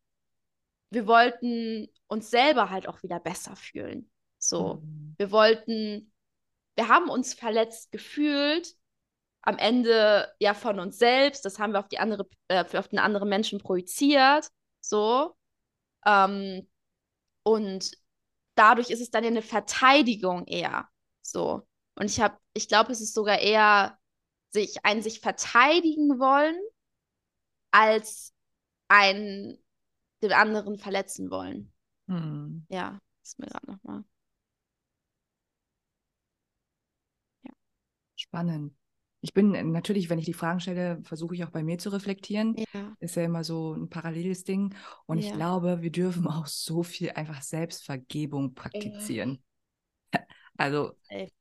wir 0.90 1.06
wollten 1.06 1.88
uns 2.12 2.30
selber 2.30 2.70
halt 2.70 2.86
auch 2.86 3.02
wieder 3.02 3.18
besser 3.18 3.56
fühlen. 3.56 4.10
So, 4.38 4.74
mhm. 4.74 5.14
wir 5.18 5.30
wollten, 5.30 6.12
wir 6.76 6.88
haben 6.88 7.08
uns 7.08 7.34
verletzt 7.34 7.90
gefühlt, 7.90 8.74
am 9.42 9.58
Ende 9.58 10.32
ja 10.38 10.54
von 10.54 10.78
uns 10.78 10.98
selbst, 10.98 11.44
das 11.44 11.58
haben 11.58 11.72
wir 11.72 11.80
auf 11.80 11.88
die 11.88 11.98
andere, 11.98 12.28
äh, 12.48 12.64
auf 12.76 12.88
den 12.88 12.98
anderen 12.98 13.28
Menschen 13.28 13.58
projiziert, 13.58 14.48
so. 14.80 15.34
Ähm, 16.06 16.68
und 17.44 17.90
dadurch 18.54 18.90
ist 18.90 19.00
es 19.00 19.10
dann 19.10 19.24
ja 19.24 19.30
eine 19.30 19.42
Verteidigung 19.42 20.46
eher. 20.46 20.88
So. 21.22 21.66
Und 21.96 22.06
ich 22.06 22.20
habe, 22.20 22.36
ich 22.54 22.68
glaube, 22.68 22.92
es 22.92 23.00
ist 23.00 23.14
sogar 23.14 23.38
eher 23.38 23.98
sich 24.50 24.84
ein 24.84 25.02
sich 25.02 25.20
verteidigen 25.20 26.18
wollen, 26.20 26.56
als 27.70 28.34
ein 28.88 29.58
den 30.22 30.32
anderen 30.32 30.78
verletzen 30.78 31.30
wollen. 31.30 31.71
Hm. 32.12 32.66
Ja, 32.68 32.98
ist 33.22 33.38
mir 33.38 33.46
gerade 33.46 33.66
nochmal. 33.70 34.04
Ja. 37.42 37.52
Spannend. 38.16 38.74
Ich 39.24 39.32
bin 39.32 39.52
natürlich, 39.70 40.10
wenn 40.10 40.18
ich 40.18 40.24
die 40.24 40.32
Fragen 40.32 40.58
stelle, 40.58 41.00
versuche 41.04 41.34
ich 41.34 41.44
auch 41.44 41.50
bei 41.50 41.62
mir 41.62 41.78
zu 41.78 41.90
reflektieren. 41.90 42.56
Ja. 42.74 42.92
Ist 42.98 43.14
ja 43.14 43.22
immer 43.22 43.44
so 43.44 43.72
ein 43.72 43.88
paralleles 43.88 44.42
Ding. 44.42 44.74
Und 45.06 45.18
ja. 45.18 45.28
ich 45.28 45.32
glaube, 45.32 45.80
wir 45.80 45.92
dürfen 45.92 46.26
auch 46.26 46.46
so 46.46 46.82
viel 46.82 47.12
einfach 47.12 47.40
Selbstvergebung 47.40 48.54
praktizieren. 48.54 49.42
Ja. 50.12 50.20
Also, 50.58 50.92
Ey. 51.08 51.32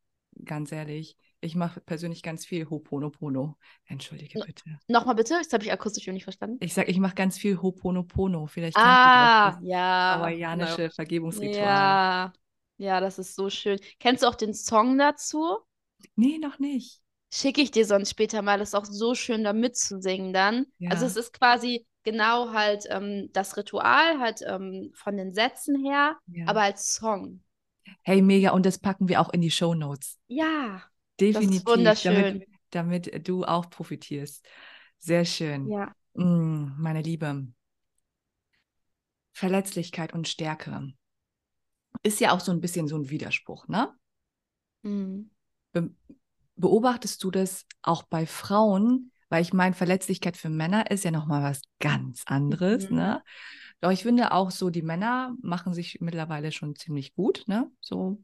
ganz 0.45 0.71
ehrlich, 0.71 1.17
ich 1.41 1.55
mache 1.55 1.81
persönlich 1.81 2.21
ganz 2.21 2.45
viel 2.45 2.69
Hoponopono. 2.69 3.57
Entschuldige 3.85 4.39
bitte. 4.45 4.63
Nochmal 4.87 5.15
bitte, 5.15 5.33
das 5.33 5.51
habe 5.51 5.63
ich 5.63 5.71
akustisch 5.71 6.05
nicht 6.07 6.23
verstanden. 6.23 6.57
Ich 6.61 6.73
sage, 6.73 6.91
ich 6.91 6.99
mache 6.99 7.15
ganz 7.15 7.37
viel 7.37 7.61
Hoponopono. 7.61 8.45
Vielleicht 8.45 8.77
ah, 8.77 9.51
du 9.51 9.57
das 9.57 9.67
ja. 9.67 10.15
hawaiianische 10.17 10.77
genau. 10.77 10.93
Vergebungsritual. 10.93 11.63
Ja. 11.63 12.33
ja, 12.77 12.99
das 12.99 13.17
ist 13.17 13.35
so 13.35 13.49
schön. 13.49 13.79
Kennst 13.99 14.23
du 14.23 14.27
auch 14.27 14.35
den 14.35 14.53
Song 14.53 14.97
dazu? 14.99 15.57
Nee, 16.15 16.37
noch 16.37 16.59
nicht. 16.59 17.01
Schicke 17.33 17.61
ich 17.61 17.71
dir 17.71 17.85
sonst 17.85 18.11
später 18.11 18.43
mal. 18.43 18.59
Das 18.59 18.69
ist 18.69 18.75
auch 18.75 18.85
so 18.85 19.15
schön, 19.15 19.43
da 19.43 19.53
mitzusingen 19.53 20.33
dann. 20.33 20.67
Ja. 20.77 20.91
Also 20.91 21.07
es 21.07 21.15
ist 21.15 21.33
quasi 21.33 21.87
genau 22.03 22.51
halt 22.53 22.85
ähm, 22.89 23.29
das 23.33 23.57
Ritual, 23.57 24.19
halt 24.19 24.41
ähm, 24.45 24.91
von 24.93 25.17
den 25.17 25.33
Sätzen 25.33 25.83
her, 25.83 26.17
ja. 26.27 26.45
aber 26.47 26.61
als 26.61 26.93
Song. 26.93 27.43
Hey, 28.03 28.21
mega. 28.21 28.51
Und 28.51 28.65
das 28.65 28.77
packen 28.77 29.09
wir 29.09 29.21
auch 29.21 29.29
in 29.33 29.41
die 29.41 29.51
Show 29.51 29.73
Notes. 29.73 30.19
Ja. 30.27 30.83
Definitiv. 31.21 31.65
Wunderschön. 31.65 32.43
Damit, 32.71 33.13
damit 33.13 33.27
du 33.27 33.45
auch 33.45 33.69
profitierst. 33.69 34.45
Sehr 34.97 35.25
schön. 35.25 35.69
Ja. 35.69 35.93
Mm, 36.15 36.73
meine 36.77 37.01
Liebe. 37.01 37.47
Verletzlichkeit 39.33 40.13
und 40.13 40.27
Stärke 40.27 40.93
ist 42.03 42.19
ja 42.19 42.31
auch 42.31 42.39
so 42.39 42.51
ein 42.51 42.59
bisschen 42.59 42.87
so 42.87 42.97
ein 42.97 43.09
Widerspruch, 43.09 43.67
ne? 43.67 43.93
Mhm. 44.81 45.29
Be 45.71 45.91
beobachtest 46.55 47.23
du 47.23 47.31
das 47.31 47.65
auch 47.81 48.03
bei 48.03 48.25
Frauen? 48.25 49.11
Weil 49.29 49.41
ich 49.41 49.53
meine, 49.53 49.73
Verletzlichkeit 49.73 50.35
für 50.35 50.49
Männer 50.49 50.91
ist 50.91 51.05
ja 51.05 51.11
nochmal 51.11 51.41
was 51.41 51.61
ganz 51.79 52.23
anderes, 52.25 52.89
mhm. 52.89 52.97
ne? 52.97 53.23
Doch 53.79 53.91
ich 53.91 54.03
finde 54.03 54.31
auch 54.31 54.51
so, 54.51 54.69
die 54.69 54.81
Männer 54.81 55.35
machen 55.41 55.73
sich 55.73 55.99
mittlerweile 56.01 56.51
schon 56.51 56.75
ziemlich 56.75 57.15
gut, 57.15 57.43
ne? 57.47 57.71
So 57.79 58.21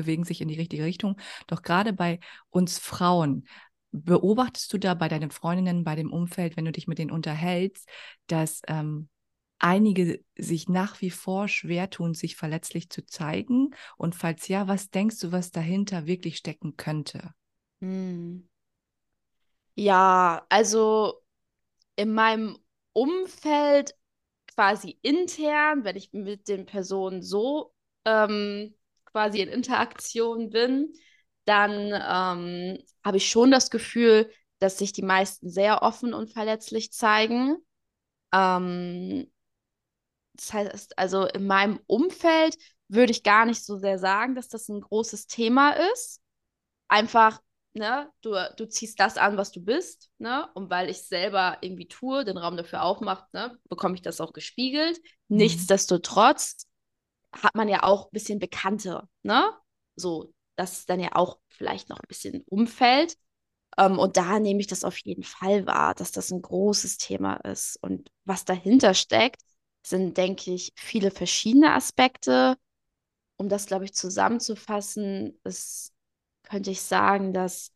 bewegen 0.00 0.24
sich 0.24 0.40
in 0.40 0.48
die 0.48 0.56
richtige 0.56 0.84
Richtung. 0.84 1.16
Doch 1.46 1.62
gerade 1.62 1.92
bei 1.92 2.20
uns 2.50 2.78
Frauen, 2.78 3.46
beobachtest 3.92 4.72
du 4.72 4.78
da 4.78 4.94
bei 4.94 5.08
deinen 5.08 5.30
Freundinnen, 5.30 5.84
bei 5.84 5.96
dem 5.96 6.12
Umfeld, 6.12 6.56
wenn 6.56 6.64
du 6.64 6.72
dich 6.72 6.86
mit 6.86 6.98
denen 6.98 7.10
unterhältst, 7.10 7.88
dass 8.26 8.62
ähm, 8.68 9.08
einige 9.58 10.24
sich 10.36 10.68
nach 10.68 11.00
wie 11.00 11.10
vor 11.10 11.48
schwer 11.48 11.90
tun, 11.90 12.14
sich 12.14 12.36
verletzlich 12.36 12.88
zu 12.90 13.04
zeigen? 13.04 13.74
Und 13.96 14.14
falls 14.14 14.48
ja, 14.48 14.68
was 14.68 14.90
denkst 14.90 15.18
du, 15.20 15.32
was 15.32 15.50
dahinter 15.50 16.06
wirklich 16.06 16.36
stecken 16.36 16.76
könnte? 16.76 17.34
Hm. 17.80 18.48
Ja, 19.74 20.44
also 20.48 21.22
in 21.96 22.12
meinem 22.12 22.58
Umfeld 22.92 23.94
quasi 24.54 24.98
intern, 25.02 25.84
wenn 25.84 25.96
ich 25.96 26.12
mit 26.12 26.48
den 26.48 26.66
Personen 26.66 27.22
so 27.22 27.72
ähm, 28.04 28.74
quasi 29.12 29.40
in 29.40 29.48
Interaktion 29.48 30.50
bin, 30.50 30.92
dann 31.44 31.92
ähm, 31.92 32.78
habe 33.04 33.16
ich 33.16 33.28
schon 33.28 33.50
das 33.50 33.70
Gefühl, 33.70 34.30
dass 34.58 34.78
sich 34.78 34.92
die 34.92 35.02
meisten 35.02 35.48
sehr 35.50 35.82
offen 35.82 36.14
und 36.14 36.32
verletzlich 36.32 36.92
zeigen. 36.92 37.56
Ähm, 38.32 39.30
das 40.34 40.52
heißt, 40.52 40.98
also 40.98 41.26
in 41.26 41.46
meinem 41.46 41.80
Umfeld 41.86 42.56
würde 42.88 43.12
ich 43.12 43.22
gar 43.22 43.46
nicht 43.46 43.64
so 43.64 43.78
sehr 43.78 43.98
sagen, 43.98 44.34
dass 44.34 44.48
das 44.48 44.68
ein 44.68 44.80
großes 44.80 45.26
Thema 45.26 45.72
ist. 45.92 46.20
Einfach, 46.88 47.40
ne, 47.72 48.10
du, 48.22 48.34
du 48.56 48.68
ziehst 48.68 48.98
das 48.98 49.16
an, 49.16 49.36
was 49.36 49.52
du 49.52 49.62
bist, 49.62 50.10
ne? 50.18 50.48
Und 50.54 50.70
weil 50.70 50.88
ich 50.88 51.02
selber 51.06 51.58
irgendwie 51.60 51.88
tue, 51.88 52.24
den 52.24 52.36
Raum 52.36 52.56
dafür 52.56 52.82
aufmacht, 52.82 53.32
ne, 53.32 53.58
bekomme 53.68 53.94
ich 53.94 54.02
das 54.02 54.20
auch 54.20 54.32
gespiegelt. 54.32 54.98
Mhm. 55.28 55.36
Nichtsdestotrotz 55.38 56.66
hat 57.32 57.54
man 57.54 57.68
ja 57.68 57.82
auch 57.82 58.06
ein 58.06 58.12
bisschen 58.12 58.38
Bekannte, 58.38 59.08
ne? 59.22 59.50
So, 59.96 60.32
dass 60.56 60.86
dann 60.86 61.00
ja 61.00 61.10
auch 61.14 61.38
vielleicht 61.48 61.88
noch 61.88 61.98
ein 61.98 62.08
bisschen 62.08 62.42
umfällt. 62.46 63.16
Ähm, 63.78 63.98
und 63.98 64.16
da 64.16 64.38
nehme 64.38 64.60
ich 64.60 64.66
das 64.66 64.84
auf 64.84 64.98
jeden 64.98 65.22
Fall 65.22 65.66
wahr, 65.66 65.94
dass 65.94 66.12
das 66.12 66.30
ein 66.30 66.42
großes 66.42 66.98
Thema 66.98 67.36
ist. 67.36 67.76
Und 67.82 68.10
was 68.24 68.44
dahinter 68.44 68.94
steckt, 68.94 69.42
sind, 69.82 70.16
denke 70.16 70.52
ich, 70.52 70.72
viele 70.76 71.10
verschiedene 71.10 71.72
Aspekte. 71.74 72.56
Um 73.36 73.48
das, 73.48 73.66
glaube 73.66 73.86
ich, 73.86 73.94
zusammenzufassen, 73.94 75.38
ist, 75.44 75.92
könnte 76.42 76.70
ich 76.70 76.82
sagen, 76.82 77.32
dass 77.32 77.72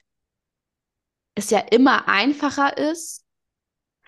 es 1.35 1.51
ja 1.51 1.61
immer 1.61 2.07
einfacher 2.07 2.77
ist, 2.77 3.25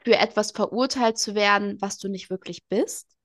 für 0.05 0.17
etwas 0.17 0.53
verurteilt 0.53 1.19
zu 1.19 1.35
werden, 1.35 1.81
was 1.81 1.99
du 1.99 2.09
nicht 2.09 2.31
wirklich 2.31 2.67
bist. 2.69 3.17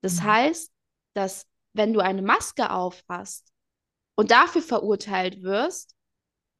Das 0.00 0.16
mhm. 0.16 0.24
heißt, 0.24 0.72
dass 1.14 1.46
wenn 1.76 1.92
du 1.92 2.00
eine 2.00 2.22
Maske 2.22 2.70
aufhast 2.70 3.52
und 4.16 4.30
dafür 4.30 4.62
verurteilt 4.62 5.42
wirst, 5.42 5.94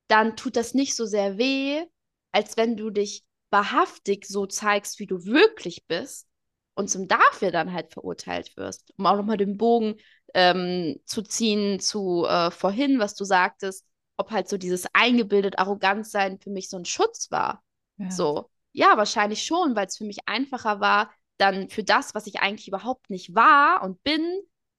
dann 0.09 0.37
tut 0.37 0.57
das 0.57 0.75
nicht 0.75 0.95
so 0.95 1.07
sehr 1.07 1.39
weh, 1.39 1.85
als 2.33 2.57
wenn 2.57 2.77
du 2.77 2.91
dich 2.91 3.25
wahrhaftig 3.51 4.27
so 4.27 4.47
zeigst, 4.47 4.99
wie 4.99 5.07
du 5.07 5.25
wirklich 5.25 5.87
bist 5.87 6.29
und 6.75 6.91
zum 6.91 7.09
dafür 7.09 7.51
dann 7.51 7.73
halt 7.73 7.93
verurteilt 7.93 8.57
wirst. 8.57 8.93
Um 8.99 9.07
auch 9.07 9.17
nochmal 9.17 9.39
den 9.39 9.57
Bogen 9.57 9.97
ähm, 10.35 11.01
zu 11.07 11.23
ziehen 11.23 11.81
zu 11.81 12.27
äh, 12.27 12.51
vorhin, 12.51 12.99
was 12.99 13.14
du 13.14 13.25
sagtest, 13.25 13.87
ob 14.17 14.31
halt 14.31 14.49
so 14.49 14.59
dieses 14.59 14.87
eingebildet 14.93 15.59
Arroganzsein 15.59 16.39
für 16.39 16.51
mich 16.51 16.69
so 16.69 16.77
ein 16.77 16.85
Schutz 16.85 17.31
war. 17.31 17.62
Ja. 17.99 18.11
So, 18.11 18.51
ja, 18.73 18.97
wahrscheinlich 18.97 19.45
schon, 19.45 19.75
weil 19.75 19.87
es 19.87 19.97
für 19.97 20.05
mich 20.05 20.19
einfacher 20.27 20.81
war, 20.81 21.11
dann 21.39 21.69
für 21.69 21.85
das, 21.85 22.14
was 22.14 22.27
ich 22.27 22.41
eigentlich 22.41 22.69
überhaupt 22.69 23.11
nicht 23.11 23.35
war 23.35 23.83
und 23.83 24.03
bin, 24.03 24.23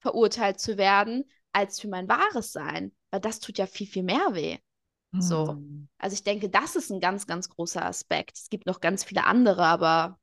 verurteilt 0.00 0.60
zu 0.60 0.78
werden, 0.78 1.24
als 1.52 1.80
für 1.80 1.88
mein 1.88 2.08
wahres 2.08 2.52
Sein. 2.52 2.92
Weil 3.10 3.20
das 3.20 3.40
tut 3.40 3.58
ja 3.58 3.66
viel, 3.66 3.86
viel 3.86 4.02
mehr 4.02 4.34
weh. 4.34 4.58
So. 5.12 5.52
Hm. 5.52 5.88
Also 5.98 6.14
ich 6.14 6.22
denke, 6.22 6.50
das 6.50 6.76
ist 6.76 6.90
ein 6.90 7.00
ganz, 7.00 7.26
ganz 7.26 7.48
großer 7.48 7.84
Aspekt. 7.84 8.36
Es 8.38 8.50
gibt 8.50 8.66
noch 8.66 8.80
ganz 8.80 9.04
viele 9.04 9.24
andere, 9.24 9.64
aber 9.64 10.18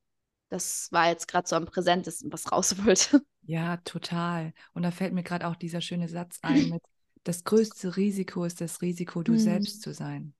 das 0.48 0.90
war 0.92 1.08
jetzt 1.08 1.26
gerade 1.26 1.48
so 1.48 1.56
am 1.56 1.66
präsentesten, 1.66 2.32
was 2.32 2.52
raus 2.52 2.76
wollte. 2.84 3.22
Ja, 3.42 3.78
total. 3.78 4.52
Und 4.72 4.82
da 4.82 4.90
fällt 4.90 5.12
mir 5.12 5.22
gerade 5.22 5.46
auch 5.46 5.56
dieser 5.56 5.80
schöne 5.80 6.08
Satz 6.08 6.38
ein 6.42 6.70
mit, 6.70 6.82
das 7.24 7.42
größte 7.42 7.96
Risiko 7.96 8.44
ist 8.44 8.60
das 8.60 8.82
Risiko, 8.82 9.22
du 9.22 9.32
hm. 9.32 9.38
selbst 9.40 9.82
zu 9.82 9.92
sein. 9.92 10.34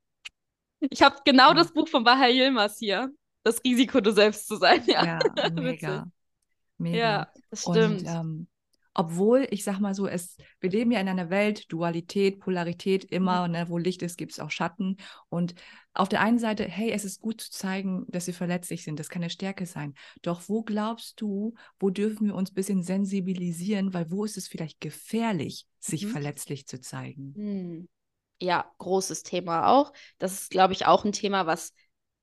Ich 0.78 1.03
habe 1.03 1.16
genau 1.24 1.49
ja. 1.49 1.55
das 1.55 1.72
Buch 1.72 1.89
von 1.89 2.05
Bahar 2.05 2.28
Yilmaz 2.28 2.78
hier. 2.78 3.11
Das 3.43 3.62
Risiko, 3.64 4.01
du 4.01 4.12
selbst 4.12 4.47
zu 4.47 4.57
sein. 4.57 4.82
Ja, 4.87 5.05
ja 5.05 5.51
mega. 5.51 6.07
mega. 6.78 6.97
Ja, 6.97 7.32
das 7.51 7.62
stimmt. 7.62 8.03
Und, 8.03 8.07
ähm, 8.07 8.49
obwohl, 8.99 9.47
ich 9.51 9.62
sag 9.62 9.78
mal 9.78 9.94
so, 9.94 10.07
es, 10.07 10.38
wir 10.59 10.70
leben 10.70 10.90
ja 10.90 11.01
in 11.01 11.09
einer 11.09 11.28
Welt, 11.28 11.70
Dualität, 11.70 12.40
Polarität, 12.40 13.05
immer, 13.05 13.47
mhm. 13.47 13.53
ne, 13.53 13.68
wo 13.68 13.76
Licht 13.76 14.01
ist, 14.01 14.16
gibt 14.16 14.32
es 14.32 14.40
auch 14.40 14.51
Schatten. 14.51 14.97
Und 15.28 15.55
auf 15.92 16.09
der 16.09 16.22
einen 16.22 16.38
Seite, 16.38 16.64
hey, 16.64 16.90
es 16.90 17.05
ist 17.05 17.20
gut 17.20 17.42
zu 17.42 17.51
zeigen, 17.51 18.07
dass 18.09 18.26
wir 18.26 18.32
verletzlich 18.32 18.84
sind, 18.84 18.99
das 18.99 19.11
kann 19.11 19.22
eine 19.22 19.28
Stärke 19.28 19.66
sein. 19.66 19.92
Doch 20.22 20.49
wo 20.49 20.62
glaubst 20.62 21.20
du, 21.20 21.53
wo 21.78 21.90
dürfen 21.90 22.28
wir 22.28 22.34
uns 22.34 22.51
ein 22.51 22.55
bisschen 22.55 22.82
sensibilisieren, 22.82 23.92
weil 23.92 24.11
wo 24.11 24.24
ist 24.24 24.38
es 24.38 24.49
vielleicht 24.49 24.80
gefährlich, 24.80 25.66
sich 25.78 26.07
mhm. 26.07 26.11
verletzlich 26.12 26.66
zu 26.66 26.80
zeigen? 26.80 27.34
Mhm. 27.36 27.88
Ja, 28.40 28.72
großes 28.78 29.24
Thema 29.24 29.68
auch. 29.68 29.92
Das 30.16 30.32
ist, 30.40 30.51
glaube 30.51 30.72
ich, 30.72 30.86
auch 30.86 31.05
ein 31.05 31.12
Thema, 31.12 31.44
was 31.44 31.74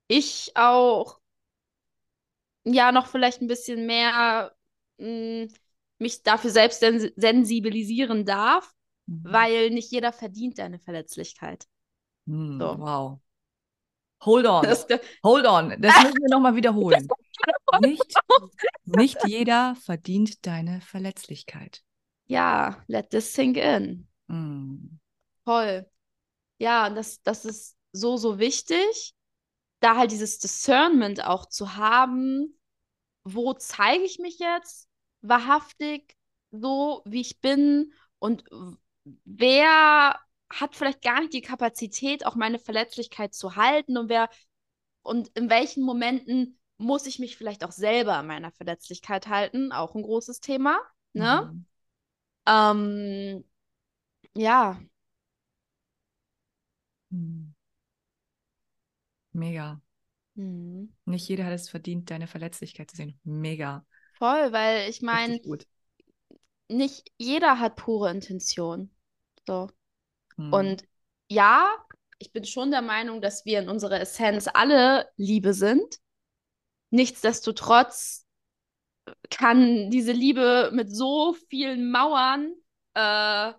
ich 0.07 0.53
auch 0.55 1.19
ja 2.63 2.91
noch 2.91 3.05
vielleicht 3.05 3.41
ein 3.41 3.47
bisschen 3.47 3.85
mehr 3.85 4.55
mh, 4.97 5.05
hm, 5.07 5.53
mich 5.99 6.23
dafür 6.23 6.49
selbst 6.49 6.79
sens 6.79 7.11
sensibilisieren 7.15 8.25
darf, 8.25 8.73
mhm. 9.05 9.23
weil 9.23 9.69
nicht 9.69 9.91
jeder 9.91 10.11
verdient 10.11 10.59
deine 10.59 10.79
Verletzlichkeit. 10.79 11.65
Mhm, 12.25 12.59
so. 12.59 12.79
Wow. 12.79 13.19
Hold 14.25 14.45
on. 14.45 14.63
Das, 14.63 14.87
Hold 15.23 15.45
on. 15.45 15.81
Das 15.81 16.03
müssen 16.03 16.21
wir 16.21 16.29
nochmal 16.29 16.55
wiederholen. 16.55 17.07
nicht, 17.81 18.13
nicht 18.85 19.17
jeder 19.27 19.75
verdient 19.75 20.45
deine 20.45 20.79
Verletzlichkeit. 20.81 21.83
Ja, 22.25 22.81
let 22.87 23.09
this 23.09 23.33
sink 23.33 23.57
in. 23.57 24.07
Mm. 24.27 24.99
Voll. 25.43 25.85
Ja, 26.57 26.87
und 26.87 26.95
das, 26.95 27.21
das 27.23 27.43
ist 27.43 27.75
so, 27.91 28.15
so 28.15 28.39
wichtig, 28.39 29.13
da 29.81 29.97
halt 29.97 30.11
dieses 30.11 30.39
Discernment 30.39 31.25
auch 31.25 31.45
zu 31.47 31.75
haben, 31.75 32.57
wo 33.25 33.53
zeige 33.53 34.03
ich 34.03 34.19
mich 34.19 34.39
jetzt 34.39 34.87
wahrhaftig 35.23 36.15
so, 36.51 37.01
wie 37.05 37.21
ich 37.21 37.41
bin 37.41 37.93
und 38.19 38.43
wer 39.25 40.19
hat 40.51 40.75
vielleicht 40.75 41.01
gar 41.01 41.21
nicht 41.21 41.33
die 41.33 41.41
Kapazität, 41.41 42.25
auch 42.25 42.35
meine 42.35 42.59
Verletzlichkeit 42.59 43.33
zu 43.33 43.55
halten 43.55 43.97
und 43.97 44.09
wer 44.09 44.29
und 45.01 45.29
in 45.29 45.49
welchen 45.49 45.83
Momenten 45.83 46.59
muss 46.77 47.07
ich 47.07 47.19
mich 47.19 47.37
vielleicht 47.37 47.63
auch 47.63 47.71
selber 47.71 48.15
an 48.15 48.27
meiner 48.27 48.51
Verletzlichkeit 48.51 49.27
halten, 49.27 49.71
auch 49.71 49.95
ein 49.95 50.03
großes 50.03 50.39
Thema, 50.39 50.79
ne? 51.13 51.49
Mhm. 51.51 51.65
Ähm, 52.45 53.43
ja. 54.35 54.79
Mhm. 57.11 57.53
Mega. 59.33 59.81
Mhm. 60.35 60.93
Nicht 61.05 61.27
jeder 61.27 61.45
hat 61.45 61.53
es 61.53 61.69
verdient, 61.69 62.09
deine 62.09 62.27
Verletzlichkeit 62.27 62.91
zu 62.91 62.97
sehen. 62.97 63.19
Mega. 63.23 63.85
Voll, 64.23 64.53
weil 64.53 64.89
ich 64.89 65.01
meine, 65.01 65.37
nicht 66.69 67.11
jeder 67.17 67.59
hat 67.59 67.75
pure 67.75 68.09
Intention. 68.09 68.89
So. 69.45 69.69
Hm. 70.37 70.53
Und 70.53 70.83
ja, 71.27 71.69
ich 72.19 72.31
bin 72.31 72.45
schon 72.45 72.71
der 72.71 72.81
Meinung, 72.81 73.19
dass 73.19 73.43
wir 73.43 73.59
in 73.59 73.67
unserer 73.67 73.99
Essenz 73.99 74.47
alle 74.53 75.09
Liebe 75.17 75.53
sind. 75.53 75.99
Nichtsdestotrotz 76.89 78.25
kann 79.29 79.91
diese 79.91 80.13
Liebe 80.13 80.71
mit 80.71 80.95
so 80.95 81.35
vielen 81.49 81.91
Mauern 81.91 82.53
äh, 82.93 83.51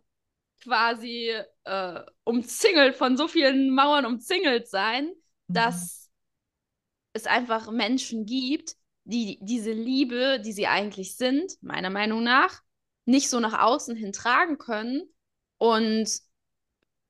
quasi 0.62 1.30
äh, 1.64 2.00
umzingelt, 2.24 2.96
von 2.96 3.18
so 3.18 3.28
vielen 3.28 3.68
Mauern 3.68 4.06
umzingelt 4.06 4.66
sein, 4.66 5.08
mhm. 5.48 5.52
dass 5.52 6.10
es 7.12 7.26
einfach 7.26 7.70
Menschen 7.70 8.24
gibt, 8.24 8.76
die 9.04 9.38
diese 9.42 9.72
Liebe, 9.72 10.40
die 10.40 10.52
sie 10.52 10.66
eigentlich 10.66 11.16
sind, 11.16 11.52
meiner 11.62 11.90
Meinung 11.90 12.22
nach, 12.22 12.62
nicht 13.04 13.28
so 13.28 13.40
nach 13.40 13.60
außen 13.62 13.96
hin 13.96 14.12
tragen 14.12 14.58
können 14.58 15.02
und 15.58 16.10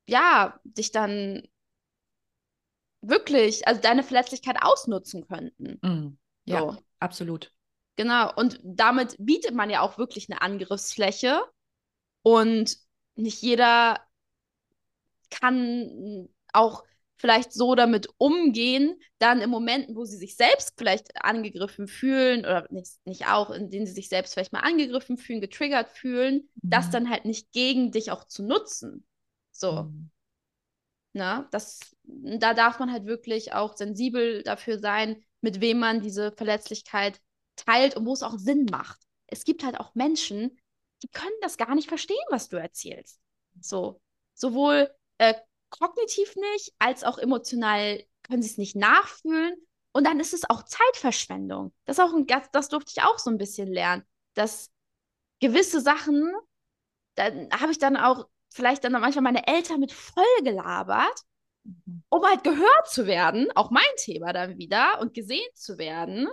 ja, 0.07 0.61
dich 0.65 0.93
dann 0.93 1.43
wirklich, 3.01 3.67
also 3.67 3.81
deine 3.81 4.03
Verletzlichkeit 4.03 4.57
ausnutzen 4.61 5.27
könnten. 5.27 5.79
Mm, 5.83 6.19
ja, 6.45 6.61
so. 6.61 6.77
absolut. 6.99 7.53
Genau, 7.97 8.33
und 8.35 8.59
damit 8.65 9.17
bietet 9.19 9.55
man 9.55 9.71
ja 9.71 9.81
auch 9.81 9.99
wirklich 9.99 10.29
eine 10.29 10.43
Angriffsfläche 10.43 11.43
und 12.23 12.77
nicht 13.15 13.41
jeder 13.43 14.01
kann 15.31 16.29
auch 16.53 16.85
vielleicht 17.17 17.53
so 17.53 17.75
damit 17.75 18.09
umgehen, 18.19 19.01
dann 19.19 19.41
in 19.41 19.51
Momenten, 19.51 19.97
wo 19.97 20.05
sie 20.05 20.17
sich 20.17 20.37
selbst 20.37 20.75
vielleicht 20.77 21.25
angegriffen 21.25 21.87
fühlen 21.87 22.41
oder 22.41 22.67
nicht, 22.71 22.99
nicht 23.05 23.27
auch, 23.29 23.51
in 23.51 23.71
denen 23.71 23.87
sie 23.87 23.93
sich 23.93 24.09
selbst 24.09 24.35
vielleicht 24.35 24.53
mal 24.53 24.61
angegriffen 24.61 25.17
fühlen, 25.17 25.41
getriggert 25.41 25.89
fühlen, 25.89 26.49
mhm. 26.55 26.71
das 26.71 26.91
dann 26.91 27.09
halt 27.09 27.25
nicht 27.25 27.53
gegen 27.53 27.93
dich 27.93 28.11
auch 28.11 28.25
zu 28.25 28.43
nutzen. 28.43 29.07
So. 29.53 29.85
Mhm. 29.85 30.11
Na, 31.13 31.49
das, 31.53 31.81
da 32.03 32.55
darf 32.55 32.81
man 32.81 32.91
halt 32.91 33.07
wirklich 33.07 33.53
auch 33.53 33.77
sensibel 33.77 34.43
dafür 34.43 34.81
sein, 34.81 35.23
mit 35.41 35.61
wem 35.61 35.79
man 35.79 36.01
diese 36.01 36.33
Verletzlichkeit 36.33 37.21
teilt 37.55 37.97
und 37.97 38.05
wo 38.05 38.13
es 38.13 38.25
auch 38.25 38.37
Sinn 38.37 38.67
macht. 38.69 39.01
Es 39.27 39.45
gibt 39.45 39.65
halt 39.65 39.79
auch 39.79 39.95
Menschen, 39.95 40.59
die 41.05 41.09
können 41.09 41.37
das 41.41 41.57
gar 41.57 41.75
nicht 41.77 41.89
verstehen, 41.89 42.17
was 42.31 42.49
du 42.49 42.57
erzählst. 42.57 43.21
So, 43.61 44.01
sowohl 44.35 44.91
äh, 45.19 45.35
kognitiv 45.79 46.35
nicht, 46.37 46.73
als 46.79 47.05
auch 47.05 47.19
emotional 47.19 48.05
können 48.23 48.43
sie 48.43 48.51
es 48.51 48.59
nicht 48.59 48.77
nachfühlen. 48.77 49.55
Und 49.93 50.05
dann 50.05 50.19
ist 50.19 50.35
es 50.35 50.49
auch 50.49 50.65
Zeitverschwendung. 50.65 51.73
Das, 51.85 52.01
auch 52.01 52.13
ein, 52.13 52.27
das 52.53 52.69
durfte 52.69 52.93
ich 52.97 53.03
auch 53.03 53.19
so 53.19 53.31
ein 53.31 53.39
bisschen 53.39 53.73
lernen, 53.73 54.03
dass 54.35 54.71
gewisse 55.41 55.81
Sachen, 55.81 56.33
dann 57.15 57.49
habe 57.53 57.71
ich 57.71 57.79
dann 57.79 57.97
auch 57.97 58.27
vielleicht 58.53 58.85
dann 58.85 58.93
manchmal 58.93 59.23
meine 59.23 59.47
Eltern 59.47 59.81
mit 59.81 59.93
voll 59.93 60.25
gelabert, 60.43 61.21
mhm. 61.65 62.03
um 62.09 62.25
halt 62.25 62.45
gehört 62.45 62.89
zu 62.89 63.07
werden, 63.07 63.49
auch 63.55 63.71
mein 63.71 63.83
Thema 63.97 64.33
dann 64.33 64.59
wieder, 64.59 65.01
und 65.01 65.15
gesehen 65.15 65.49
zu 65.55 65.79
werden, 65.79 66.29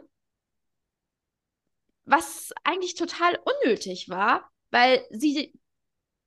was 2.05 2.51
eigentlich 2.63 2.95
total 2.95 3.39
unnötig 3.63 4.09
war, 4.09 4.49
weil 4.71 5.05
sie 5.11 5.53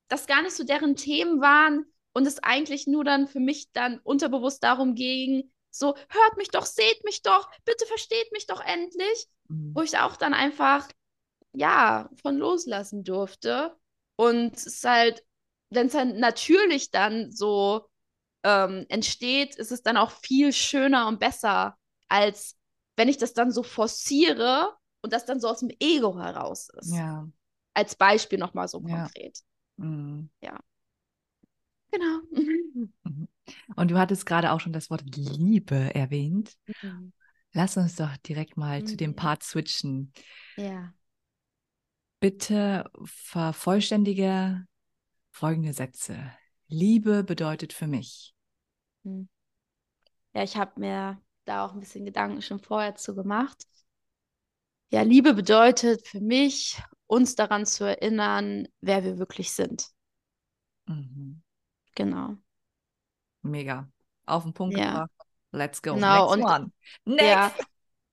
das 0.09 0.27
gar 0.27 0.43
nicht 0.43 0.55
so 0.55 0.65
deren 0.65 0.97
Themen 0.97 1.41
waren, 1.41 1.87
und 2.15 2.27
es 2.27 2.43
eigentlich 2.43 2.87
nur 2.87 3.05
dann 3.05 3.29
für 3.29 3.41
mich 3.41 3.73
dann 3.73 3.99
unterbewusst 4.01 4.65
darum 4.65 4.95
ging, 4.95 5.53
so, 5.71 5.97
hört 5.97 6.37
mich 6.37 6.49
doch, 6.51 6.67
seht 6.67 7.05
mich 7.05 7.23
doch, 7.23 7.51
bitte 7.65 7.87
versteht 7.87 8.33
mich 8.33 8.47
doch 8.47 8.61
endlich, 8.65 9.29
mhm. 9.49 9.75
wo 9.75 9.83
ich 9.83 9.99
auch 9.99 10.17
dann 10.17 10.35
einfach, 10.35 10.89
ja, 11.53 12.11
von 12.23 12.39
loslassen 12.39 13.05
durfte 13.05 13.77
Und 14.17 14.57
es 14.57 14.67
ist 14.67 14.85
halt, 14.85 15.25
wenn 15.71 15.89
es 15.89 15.93
dann 15.95 16.19
natürlich 16.21 16.91
dann 16.93 17.33
so 17.33 17.87
ähm, 18.45 18.87
entsteht, 18.89 19.57
ist 19.57 19.73
es 19.73 19.83
dann 19.83 19.97
auch 19.97 20.13
viel 20.13 20.53
schöner 20.53 21.09
und 21.09 21.21
besser, 21.21 21.77
als 22.09 22.57
wenn 22.97 23.09
ich 23.09 23.19
das 23.19 23.35
dann 23.35 23.51
so 23.51 23.63
forciere 23.65 24.77
und 25.03 25.13
das 25.13 25.25
dann 25.27 25.41
so 25.41 25.49
aus 25.49 25.61
dem 25.61 25.71
Ego 25.81 26.19
heraus 26.19 26.69
ist. 26.81 26.95
Ja. 26.95 27.29
Als 27.75 27.97
Beispiel 27.97 28.39
nochmal 28.39 28.69
so 28.69 28.81
Ja. 28.87 29.05
konkret. 29.05 29.41
Mhm. 29.77 30.31
Genau. 31.95 32.21
Mhm. 33.05 33.29
Und 33.77 33.91
du 33.91 33.99
hattest 33.99 34.27
gerade 34.27 34.53
auch 34.53 34.61
schon 34.61 34.73
das 34.73 34.91
Wort 34.91 35.05
Liebe 35.17 35.95
erwähnt. 35.95 36.57
Lass 37.53 37.77
uns 37.77 37.97
doch 37.97 38.17
direkt 38.19 38.57
mal 38.57 38.85
zu 38.85 38.97
dem 38.97 39.11
Mhm. 39.13 39.17
Part 39.17 39.43
switchen. 39.43 40.13
ja. 40.57 40.95
Bitte 42.21 42.91
vervollständige 43.05 44.67
folgende 45.33 45.73
Sätze. 45.75 46.33
Liebe 46.69 47.25
bedeutet 47.25 47.73
für 47.73 47.87
mich. 47.87 48.35
Ja, 50.35 50.43
ich 50.43 50.57
habe 50.57 50.79
mir 50.81 51.21
da 51.47 51.65
auch 51.67 51.73
ein 51.73 51.81
bisschen 51.81 52.05
Gedanken 52.05 52.43
schon 52.43 52.61
vorher 52.61 52.95
zu 52.97 53.15
gemacht. 53.15 53.67
Ja, 54.91 55.03
Liebe 55.03 55.35
bedeutet 55.35 56.07
für 56.09 56.21
mich, 56.23 56.81
uns 57.07 57.35
daran 57.35 57.67
zu 57.67 57.85
erinnern, 57.85 58.67
wer 58.81 59.05
wir 59.05 59.19
wirklich 59.19 59.53
sind. 59.53 59.89
Mhm. 60.89 61.43
Genau. 61.95 62.37
Mega. 63.43 63.89
Auf 64.27 64.43
den 64.45 64.55
Punkt 64.55 64.77
Ja. 64.77 64.91
gebracht. 64.91 65.11
Let's 65.53 65.83
go. 65.83 65.95
Genau, 65.95 66.35
Next 66.35 66.51
und-. 66.51 66.73
Next. 67.05 67.25
Ja. 67.27 67.55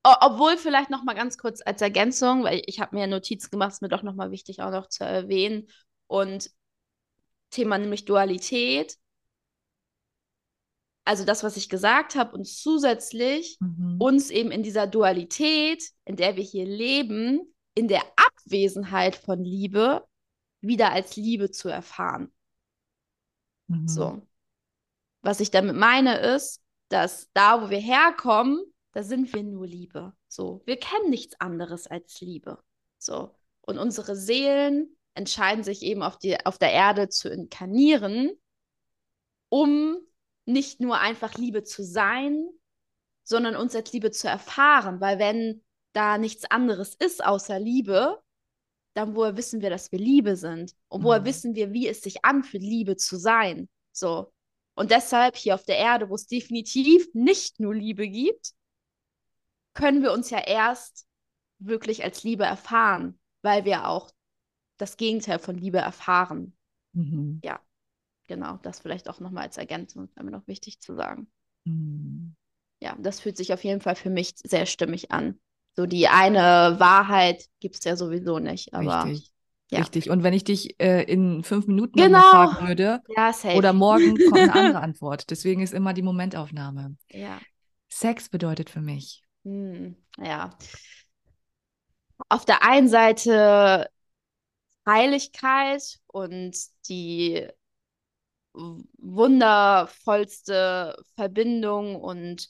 Obwohl 0.03 0.57
vielleicht 0.57 0.89
noch 0.89 1.03
mal 1.03 1.13
ganz 1.13 1.37
kurz 1.37 1.61
als 1.63 1.81
Ergänzung, 1.81 2.43
weil 2.43 2.61
ich 2.65 2.79
habe 2.79 2.95
mir 2.95 3.07
Notizen 3.07 3.49
gemacht, 3.51 3.71
ist 3.73 3.81
mir 3.81 3.89
doch 3.89 4.03
noch 4.03 4.15
mal 4.15 4.31
wichtig 4.31 4.61
auch 4.61 4.71
noch 4.71 4.87
zu 4.87 5.03
erwähnen. 5.03 5.67
Und 6.07 6.51
Thema 7.51 7.77
nämlich 7.77 8.05
Dualität. 8.05 8.97
Also 11.05 11.25
das, 11.25 11.43
was 11.43 11.57
ich 11.57 11.69
gesagt 11.69 12.15
habe, 12.15 12.35
und 12.35 12.45
zusätzlich 12.47 13.57
Mhm. 13.59 13.97
uns 13.99 14.29
eben 14.29 14.51
in 14.51 14.63
dieser 14.63 14.87
Dualität, 14.87 15.83
in 16.05 16.15
der 16.15 16.35
wir 16.35 16.43
hier 16.43 16.65
leben, 16.65 17.53
in 17.75 17.87
der 17.87 18.03
Abwesenheit 18.15 19.15
von 19.15 19.43
Liebe, 19.43 20.05
wieder 20.61 20.91
als 20.91 21.15
Liebe 21.15 21.49
zu 21.51 21.69
erfahren. 21.69 22.31
Mhm. 23.71 23.87
So. 23.87 24.21
Was 25.21 25.39
ich 25.39 25.51
damit 25.51 25.75
meine, 25.75 26.17
ist, 26.17 26.61
dass 26.89 27.29
da, 27.33 27.61
wo 27.61 27.69
wir 27.69 27.79
herkommen, 27.79 28.59
da 28.93 29.03
sind 29.03 29.31
wir 29.33 29.43
nur 29.43 29.65
Liebe. 29.65 30.13
So. 30.27 30.61
Wir 30.65 30.77
kennen 30.77 31.09
nichts 31.09 31.39
anderes 31.39 31.87
als 31.87 32.19
Liebe. 32.21 32.61
So. 32.97 33.35
Und 33.61 33.77
unsere 33.77 34.15
Seelen 34.15 34.97
entscheiden 35.13 35.63
sich 35.63 35.83
eben 35.83 36.03
auf 36.03 36.17
die, 36.17 36.45
auf 36.45 36.57
der 36.57 36.71
Erde 36.71 37.09
zu 37.09 37.29
inkarnieren, 37.29 38.31
um 39.49 39.97
nicht 40.45 40.79
nur 40.79 40.97
einfach 40.99 41.35
Liebe 41.35 41.63
zu 41.63 41.83
sein, 41.83 42.49
sondern 43.23 43.55
uns 43.55 43.75
als 43.75 43.93
Liebe 43.93 44.11
zu 44.11 44.27
erfahren. 44.27 44.99
Weil 44.99 45.19
wenn 45.19 45.63
da 45.93 46.17
nichts 46.17 46.49
anderes 46.49 46.95
ist 46.95 47.23
außer 47.23 47.59
Liebe, 47.59 48.21
dann 48.93 49.15
woher 49.15 49.37
wissen 49.37 49.61
wir, 49.61 49.69
dass 49.69 49.91
wir 49.91 49.99
Liebe 49.99 50.35
sind? 50.35 50.73
Und 50.89 51.03
woher 51.03 51.21
Mhm. 51.21 51.25
wissen 51.25 51.55
wir, 51.55 51.71
wie 51.73 51.87
es 51.87 52.01
sich 52.01 52.25
anfühlt, 52.25 52.63
Liebe 52.63 52.95
zu 52.97 53.17
sein? 53.17 53.69
So. 53.91 54.33
Und 54.75 54.91
deshalb 54.91 55.35
hier 55.35 55.55
auf 55.55 55.63
der 55.63 55.77
Erde, 55.77 56.09
wo 56.09 56.15
es 56.15 56.27
definitiv 56.27 57.07
nicht 57.13 57.59
nur 57.59 57.75
Liebe 57.75 58.07
gibt, 58.07 58.53
können 59.73 60.01
wir 60.01 60.11
uns 60.11 60.29
ja 60.29 60.39
erst 60.39 61.07
wirklich 61.59 62.03
als 62.03 62.23
Liebe 62.23 62.43
erfahren, 62.43 63.19
weil 63.41 63.65
wir 63.65 63.87
auch 63.87 64.11
das 64.77 64.97
Gegenteil 64.97 65.39
von 65.39 65.55
Liebe 65.57 65.77
erfahren. 65.77 66.57
Mhm. 66.93 67.41
Genau, 68.27 68.57
das 68.63 68.79
vielleicht 68.79 69.09
auch 69.09 69.19
nochmal 69.19 69.43
als 69.43 69.57
Ergänzung, 69.57 70.05
ist 70.05 70.15
mir 70.15 70.31
noch 70.31 70.47
wichtig 70.47 70.79
zu 70.79 70.95
sagen. 70.95 71.29
Mhm. 71.65 72.33
Ja, 72.81 72.95
das 72.99 73.19
fühlt 73.19 73.35
sich 73.37 73.53
auf 73.53 73.63
jeden 73.63 73.81
Fall 73.81 73.95
für 73.95 74.09
mich 74.09 74.33
sehr 74.37 74.65
stimmig 74.65 75.11
an. 75.11 75.39
So 75.75 75.85
die 75.85 76.07
eine 76.07 76.75
Wahrheit 76.79 77.45
gibt 77.59 77.75
es 77.75 77.83
ja 77.83 77.95
sowieso 77.95 78.39
nicht, 78.39 78.73
aber 78.73 79.05
Richtig. 79.05 79.31
ja. 79.69 79.79
Richtig. 79.79 80.09
Und 80.09 80.23
wenn 80.23 80.33
ich 80.33 80.43
dich 80.43 80.79
äh, 80.81 81.03
in 81.03 81.43
fünf 81.43 81.67
Minuten 81.67 81.97
Genau. 81.97 82.19
fragen 82.19 82.67
würde 82.67 83.01
ja, 83.15 83.33
oder 83.55 83.73
morgen 83.73 84.17
kommt 84.29 84.41
eine 84.41 84.53
andere 84.53 84.81
Antwort. 84.81 85.29
Deswegen 85.29 85.61
ist 85.61 85.73
immer 85.73 85.93
die 85.93 86.01
Momentaufnahme. 86.01 86.95
ja. 87.09 87.39
Sex 87.93 88.29
bedeutet 88.29 88.69
für 88.69 88.79
mich. 88.79 89.21
Hm, 89.43 89.97
ja. 90.17 90.51
Auf 92.29 92.45
der 92.45 92.63
einen 92.63 92.87
Seite 92.87 93.89
Heiligkeit 94.85 95.99
und 96.07 96.55
die 96.87 97.45
wundervollste 98.53 100.95
Verbindung 101.15 101.95
und 101.95 102.49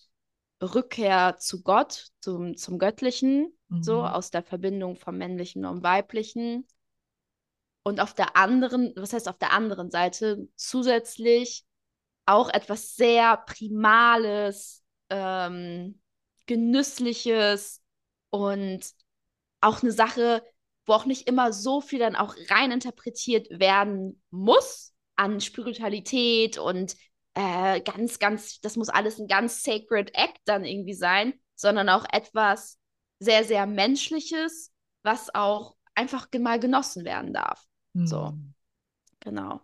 Rückkehr 0.62 1.38
zu 1.40 1.64
Gott, 1.64 2.10
zum, 2.20 2.56
zum 2.58 2.80
Göttlichen, 2.80 3.58
so 3.80 4.00
Mhm. 4.00 4.06
aus 4.06 4.32
der 4.32 4.44
Verbindung 4.44 4.96
vom 4.98 5.18
Männlichen 5.18 5.66
und 5.66 5.84
Weiblichen. 5.84 6.68
Und 7.84 8.00
auf 8.00 8.14
der 8.14 8.36
anderen, 8.36 8.94
was 8.96 9.14
heißt 9.14 9.28
auf 9.28 9.38
der 9.38 9.54
anderen 9.54 9.90
Seite, 9.90 10.48
zusätzlich 10.56 11.66
auch 12.26 12.50
etwas 12.50 12.96
sehr 12.96 13.38
Primales, 13.38 14.84
ähm, 15.10 16.00
Genüssliches 16.46 17.82
und 18.30 18.82
auch 19.62 19.82
eine 19.82 19.92
Sache, 19.92 20.44
wo 20.86 20.94
auch 20.94 21.06
nicht 21.06 21.28
immer 21.28 21.54
so 21.54 21.82
viel 21.82 22.00
dann 22.00 22.16
auch 22.16 22.36
rein 22.50 22.72
interpretiert 22.72 23.48
werden 23.52 24.22
muss 24.30 24.94
an 25.16 25.40
Spiritualität 25.42 26.58
und 26.58 26.96
äh, 27.34 27.82
ganz, 27.82 28.20
ganz, 28.20 28.60
das 28.62 28.76
muss 28.76 28.90
alles 28.90 29.20
ein 29.20 29.28
ganz 29.28 29.64
sacred 29.64 30.12
act 30.16 30.40
dann 30.46 30.66
irgendwie 30.66 30.94
sein, 30.94 31.34
sondern 31.56 31.90
auch 31.90 32.06
etwas 32.12 32.80
sehr, 33.20 33.44
sehr 33.44 33.66
Menschliches, 33.66 34.74
was 35.04 35.34
auch 35.34 35.76
einfach 35.96 36.28
mal 36.40 36.60
genossen 36.60 37.06
werden 37.06 37.34
darf. 37.34 37.64
So. 37.94 38.32
Mhm. 38.32 38.54
Genau. 39.20 39.62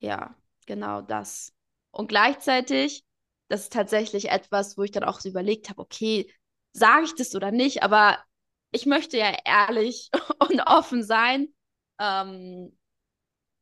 Ja, 0.00 0.34
genau 0.66 1.02
das. 1.02 1.52
Und 1.90 2.08
gleichzeitig, 2.08 3.04
das 3.48 3.62
ist 3.62 3.72
tatsächlich 3.72 4.30
etwas, 4.30 4.76
wo 4.76 4.82
ich 4.82 4.90
dann 4.90 5.04
auch 5.04 5.20
so 5.20 5.28
überlegt 5.28 5.68
habe, 5.70 5.80
okay, 5.82 6.32
sage 6.72 7.04
ich 7.04 7.14
das 7.14 7.34
oder 7.34 7.50
nicht, 7.50 7.82
aber 7.82 8.18
ich 8.72 8.86
möchte 8.86 9.16
ja 9.16 9.36
ehrlich 9.44 10.10
und 10.40 10.60
offen 10.66 11.02
sein. 11.02 11.48
Ähm, 12.00 12.76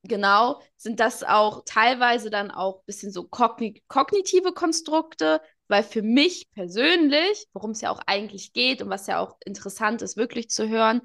genau, 0.02 0.60
sind 0.76 1.00
das 1.00 1.22
auch 1.22 1.62
teilweise 1.64 2.30
dann 2.30 2.50
auch 2.50 2.80
ein 2.80 2.86
bisschen 2.86 3.12
so 3.12 3.24
kogni 3.24 3.82
kognitive 3.88 4.52
Konstrukte, 4.52 5.40
weil 5.68 5.82
für 5.82 6.02
mich 6.02 6.50
persönlich, 6.52 7.46
worum 7.52 7.70
es 7.70 7.80
ja 7.80 7.90
auch 7.90 8.00
eigentlich 8.06 8.52
geht 8.52 8.82
und 8.82 8.90
was 8.90 9.06
ja 9.06 9.20
auch 9.20 9.36
interessant 9.44 10.02
ist, 10.02 10.16
wirklich 10.16 10.50
zu 10.50 10.68
hören, 10.68 11.02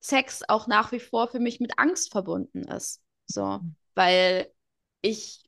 Sex 0.00 0.42
auch 0.48 0.66
nach 0.66 0.92
wie 0.92 1.00
vor 1.00 1.28
für 1.28 1.40
mich 1.40 1.60
mit 1.60 1.78
Angst 1.78 2.12
verbunden 2.12 2.64
ist. 2.64 3.00
So, 3.26 3.60
weil 3.94 4.52
ich 5.00 5.46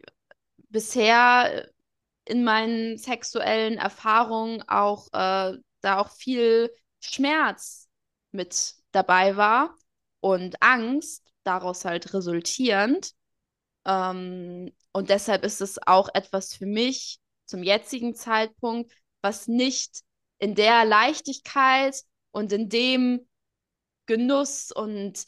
bisher 0.70 1.68
in 2.24 2.42
meinen 2.44 2.98
sexuellen 2.98 3.78
Erfahrungen 3.78 4.62
auch 4.68 5.08
äh, 5.12 5.58
da 5.80 5.98
auch 5.98 6.10
viel 6.10 6.70
Schmerz 7.00 7.88
mit 8.32 8.74
dabei 8.92 9.36
war 9.36 9.74
und 10.20 10.62
Angst 10.62 11.25
daraus 11.46 11.84
halt 11.84 12.12
resultierend. 12.14 13.12
Ähm, 13.84 14.72
und 14.92 15.10
deshalb 15.10 15.44
ist 15.44 15.60
es 15.60 15.78
auch 15.86 16.08
etwas 16.14 16.54
für 16.54 16.66
mich 16.66 17.20
zum 17.44 17.62
jetzigen 17.62 18.14
Zeitpunkt, 18.14 18.92
was 19.22 19.48
nicht 19.48 20.02
in 20.38 20.54
der 20.54 20.84
Leichtigkeit 20.84 22.02
und 22.32 22.52
in 22.52 22.68
dem 22.68 23.26
Genuss 24.06 24.72
und 24.72 25.24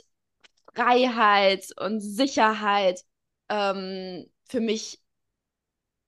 Freiheit 0.74 1.66
und 1.80 2.00
Sicherheit 2.00 3.02
ähm, 3.48 4.30
für 4.44 4.60
mich 4.60 5.00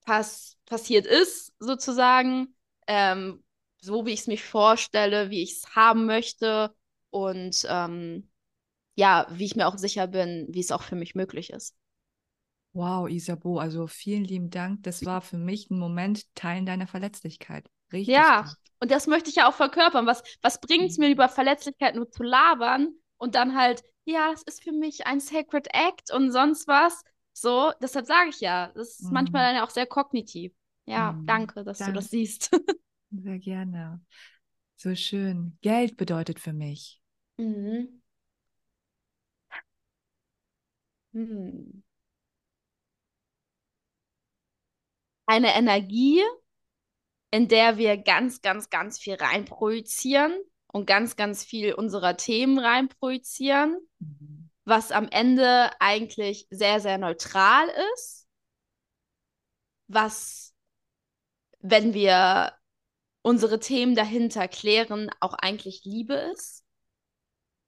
pass 0.02 0.56
passiert 0.66 1.06
ist, 1.06 1.52
sozusagen, 1.58 2.54
ähm, 2.86 3.42
so 3.80 4.06
wie 4.06 4.12
ich 4.12 4.20
es 4.20 4.26
mir 4.28 4.38
vorstelle, 4.38 5.30
wie 5.30 5.42
ich 5.42 5.52
es 5.54 5.74
haben 5.74 6.06
möchte 6.06 6.72
und 7.10 7.66
ähm, 7.68 8.29
ja, 9.00 9.26
wie 9.30 9.44
ich 9.46 9.56
mir 9.56 9.66
auch 9.68 9.78
sicher 9.78 10.06
bin, 10.06 10.46
wie 10.50 10.60
es 10.60 10.72
auch 10.72 10.82
für 10.82 10.96
mich 10.96 11.14
möglich 11.14 11.50
ist. 11.50 11.74
Wow, 12.72 13.08
Isabo, 13.08 13.58
also 13.58 13.86
vielen 13.88 14.24
lieben 14.24 14.50
Dank. 14.50 14.82
Das 14.84 15.04
war 15.04 15.20
für 15.22 15.36
mich 15.38 15.70
ein 15.70 15.78
Moment, 15.78 16.32
Teilen 16.36 16.66
deiner 16.66 16.86
Verletzlichkeit. 16.86 17.68
Richtig. 17.92 18.14
Ja, 18.14 18.36
gut. 18.36 18.56
und 18.80 18.90
das 18.90 19.06
möchte 19.06 19.30
ich 19.30 19.36
ja 19.36 19.48
auch 19.48 19.54
verkörpern. 19.54 20.06
Was, 20.06 20.22
was 20.42 20.60
bringt 20.60 20.90
es 20.90 20.98
mir, 20.98 21.10
über 21.10 21.28
Verletzlichkeit 21.28 21.94
nur 21.94 22.10
zu 22.10 22.22
labern 22.22 22.94
und 23.18 23.34
dann 23.34 23.56
halt, 23.56 23.82
ja, 24.04 24.30
es 24.32 24.42
ist 24.42 24.62
für 24.62 24.72
mich 24.72 25.06
ein 25.06 25.20
Sacred 25.20 25.68
Act 25.72 26.12
und 26.12 26.32
sonst 26.32 26.66
was. 26.68 27.02
So, 27.32 27.72
deshalb 27.82 28.06
sage 28.06 28.30
ich 28.30 28.40
ja, 28.40 28.68
das 28.74 29.00
ist 29.00 29.10
Mhm. 29.10 29.12
manchmal 29.12 29.44
dann 29.46 29.56
ja 29.56 29.64
auch 29.64 29.70
sehr 29.70 29.86
kognitiv. 29.86 30.52
Ja, 30.86 31.12
Mhm. 31.12 31.26
danke, 31.26 31.64
dass 31.64 31.78
du 31.84 31.92
Dank- 31.92 31.96
das 31.96 32.10
siehst. 32.10 32.50
Sehr 33.12 33.38
gerne. 33.38 34.00
So 34.76 34.94
schön. 34.96 35.58
Geld 35.62 35.96
bedeutet 35.96 36.40
für 36.40 36.52
mich. 36.52 37.00
Mhm. 37.38 37.99
Hm. 41.12 41.82
Eine 45.26 45.54
Energie, 45.54 46.22
in 47.30 47.48
der 47.48 47.78
wir 47.78 47.96
ganz, 47.96 48.42
ganz, 48.42 48.70
ganz 48.70 48.98
viel 48.98 49.14
reinprojizieren 49.14 50.34
und 50.72 50.86
ganz, 50.86 51.16
ganz 51.16 51.44
viel 51.44 51.74
unserer 51.74 52.16
Themen 52.16 52.58
reinprojizieren, 52.58 53.78
mhm. 53.98 54.50
was 54.64 54.92
am 54.92 55.08
Ende 55.08 55.70
eigentlich 55.80 56.46
sehr, 56.50 56.80
sehr 56.80 56.98
neutral 56.98 57.68
ist, 57.94 58.28
was, 59.86 60.54
wenn 61.60 61.94
wir 61.94 62.52
unsere 63.22 63.60
Themen 63.60 63.94
dahinter 63.94 64.48
klären, 64.48 65.10
auch 65.20 65.34
eigentlich 65.34 65.84
Liebe 65.84 66.14
ist. 66.14 66.64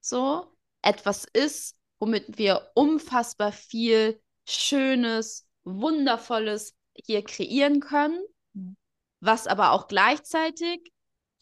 So, 0.01 0.53
etwas 0.83 1.25
ist, 1.25 1.77
womit 2.03 2.37
wir 2.37 2.73
unfassbar 2.75 3.53
viel 3.53 4.21
Schönes, 4.45 5.47
Wundervolles 5.63 6.75
hier 6.95 7.23
kreieren 7.23 7.79
können, 7.79 8.21
was 9.21 9.47
aber 9.47 9.71
auch 9.71 9.87
gleichzeitig, 9.87 10.93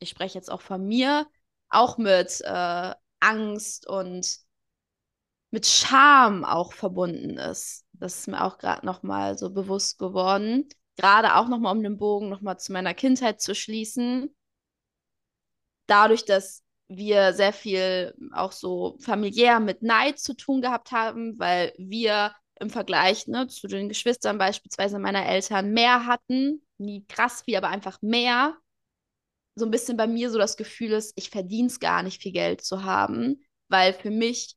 ich 0.01 0.11
spreche 0.11 0.37
jetzt 0.37 0.51
auch 0.51 0.61
von 0.61 0.87
mir, 0.87 1.27
auch 1.71 1.97
mit 1.97 2.43
äh, 2.43 2.95
Angst 3.21 3.89
und 3.89 4.37
mit 5.51 5.67
Scham 5.67 6.45
auch 6.45 6.75
verbunden 6.75 7.39
ist. 7.39 7.87
Das 7.95 8.19
ist 8.19 8.29
mir 8.29 8.45
auch 8.45 8.59
gerade 8.59 8.85
nochmal 8.85 9.39
so 9.39 9.49
bewusst 9.49 9.99
geworden. 9.99 10.69
Gerade 10.97 11.37
auch 11.37 11.49
nochmal, 11.49 11.75
um 11.75 11.83
den 11.83 11.97
Bogen 11.97 12.29
nochmal 12.29 12.61
zu 12.61 12.73
meiner 12.73 12.93
Kindheit 12.93 13.41
zu 13.41 13.55
schließen. 13.55 14.37
Dadurch, 15.87 16.27
dass 16.27 16.63
wir 16.91 17.33
sehr 17.35 17.53
viel 17.53 18.15
auch 18.33 18.53
so 18.53 18.97
familiär 19.01 19.61
mit 19.61 19.83
Neid 19.83 20.19
zu 20.19 20.35
tun 20.35 20.61
gehabt 20.61 20.91
haben, 20.93 21.39
weil 21.39 21.73
wir 21.79 22.35
im 22.59 22.69
Vergleich 22.69 23.27
ne, 23.29 23.47
zu 23.47 23.69
den 23.69 23.89
Geschwistern 23.89 24.39
beispielsweise 24.39 24.99
meiner 24.99 25.25
Eltern 25.25 25.73
mehr 25.73 26.07
hatten. 26.07 26.67
Nie 26.79 27.05
krass 27.07 27.43
viel, 27.43 27.57
aber 27.57 27.69
einfach 27.69 28.03
mehr. 28.03 28.57
So 29.55 29.65
ein 29.67 29.71
bisschen 29.71 29.97
bei 29.97 30.07
mir 30.07 30.31
so 30.31 30.39
das 30.39 30.57
Gefühl 30.57 30.93
ist, 30.93 31.13
ich 31.17 31.31
verdiene 31.31 31.69
es 31.69 31.81
gar 31.81 32.03
nicht, 32.03 32.21
viel 32.23 32.33
Geld 32.33 32.63
zu 32.65 32.83
haben, 32.85 33.45
weil 33.69 33.93
für 33.93 34.11
mich 34.11 34.57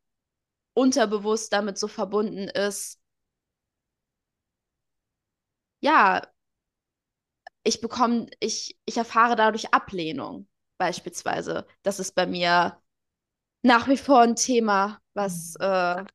unterbewusst 0.74 1.54
damit 1.54 1.78
so 1.78 1.88
verbunden 1.88 2.48
ist, 2.50 3.00
ja, 5.82 6.22
ich 7.64 7.82
bekomme, 7.82 8.28
ich, 8.40 8.78
ich 8.86 8.98
erfahre 8.98 9.36
dadurch 9.36 9.74
Ablehnung 9.74 10.48
beispielsweise. 10.78 11.66
Das 11.84 12.00
ist 12.00 12.14
bei 12.16 12.26
mir 12.26 12.82
nach 13.62 13.88
wie 13.88 13.98
vor 13.98 14.22
ein 14.22 14.36
Thema, 14.36 15.00
was 15.14 15.56
mhm. 15.60 15.66
äh, 15.66 16.06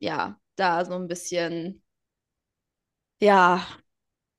ja 0.00 0.40
da 0.56 0.84
so 0.84 0.94
ein 0.94 1.08
bisschen 1.08 1.82
ja 3.20 3.66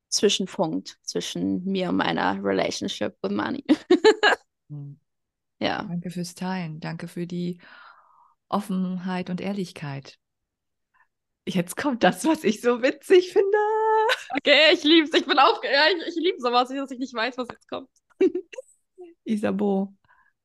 zwischenfunkt 0.08 0.98
zwischen 1.02 1.64
mir 1.64 1.90
und 1.90 1.96
meiner 1.96 2.42
Relationship 2.42 3.16
with 3.22 3.32
Money. 3.32 3.64
Mhm. 4.72 5.00
ja. 5.58 5.82
Danke 5.82 6.10
fürs 6.10 6.36
Teilen. 6.36 6.78
Danke 6.78 7.08
für 7.08 7.26
die 7.26 7.58
Offenheit 8.48 9.28
und 9.28 9.40
Ehrlichkeit. 9.40 10.16
Jetzt 11.44 11.76
kommt 11.76 12.04
das, 12.04 12.24
was 12.24 12.44
ich 12.44 12.60
so 12.60 12.80
witzig 12.80 13.32
finde. 13.32 13.58
Okay, 14.36 14.72
ich 14.72 14.84
lieb's. 14.84 15.12
Ich 15.12 15.26
bin 15.26 15.40
aufgeregt. 15.40 15.74
Ja, 15.74 15.86
ich, 15.88 16.14
ich 16.14 16.22
liebe 16.22 16.38
sowas, 16.40 16.68
dass 16.68 16.90
ich 16.92 17.00
nicht 17.00 17.14
weiß, 17.14 17.36
was 17.36 17.48
jetzt 17.50 17.68
kommt. 17.68 17.90
Isabo. 19.30 19.94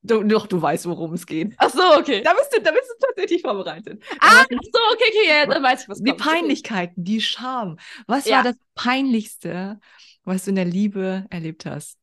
Du, 0.02 0.24
doch, 0.24 0.46
du 0.46 0.62
weißt, 0.62 0.86
worum 0.86 1.14
es 1.14 1.26
geht. 1.26 1.56
Ach 1.58 1.70
so, 1.70 1.82
okay. 1.98 2.22
Da 2.22 2.34
bist 2.34 2.56
du, 2.56 2.62
da 2.62 2.72
bist 2.72 2.88
du 2.90 3.08
tatsächlich 3.08 3.42
vorbereitet. 3.42 4.04
Ah, 4.20 4.44
ach 4.44 4.48
so, 4.48 4.80
okay, 4.94 5.06
okay, 5.10 5.28
ja, 5.28 5.46
dann 5.48 5.64
weiß 5.64 5.84
ich, 5.84 5.90
was 5.90 6.00
Die 6.00 6.12
kommt. 6.12 6.22
Peinlichkeiten, 6.22 7.04
die 7.04 7.22
Scham. 7.22 7.78
Was 8.06 8.26
ja. 8.26 8.38
war 8.38 8.44
das 8.44 8.56
Peinlichste, 8.76 9.80
was 10.24 10.44
du 10.46 10.52
in 10.52 10.58
der 10.58 10.66
Liebe 10.66 11.26
erlebt 11.32 11.66
hast? 11.66 11.98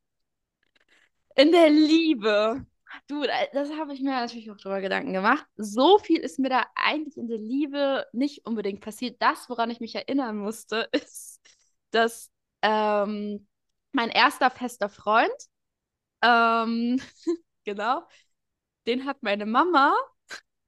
In 1.35 1.51
der 1.51 1.69
Liebe. 1.69 2.65
Du, 3.07 3.23
das 3.53 3.71
habe 3.71 3.93
ich 3.93 4.01
mir 4.01 4.11
natürlich 4.11 4.51
auch 4.51 4.57
drüber 4.57 4.81
Gedanken 4.81 5.13
gemacht. 5.13 5.45
So 5.55 5.97
viel 5.97 6.19
ist 6.19 6.39
mir 6.39 6.49
da 6.49 6.65
eigentlich 6.75 7.17
in 7.17 7.27
der 7.27 7.39
Liebe 7.39 8.05
nicht 8.11 8.45
unbedingt 8.45 8.81
passiert. 8.81 9.15
Das, 9.19 9.49
woran 9.49 9.71
ich 9.71 9.79
mich 9.79 9.95
erinnern 9.95 10.37
musste, 10.37 10.89
ist, 10.91 11.39
dass 11.91 12.29
ähm, 12.61 13.47
mein 13.93 14.09
erster 14.09 14.49
fester 14.49 14.89
Freund, 14.89 15.31
ähm, 16.23 17.01
genau, 17.65 18.03
den 18.87 19.05
hat 19.05 19.21
meine 19.21 19.45
Mama 19.45 19.95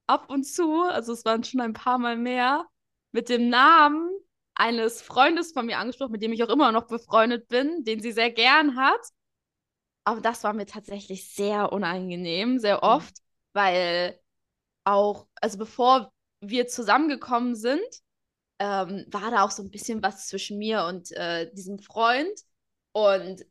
ab 0.07 0.29
und 0.29 0.43
zu, 0.43 0.83
also 0.83 1.13
es 1.13 1.25
waren 1.25 1.43
schon 1.43 1.61
ein 1.61 1.73
paar 1.73 1.97
Mal 1.97 2.17
mehr, 2.17 2.67
mit 3.11 3.29
dem 3.29 3.49
Namen 3.49 4.09
eines 4.55 5.01
Freundes 5.01 5.51
von 5.51 5.65
mir 5.65 5.79
angesprochen, 5.79 6.11
mit 6.11 6.21
dem 6.21 6.33
ich 6.33 6.43
auch 6.43 6.49
immer 6.49 6.71
noch 6.71 6.87
befreundet 6.87 7.47
bin, 7.47 7.83
den 7.83 8.01
sie 8.01 8.11
sehr 8.11 8.31
gern 8.31 8.75
hat. 8.75 9.01
Aber 10.03 10.21
das 10.21 10.43
war 10.43 10.53
mir 10.53 10.65
tatsächlich 10.65 11.33
sehr 11.33 11.71
unangenehm, 11.71 12.59
sehr 12.59 12.77
mhm. 12.77 12.83
oft, 12.83 13.17
mhm. 13.17 13.23
weil 13.53 14.19
auch, 14.83 15.27
also 15.41 15.57
bevor 15.57 16.13
wir 16.41 16.67
zusammengekommen 16.67 17.55
sind, 17.55 17.81
ähm, 18.59 19.05
war 19.09 19.31
da 19.31 19.43
auch 19.43 19.51
so 19.51 19.63
ein 19.63 19.71
bisschen 19.71 20.03
was 20.03 20.27
zwischen 20.27 20.57
mir 20.57 20.85
und 20.85 21.11
äh, 21.11 21.51
diesem 21.53 21.79
Freund. 21.79 22.39
Und 22.91 23.45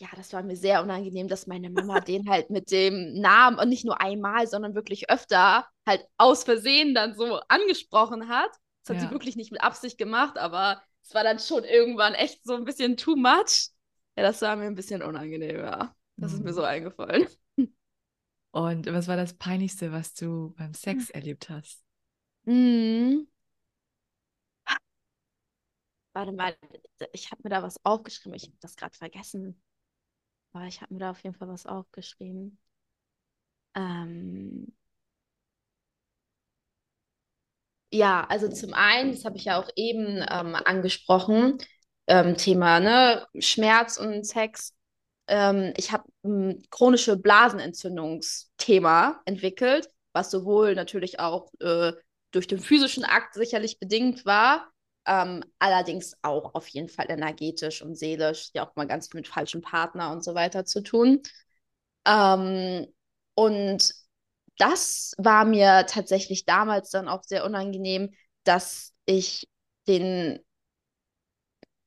ja, 0.00 0.08
das 0.16 0.32
war 0.32 0.42
mir 0.42 0.56
sehr 0.56 0.82
unangenehm, 0.82 1.28
dass 1.28 1.46
meine 1.46 1.68
Mama 1.68 2.00
den 2.00 2.28
halt 2.28 2.48
mit 2.48 2.70
dem 2.70 3.20
Namen 3.20 3.58
und 3.58 3.68
nicht 3.68 3.84
nur 3.84 4.00
einmal, 4.00 4.46
sondern 4.46 4.74
wirklich 4.74 5.10
öfter 5.10 5.66
halt 5.86 6.06
aus 6.16 6.44
Versehen 6.44 6.94
dann 6.94 7.14
so 7.14 7.40
angesprochen 7.48 8.28
hat. 8.28 8.50
Das 8.82 8.96
hat 8.96 9.02
ja. 9.02 9.08
sie 9.08 9.14
wirklich 9.14 9.36
nicht 9.36 9.52
mit 9.52 9.62
Absicht 9.62 9.98
gemacht, 9.98 10.38
aber 10.38 10.82
es 11.02 11.14
war 11.14 11.22
dann 11.22 11.38
schon 11.38 11.64
irgendwann 11.64 12.14
echt 12.14 12.42
so 12.44 12.54
ein 12.54 12.64
bisschen 12.64 12.96
too 12.96 13.14
much. 13.14 13.68
Ja, 14.16 14.22
das 14.22 14.40
war 14.40 14.56
mir 14.56 14.66
ein 14.66 14.74
bisschen 14.74 15.02
unangenehm, 15.02 15.58
ja. 15.58 15.94
Das 16.16 16.32
mhm. 16.32 16.38
ist 16.38 16.44
mir 16.44 16.52
so 16.54 16.62
mhm. 16.62 16.66
eingefallen. 16.66 17.28
Und 18.52 18.86
was 18.86 19.06
war 19.06 19.16
das 19.16 19.34
Peinlichste, 19.34 19.92
was 19.92 20.14
du 20.14 20.54
beim 20.56 20.72
Sex 20.72 21.08
mhm. 21.08 21.14
erlebt 21.14 21.50
hast? 21.50 21.84
Mhm. 22.44 23.28
Warte 26.12 26.32
mal, 26.32 26.56
ich 27.12 27.30
habe 27.30 27.42
mir 27.44 27.50
da 27.50 27.62
was 27.62 27.84
aufgeschrieben. 27.84 28.34
Ich 28.34 28.44
habe 28.44 28.56
das 28.60 28.74
gerade 28.76 28.96
vergessen. 28.96 29.62
Aber 30.52 30.66
ich 30.66 30.80
habe 30.80 30.94
mir 30.94 31.00
da 31.00 31.10
auf 31.10 31.22
jeden 31.24 31.34
Fall 31.34 31.48
was 31.48 31.66
aufgeschrieben. 31.66 32.56
Ähm, 33.74 34.66
ja, 37.92 38.24
also 38.28 38.48
zum 38.48 38.74
einen, 38.74 39.12
das 39.12 39.24
habe 39.24 39.36
ich 39.36 39.44
ja 39.46 39.58
auch 39.60 39.68
eben 39.76 40.18
ähm, 40.30 40.54
angesprochen, 40.54 41.58
ähm, 42.06 42.36
Thema 42.36 42.80
ne, 42.80 43.26
Schmerz 43.38 43.96
und 43.98 44.24
Sex. 44.26 44.74
Ähm, 45.28 45.72
ich 45.76 45.92
habe 45.92 46.04
ein 46.24 46.62
chronische 46.70 47.16
Blasenentzündungsthema 47.16 49.20
entwickelt, 49.24 49.88
was 50.12 50.30
sowohl 50.30 50.74
natürlich 50.74 51.20
auch 51.20 51.52
äh, 51.60 51.92
durch 52.32 52.46
den 52.46 52.60
physischen 52.60 53.04
Akt 53.04 53.34
sicherlich 53.34 53.78
bedingt 53.80 54.24
war, 54.26 54.68
ähm, 55.06 55.44
allerdings 55.58 56.16
auch 56.22 56.54
auf 56.54 56.68
jeden 56.68 56.88
Fall 56.88 57.06
energetisch 57.10 57.82
und 57.82 57.96
seelisch, 57.96 58.50
ja 58.54 58.66
auch 58.68 58.76
mal 58.76 58.86
ganz 58.86 59.08
viel 59.08 59.20
mit 59.20 59.28
falschen 59.28 59.62
Partner 59.62 60.12
und 60.12 60.24
so 60.24 60.34
weiter 60.34 60.64
zu 60.64 60.82
tun. 60.82 61.22
Ähm, 62.06 62.86
und 63.34 63.94
das 64.58 65.14
war 65.18 65.44
mir 65.44 65.86
tatsächlich 65.86 66.44
damals 66.44 66.90
dann 66.90 67.08
auch 67.08 67.24
sehr 67.24 67.44
unangenehm, 67.44 68.10
dass 68.44 68.92
ich 69.06 69.48
den 69.88 70.40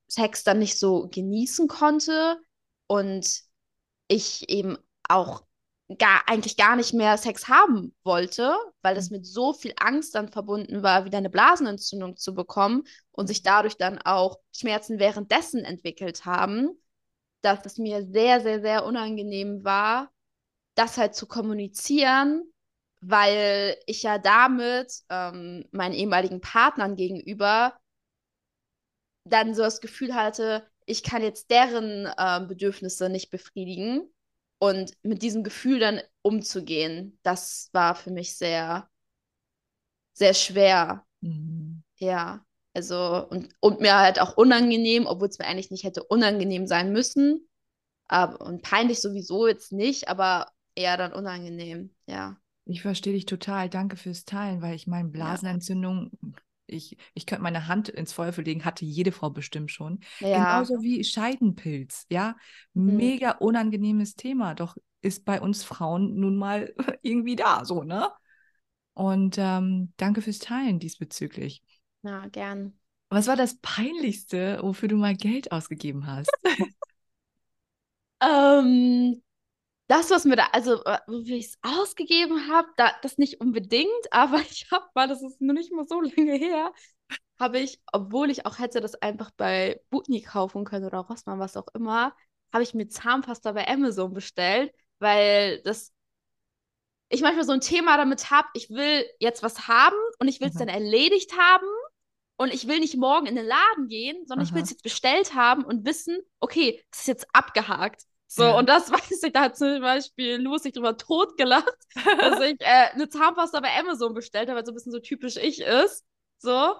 Sex 0.07 0.43
dann 0.43 0.59
nicht 0.59 0.77
so 0.77 1.07
genießen 1.09 1.67
konnte 1.67 2.39
und 2.87 3.41
ich 4.07 4.49
eben 4.49 4.77
auch 5.07 5.43
gar, 5.97 6.23
eigentlich 6.27 6.57
gar 6.57 6.75
nicht 6.75 6.93
mehr 6.93 7.17
Sex 7.17 7.47
haben 7.47 7.95
wollte, 8.03 8.55
weil 8.81 8.95
das 8.95 9.09
mhm. 9.09 9.17
mit 9.17 9.25
so 9.25 9.53
viel 9.53 9.73
Angst 9.77 10.15
dann 10.15 10.29
verbunden 10.29 10.83
war, 10.83 11.05
wieder 11.05 11.17
eine 11.17 11.29
Blasenentzündung 11.29 12.17
zu 12.17 12.33
bekommen 12.33 12.83
und 13.11 13.27
sich 13.27 13.43
dadurch 13.43 13.77
dann 13.77 13.99
auch 13.99 14.39
Schmerzen 14.55 14.99
währenddessen 14.99 15.63
entwickelt 15.63 16.25
haben, 16.25 16.69
dass 17.41 17.65
es 17.65 17.77
mir 17.77 18.05
sehr, 18.05 18.41
sehr, 18.41 18.61
sehr 18.61 18.85
unangenehm 18.85 19.63
war, 19.63 20.11
das 20.75 20.97
halt 20.97 21.15
zu 21.15 21.27
kommunizieren, 21.27 22.43
weil 23.01 23.77
ich 23.85 24.03
ja 24.03 24.17
damit 24.17 24.93
ähm, 25.09 25.65
meinen 25.71 25.93
ehemaligen 25.93 26.41
Partnern 26.41 26.95
gegenüber 26.95 27.77
dann 29.25 29.55
so 29.55 29.61
das 29.61 29.81
Gefühl 29.81 30.15
hatte, 30.15 30.67
ich 30.85 31.03
kann 31.03 31.21
jetzt 31.21 31.49
deren 31.49 32.05
äh, 32.05 32.45
Bedürfnisse 32.45 33.09
nicht 33.09 33.29
befriedigen 33.29 34.12
und 34.63 34.93
mit 35.03 35.21
diesem 35.21 35.43
Gefühl 35.43 35.79
dann 35.79 35.99
umzugehen, 36.21 37.19
das 37.21 37.67
war 37.73 37.95
für 37.95 38.11
mich 38.11 38.37
sehr, 38.37 38.89
sehr 40.13 40.33
schwer. 40.33 41.05
Mhm. 41.19 41.83
Ja, 41.97 42.45
also 42.73 43.27
und, 43.29 43.53
und 43.59 43.81
mir 43.81 43.97
halt 43.97 44.21
auch 44.21 44.37
unangenehm, 44.37 45.05
obwohl 45.05 45.27
es 45.27 45.37
mir 45.37 45.47
eigentlich 45.47 45.69
nicht 45.69 45.83
hätte 45.83 46.03
unangenehm 46.03 46.65
sein 46.65 46.93
müssen. 46.93 47.45
Aber, 48.07 48.39
und 48.39 48.61
peinlich 48.61 49.01
sowieso 49.01 49.47
jetzt 49.47 49.73
nicht, 49.73 50.07
aber 50.07 50.49
eher 50.75 50.95
dann 50.95 51.11
unangenehm, 51.11 51.93
ja. 52.05 52.37
Ich 52.63 52.83
verstehe 52.83 53.11
dich 53.11 53.25
total. 53.25 53.69
Danke 53.69 53.97
fürs 53.97 54.23
Teilen, 54.23 54.61
weil 54.61 54.75
ich 54.75 54.87
meine, 54.87 55.09
Blasenentzündung. 55.09 56.09
Ich, 56.67 56.97
ich 57.13 57.25
könnte 57.25 57.43
meine 57.43 57.67
Hand 57.67 57.89
ins 57.89 58.13
Feuer 58.13 58.33
verlegen, 58.33 58.65
hatte 58.65 58.85
jede 58.85 59.11
Frau 59.11 59.29
bestimmt 59.29 59.71
schon. 59.71 59.99
Ja. 60.19 60.61
Genauso 60.61 60.81
wie 60.81 61.03
Scheidenpilz, 61.03 62.05
ja. 62.09 62.35
Mhm. 62.73 62.97
Mega 62.97 63.31
unangenehmes 63.31 64.15
Thema, 64.15 64.55
doch 64.55 64.77
ist 65.01 65.25
bei 65.25 65.41
uns 65.41 65.63
Frauen 65.63 66.19
nun 66.19 66.35
mal 66.35 66.73
irgendwie 67.01 67.35
da, 67.35 67.65
so, 67.65 67.83
ne? 67.83 68.09
Und 68.93 69.37
ähm, 69.39 69.91
danke 69.97 70.21
fürs 70.21 70.39
Teilen 70.39 70.79
diesbezüglich. 70.79 71.63
Ja, 72.03 72.27
gern. 72.27 72.77
Was 73.09 73.27
war 73.27 73.35
das 73.35 73.57
Peinlichste, 73.61 74.59
wofür 74.61 74.87
du 74.87 74.97
mal 74.97 75.15
Geld 75.15 75.51
ausgegeben 75.51 76.07
hast? 76.07 76.31
Ähm, 78.21 79.21
das, 79.87 80.09
was 80.09 80.25
mir 80.25 80.35
da, 80.35 80.47
also 80.53 80.83
äh, 80.85 80.99
wofür 81.07 81.35
ich 81.37 81.47
es 81.47 81.59
ausgegeben 81.61 82.47
habe, 82.49 82.67
da, 82.77 82.91
das 83.01 83.17
nicht 83.17 83.41
unbedingt, 83.41 83.91
aber 84.11 84.39
ich 84.41 84.67
habe 84.71 84.85
mal, 84.95 85.07
das 85.07 85.21
ist 85.23 85.41
noch 85.41 85.53
nicht 85.53 85.71
mal 85.71 85.85
so 85.87 86.01
lange 86.01 86.33
her, 86.35 86.73
habe 87.39 87.59
ich, 87.59 87.81
obwohl 87.91 88.29
ich 88.31 88.45
auch 88.45 88.59
hätte 88.59 88.81
das 88.81 88.95
einfach 88.95 89.31
bei 89.37 89.81
Butni 89.89 90.21
kaufen 90.21 90.65
können 90.65 90.85
oder 90.85 90.99
Rossmann, 90.99 91.39
was 91.39 91.57
auch 91.57 91.67
immer, 91.73 92.15
habe 92.53 92.63
ich 92.63 92.73
mir 92.73 92.87
Zahnpasta 92.87 93.51
bei 93.53 93.67
Amazon 93.67 94.13
bestellt, 94.13 94.73
weil 94.99 95.61
das 95.63 95.91
ich 97.09 97.21
manchmal 97.21 97.45
so 97.45 97.51
ein 97.51 97.61
Thema 97.61 97.97
damit 97.97 98.31
habe, 98.31 98.47
ich 98.53 98.69
will 98.69 99.05
jetzt 99.19 99.43
was 99.43 99.67
haben 99.67 99.95
und 100.19 100.27
ich 100.27 100.39
will 100.41 100.47
es 100.49 100.55
Mhm. 100.55 100.57
dann 100.57 100.67
erledigt 100.67 101.37
haben 101.37 101.67
und 102.37 102.53
ich 102.53 102.67
will 102.67 102.79
nicht 102.79 102.97
morgen 102.97 103.27
in 103.27 103.35
den 103.35 103.45
Laden 103.45 103.87
gehen, 103.87 104.25
sondern 104.25 104.43
ich 104.43 104.53
will 104.53 104.61
Aha. 104.61 104.63
es 104.63 104.71
jetzt 104.71 104.83
bestellt 104.83 105.35
haben 105.35 105.63
und 105.63 105.85
wissen, 105.85 106.17
okay, 106.39 106.83
es 106.91 107.01
ist 107.01 107.07
jetzt 107.07 107.27
abgehakt. 107.33 108.03
So, 108.35 108.43
Ja. 108.43 108.57
und 108.57 108.67
das 108.67 108.91
weiß 108.91 109.23
ich, 109.23 109.31
da 109.33 109.41
hat 109.43 109.57
zum 109.57 109.79
Beispiel 109.81 110.37
Louis 110.41 110.63
sich 110.63 110.73
drüber 110.73 110.97
totgelacht, 110.97 111.77
dass 112.19 112.39
ich 112.41 112.59
äh, 112.61 112.89
eine 112.93 113.07
Zahnpasta 113.09 113.59
bei 113.59 113.69
Amazon 113.79 114.13
bestellt 114.13 114.49
habe, 114.49 114.57
weil 114.59 114.65
so 114.65 114.71
ein 114.71 114.75
bisschen 114.75 114.91
so 114.91 114.99
typisch 114.99 115.37
ich 115.37 115.61
ist. 115.61 116.03
So. 116.39 116.75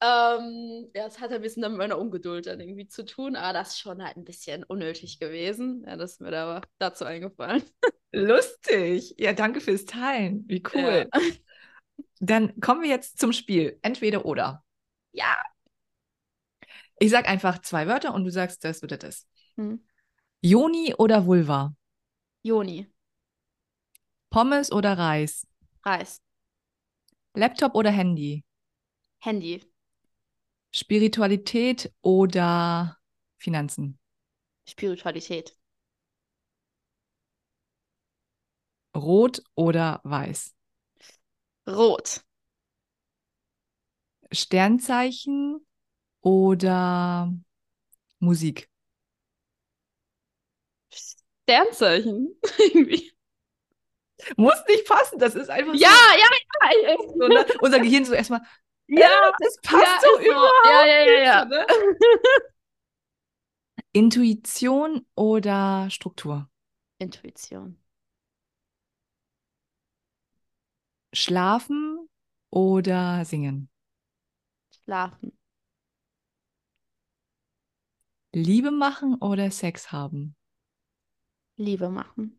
Ähm, 0.00 0.90
ja, 0.94 1.06
es 1.06 1.20
hat 1.20 1.30
ein 1.32 1.40
bisschen 1.42 1.62
mit 1.62 1.76
meiner 1.78 1.98
Ungeduld 1.98 2.46
dann 2.46 2.60
irgendwie 2.60 2.88
zu 2.88 3.04
tun, 3.04 3.36
aber 3.36 3.52
das 3.52 3.70
ist 3.70 3.78
schon 3.80 4.02
halt 4.04 4.16
ein 4.16 4.24
bisschen 4.24 4.64
unnötig 4.64 5.18
gewesen. 5.20 5.84
Ja, 5.86 5.96
das 5.96 6.12
ist 6.12 6.20
mir 6.20 6.30
da 6.32 6.44
aber 6.56 6.66
dazu 6.78 7.04
eingefallen. 7.04 7.62
Lustig. 8.12 9.14
Ja, 9.18 9.32
danke 9.32 9.60
fürs 9.60 9.84
Teilen. 9.84 10.44
Wie 10.48 10.62
cool. 10.74 11.08
Ja. 11.12 11.20
Dann 12.20 12.58
kommen 12.60 12.82
wir 12.82 12.88
jetzt 12.90 13.18
zum 13.18 13.32
Spiel. 13.32 13.78
Entweder 13.82 14.24
oder. 14.24 14.64
Ja. 15.12 15.36
Ich 16.98 17.10
sag 17.10 17.28
einfach 17.28 17.60
zwei 17.62 17.86
Wörter 17.86 18.14
und 18.14 18.24
du 18.24 18.30
sagst 18.30 18.64
das 18.64 18.82
oder 18.82 18.96
das. 18.96 19.26
Hm. 19.56 19.84
Joni 20.42 20.94
oder 20.98 21.24
Vulva? 21.26 21.74
Joni, 22.44 22.86
Pommes 24.30 24.72
oder 24.72 24.98
Reis? 24.98 25.46
Reis, 25.84 26.20
Laptop 27.34 27.74
oder 27.74 27.90
Handy? 27.90 28.44
Handy, 29.20 29.62
Spiritualität 30.74 31.92
oder 32.02 32.98
Finanzen? 33.38 33.98
Spiritualität, 34.64 35.56
Rot 38.94 39.42
oder 39.54 40.00
weiß? 40.04 40.54
Rot, 41.66 42.22
Sternzeichen 44.32 45.64
oder 46.22 47.32
Musik? 48.20 48.71
Sternzeichen. 51.44 52.36
Muss 54.36 54.54
nicht 54.68 54.86
passen, 54.86 55.18
das 55.18 55.34
ist 55.34 55.50
einfach 55.50 55.74
ja, 55.74 55.88
ja, 55.88 56.90
ja. 56.90 56.96
so, 57.18 57.28
ne? 57.28 57.44
unser 57.60 57.80
Gehirn 57.80 58.04
so 58.04 58.14
erstmal, 58.14 58.40
Ja, 58.88 59.32
das 59.38 59.56
passt 59.62 59.84
ja, 59.84 59.98
so 60.00 60.16
so. 60.18 60.22
überhaupt 60.22 60.52
Ja, 60.70 60.86
ja, 60.86 61.00
ja, 61.02 61.22
ja. 61.22 61.44
ne? 61.44 61.66
Intuition 63.94 65.06
oder 65.14 65.88
Struktur? 65.90 66.50
Intuition, 66.98 67.76
Schlafen 71.14 72.06
oder 72.50 73.24
singen? 73.24 73.70
Schlafen, 74.70 75.32
Liebe 78.34 78.70
machen 78.70 79.14
oder 79.14 79.50
Sex 79.50 79.90
haben? 79.90 80.36
Liebe 81.62 81.88
machen, 81.88 82.38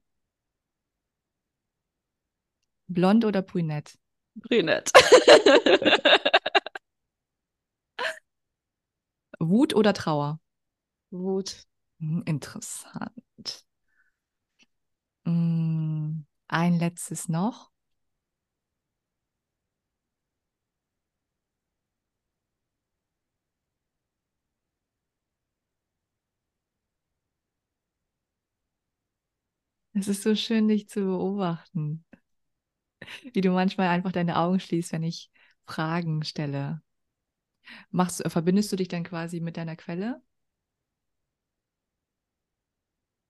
Blond 2.87 3.25
oder 3.25 3.41
brünett? 3.41 3.97
Brünett, 4.35 4.91
Wut 9.39 9.75
oder 9.75 9.93
Trauer? 9.93 10.39
Wut, 11.11 11.65
Hm, 11.99 12.23
Interessant. 12.25 13.65
Hm, 15.25 16.25
Ein 16.47 16.79
letztes 16.79 17.27
noch. 17.29 17.71
Es 29.93 30.07
ist 30.07 30.21
so 30.23 30.35
schön, 30.35 30.67
dich 30.67 30.87
zu 30.89 30.99
beobachten, 31.01 32.05
wie 33.33 33.41
du 33.41 33.51
manchmal 33.51 33.87
einfach 33.89 34.11
deine 34.11 34.37
Augen 34.37 34.59
schließt, 34.59 34.91
wenn 34.93 35.03
ich 35.03 35.31
Fragen 35.65 36.23
stelle. 36.23 36.81
Machst, 37.91 38.19
du- 38.25 38.29
verbindest 38.29 38.71
du 38.71 38.75
dich 38.75 38.87
dann 38.89 39.03
quasi 39.05 39.39
mit 39.39 39.55
deiner 39.57 39.75
Quelle? 39.77 40.21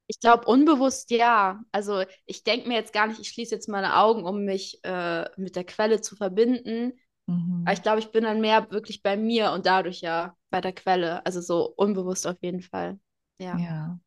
Ich 0.08 0.20
glaube, 0.20 0.46
unbewusst 0.48 1.12
ja. 1.12 1.64
Also 1.72 2.04
ich 2.26 2.44
denke 2.44 2.68
mir 2.68 2.76
jetzt 2.76 2.94
gar 2.94 3.08
nicht, 3.08 3.20
ich 3.20 3.30
schließe 3.30 3.56
jetzt 3.56 3.70
meine 3.70 3.98
Augen, 3.98 4.26
um 4.26 4.44
mich 4.46 4.84
äh, 4.84 5.26
mit 5.38 5.56
der 5.56 5.64
Quelle 5.66 6.02
zu 6.02 6.16
verbinden. 6.16 6.94
Mhm. 7.28 7.66
Aber 7.66 7.74
ich 7.76 7.84
glaube, 7.84 8.00
ich 8.00 8.12
bin 8.12 8.24
dann 8.26 8.42
mehr 8.42 8.72
wirklich 8.72 9.04
bei 9.04 9.18
mir 9.18 9.52
und 9.52 9.66
dadurch 9.66 10.02
ja 10.02 10.38
bei 10.50 10.62
der 10.62 10.74
Quelle. 10.74 11.26
Also 11.26 11.42
so 11.42 11.74
unbewusst 11.78 12.28
auf 12.28 12.38
jeden 12.42 12.62
Fall. 12.62 13.00
Ja. 13.40 13.64
Ja. 13.64 14.00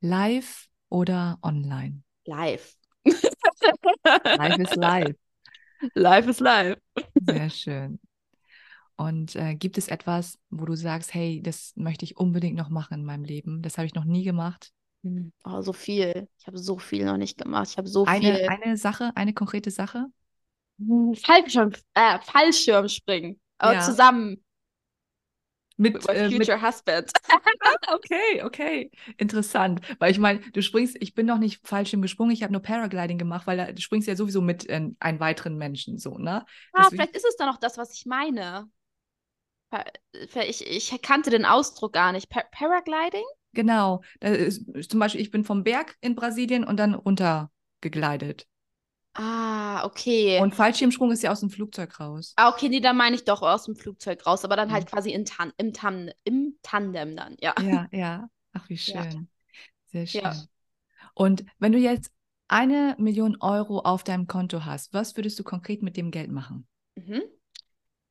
Live 0.00 0.68
oder 0.88 1.38
online? 1.42 2.02
Live. 2.24 2.74
Live 4.24 4.58
ist 4.58 4.76
live. 4.76 5.14
Live 5.94 6.26
ist 6.28 6.40
live. 6.40 6.78
Sehr 7.26 7.50
schön. 7.50 8.00
Und 8.96 9.36
äh, 9.36 9.54
gibt 9.54 9.76
es 9.78 9.88
etwas, 9.88 10.38
wo 10.48 10.64
du 10.64 10.74
sagst, 10.74 11.12
hey, 11.12 11.42
das 11.42 11.72
möchte 11.76 12.04
ich 12.04 12.16
unbedingt 12.16 12.56
noch 12.56 12.70
machen 12.70 12.94
in 13.00 13.04
meinem 13.04 13.24
Leben? 13.24 13.60
Das 13.62 13.76
habe 13.76 13.86
ich 13.86 13.94
noch 13.94 14.04
nie 14.04 14.24
gemacht. 14.24 14.72
Hm. 15.04 15.32
Oh, 15.44 15.60
so 15.60 15.72
viel. 15.72 16.28
Ich 16.38 16.46
habe 16.46 16.58
so 16.58 16.78
viel 16.78 17.04
noch 17.04 17.18
nicht 17.18 17.38
gemacht. 17.38 17.68
Ich 17.70 17.78
habe 17.78 17.88
so 17.88 18.04
Eine, 18.06 18.36
viel. 18.36 18.48
eine 18.48 18.76
Sache, 18.76 19.12
eine 19.14 19.34
konkrete 19.34 19.70
Sache? 19.70 20.06
Hm, 20.78 21.14
Fallschirm, 21.14 21.72
äh, 21.94 22.18
Fallschirmspringen. 22.20 23.40
Ja. 23.62 23.80
zusammen 23.80 24.44
Mit, 25.76 25.94
mit 25.94 26.08
äh, 26.08 26.28
mit 26.28 26.38
future 26.38 26.62
husband. 26.62 27.10
Okay, 27.92 28.42
okay. 28.42 28.90
Interessant. 29.16 29.80
Weil 29.98 30.10
ich 30.10 30.18
meine, 30.18 30.40
du 30.52 30.60
springst, 30.62 30.96
ich 31.00 31.14
bin 31.14 31.26
noch 31.26 31.38
nicht 31.38 31.66
Fallschirm 31.66 32.02
gesprungen, 32.02 32.32
ich 32.32 32.42
habe 32.42 32.52
nur 32.52 32.62
Paragliding 32.62 33.18
gemacht, 33.18 33.46
weil 33.46 33.56
da, 33.56 33.70
du 33.70 33.80
springst 33.80 34.08
ja 34.08 34.16
sowieso 34.16 34.40
mit 34.40 34.68
äh, 34.68 34.90
einem 34.98 35.20
weiteren 35.20 35.56
Menschen 35.56 35.98
so, 35.98 36.18
ne? 36.18 36.44
Ah, 36.72 36.82
Deswegen- 36.84 36.90
vielleicht 36.90 37.16
ist 37.16 37.26
es 37.26 37.36
dann 37.36 37.48
auch 37.48 37.58
das, 37.58 37.78
was 37.78 37.92
ich 37.94 38.06
meine. 38.06 38.68
Ich, 40.34 40.66
ich 40.66 41.02
kannte 41.02 41.30
den 41.30 41.44
Ausdruck 41.44 41.92
gar 41.92 42.12
nicht. 42.12 42.28
Pa 42.28 42.42
Paragliding? 42.50 43.24
Genau. 43.52 44.02
Ist, 44.20 44.90
zum 44.90 45.00
Beispiel, 45.00 45.20
ich 45.20 45.30
bin 45.30 45.44
vom 45.44 45.64
Berg 45.64 45.96
in 46.00 46.14
Brasilien 46.14 46.64
und 46.64 46.76
dann 46.78 46.94
runter 46.94 47.50
gegleitet. 47.80 48.46
Ah, 49.18 49.84
okay. 49.84 50.38
Und 50.40 50.54
Fallschirmsprung 50.54 51.10
ist 51.10 51.22
ja 51.22 51.32
aus 51.32 51.40
dem 51.40 51.50
Flugzeug 51.50 51.98
raus. 52.00 52.34
ah, 52.36 52.48
okay, 52.50 52.68
nee, 52.68 52.80
da 52.80 52.92
meine 52.92 53.16
ich 53.16 53.24
doch 53.24 53.42
aus 53.42 53.64
dem 53.64 53.76
Flugzeug 53.76 54.26
raus, 54.26 54.44
aber 54.44 54.56
dann 54.56 54.72
halt 54.72 54.84
Mhm. 54.84 54.86
quasi 54.86 55.10
in 55.12 55.24
Tan 55.24 55.52
im, 55.56 55.72
Tan 55.72 56.10
im 56.24 56.58
Tandem 56.62 57.16
dann, 57.16 57.36
ja. 57.40 57.54
Ja, 57.56 57.88
ja. 57.92 58.28
Ach, 58.52 58.68
wie 58.68 58.76
Ja. 58.86 59.04
schön. 59.04 59.28
Sehr 59.86 60.06
schön. 60.06 60.22
Ja. 60.22 60.48
Und 61.14 61.44
wenn 61.58 61.72
du 61.72 61.78
jetzt 61.78 62.12
eine 62.48 62.96
Million 62.98 63.36
Euro 63.40 63.80
auf 63.80 64.04
deinem 64.04 64.26
Konto 64.28 64.64
hast, 64.66 64.94
was 64.94 65.16
würdest 65.16 65.38
du 65.38 65.44
konkret 65.44 65.82
mit 65.82 65.96
dem 65.96 66.10
Geld 66.12 66.30
machen? 66.32 66.68
Mhm. 66.96 67.22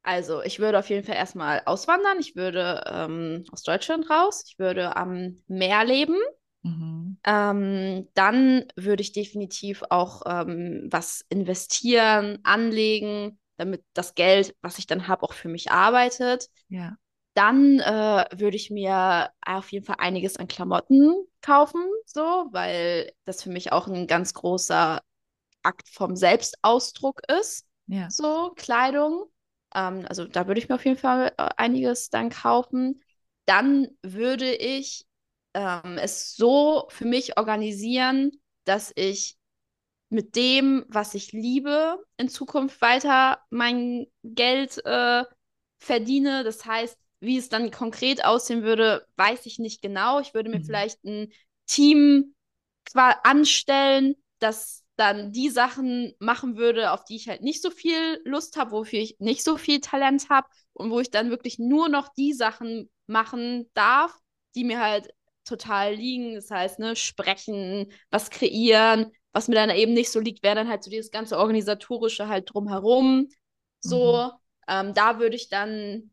Also, 0.03 0.41
ich 0.43 0.59
würde 0.59 0.79
auf 0.79 0.89
jeden 0.89 1.05
Fall 1.05 1.15
erstmal 1.15 1.63
auswandern. 1.65 2.19
Ich 2.19 2.35
würde 2.35 2.83
ähm, 2.87 3.45
aus 3.51 3.63
Deutschland 3.63 4.09
raus. 4.09 4.43
Ich 4.47 4.59
würde 4.59 4.95
am 4.97 5.43
Meer 5.47 5.85
leben. 5.85 6.17
Mhm. 6.65 7.17
Ähm, 7.23 8.07
dann 8.13 8.65
würde 8.75 9.01
ich 9.01 9.11
definitiv 9.11 9.83
auch 9.89 10.21
ähm, 10.27 10.87
was 10.91 11.25
investieren, 11.29 12.39
anlegen, 12.43 13.39
damit 13.57 13.83
das 13.93 14.13
Geld, 14.15 14.55
was 14.61 14.77
ich 14.79 14.85
dann 14.87 15.07
habe, 15.07 15.23
auch 15.23 15.33
für 15.33 15.47
mich 15.49 15.71
arbeitet. 15.71 16.49
Ja. 16.69 16.97
Dann 17.33 17.79
äh, 17.79 18.25
würde 18.33 18.55
ich 18.55 18.71
mir 18.71 19.31
auf 19.45 19.71
jeden 19.71 19.85
Fall 19.85 19.97
einiges 19.99 20.37
an 20.37 20.47
Klamotten 20.47 21.13
kaufen, 21.41 21.81
so, 22.05 22.21
weil 22.51 23.11
das 23.25 23.43
für 23.43 23.49
mich 23.49 23.71
auch 23.73 23.87
ein 23.87 24.07
ganz 24.07 24.33
großer 24.33 25.01
Akt 25.63 25.89
vom 25.89 26.15
Selbstausdruck 26.15 27.21
ist, 27.39 27.65
Ja. 27.87 28.07
so 28.07 28.53
Kleidung. 28.55 29.25
Ähm, 29.73 30.05
also 30.07 30.25
da 30.25 30.47
würde 30.47 30.59
ich 30.59 30.69
mir 30.69 30.75
auf 30.75 30.85
jeden 30.85 30.97
Fall 30.99 31.33
äh, 31.37 31.49
einiges 31.57 32.09
dann 32.09 32.29
kaufen. 32.29 33.01
Dann 33.45 33.87
würde 34.03 34.53
ich 34.53 35.05
ähm, 35.55 35.97
es 35.97 36.35
so 36.35 36.85
für 36.89 37.05
mich 37.05 37.37
organisieren, 37.37 38.31
dass 38.65 38.91
ich 38.95 39.37
mit 40.09 40.35
dem, 40.35 40.85
was 40.87 41.15
ich 41.15 41.31
liebe, 41.31 42.03
in 42.17 42.29
Zukunft 42.29 42.81
weiter 42.81 43.39
mein 43.49 44.05
Geld 44.23 44.85
äh, 44.85 45.23
verdiene. 45.79 46.43
Das 46.43 46.65
heißt, 46.65 46.97
wie 47.21 47.37
es 47.37 47.49
dann 47.49 47.71
konkret 47.71 48.23
aussehen 48.23 48.63
würde, 48.63 49.07
weiß 49.15 49.45
ich 49.45 49.57
nicht 49.57 49.81
genau. 49.81 50.19
Ich 50.19 50.33
würde 50.33 50.49
mir 50.49 50.59
mhm. 50.59 50.65
vielleicht 50.65 51.03
ein 51.03 51.31
Team 51.65 52.35
anstellen, 52.93 54.15
das 54.39 54.83
dann 54.97 55.31
die 55.31 55.49
Sachen 55.49 56.13
machen 56.19 56.57
würde, 56.57 56.91
auf 56.91 57.03
die 57.03 57.15
ich 57.15 57.27
halt 57.27 57.41
nicht 57.41 57.61
so 57.61 57.71
viel 57.71 58.21
Lust 58.23 58.57
habe, 58.57 58.71
wofür 58.71 58.99
ich 58.99 59.17
nicht 59.19 59.43
so 59.43 59.57
viel 59.57 59.81
Talent 59.81 60.29
habe 60.29 60.47
und 60.73 60.91
wo 60.91 60.99
ich 60.99 61.11
dann 61.11 61.29
wirklich 61.29 61.59
nur 61.59 61.89
noch 61.89 62.09
die 62.13 62.33
Sachen 62.33 62.89
machen 63.07 63.69
darf, 63.73 64.17
die 64.55 64.63
mir 64.63 64.79
halt 64.79 65.09
total 65.45 65.95
liegen. 65.95 66.35
Das 66.35 66.51
heißt, 66.51 66.79
ne, 66.79 66.95
sprechen, 66.95 67.91
was 68.09 68.29
kreieren, 68.29 69.11
was 69.31 69.47
mir 69.47 69.55
dann 69.55 69.69
eben 69.69 69.93
nicht 69.93 70.11
so 70.11 70.19
liegt, 70.19 70.43
wäre 70.43 70.55
dann 70.55 70.69
halt 70.69 70.83
so 70.83 70.89
dieses 70.89 71.11
ganze 71.11 71.37
organisatorische 71.37 72.27
halt 72.27 72.53
drumherum. 72.53 73.29
So, 73.79 74.23
mhm. 74.23 74.31
ähm, 74.67 74.93
da 74.93 75.19
würde 75.19 75.35
ich 75.35 75.49
dann 75.49 76.11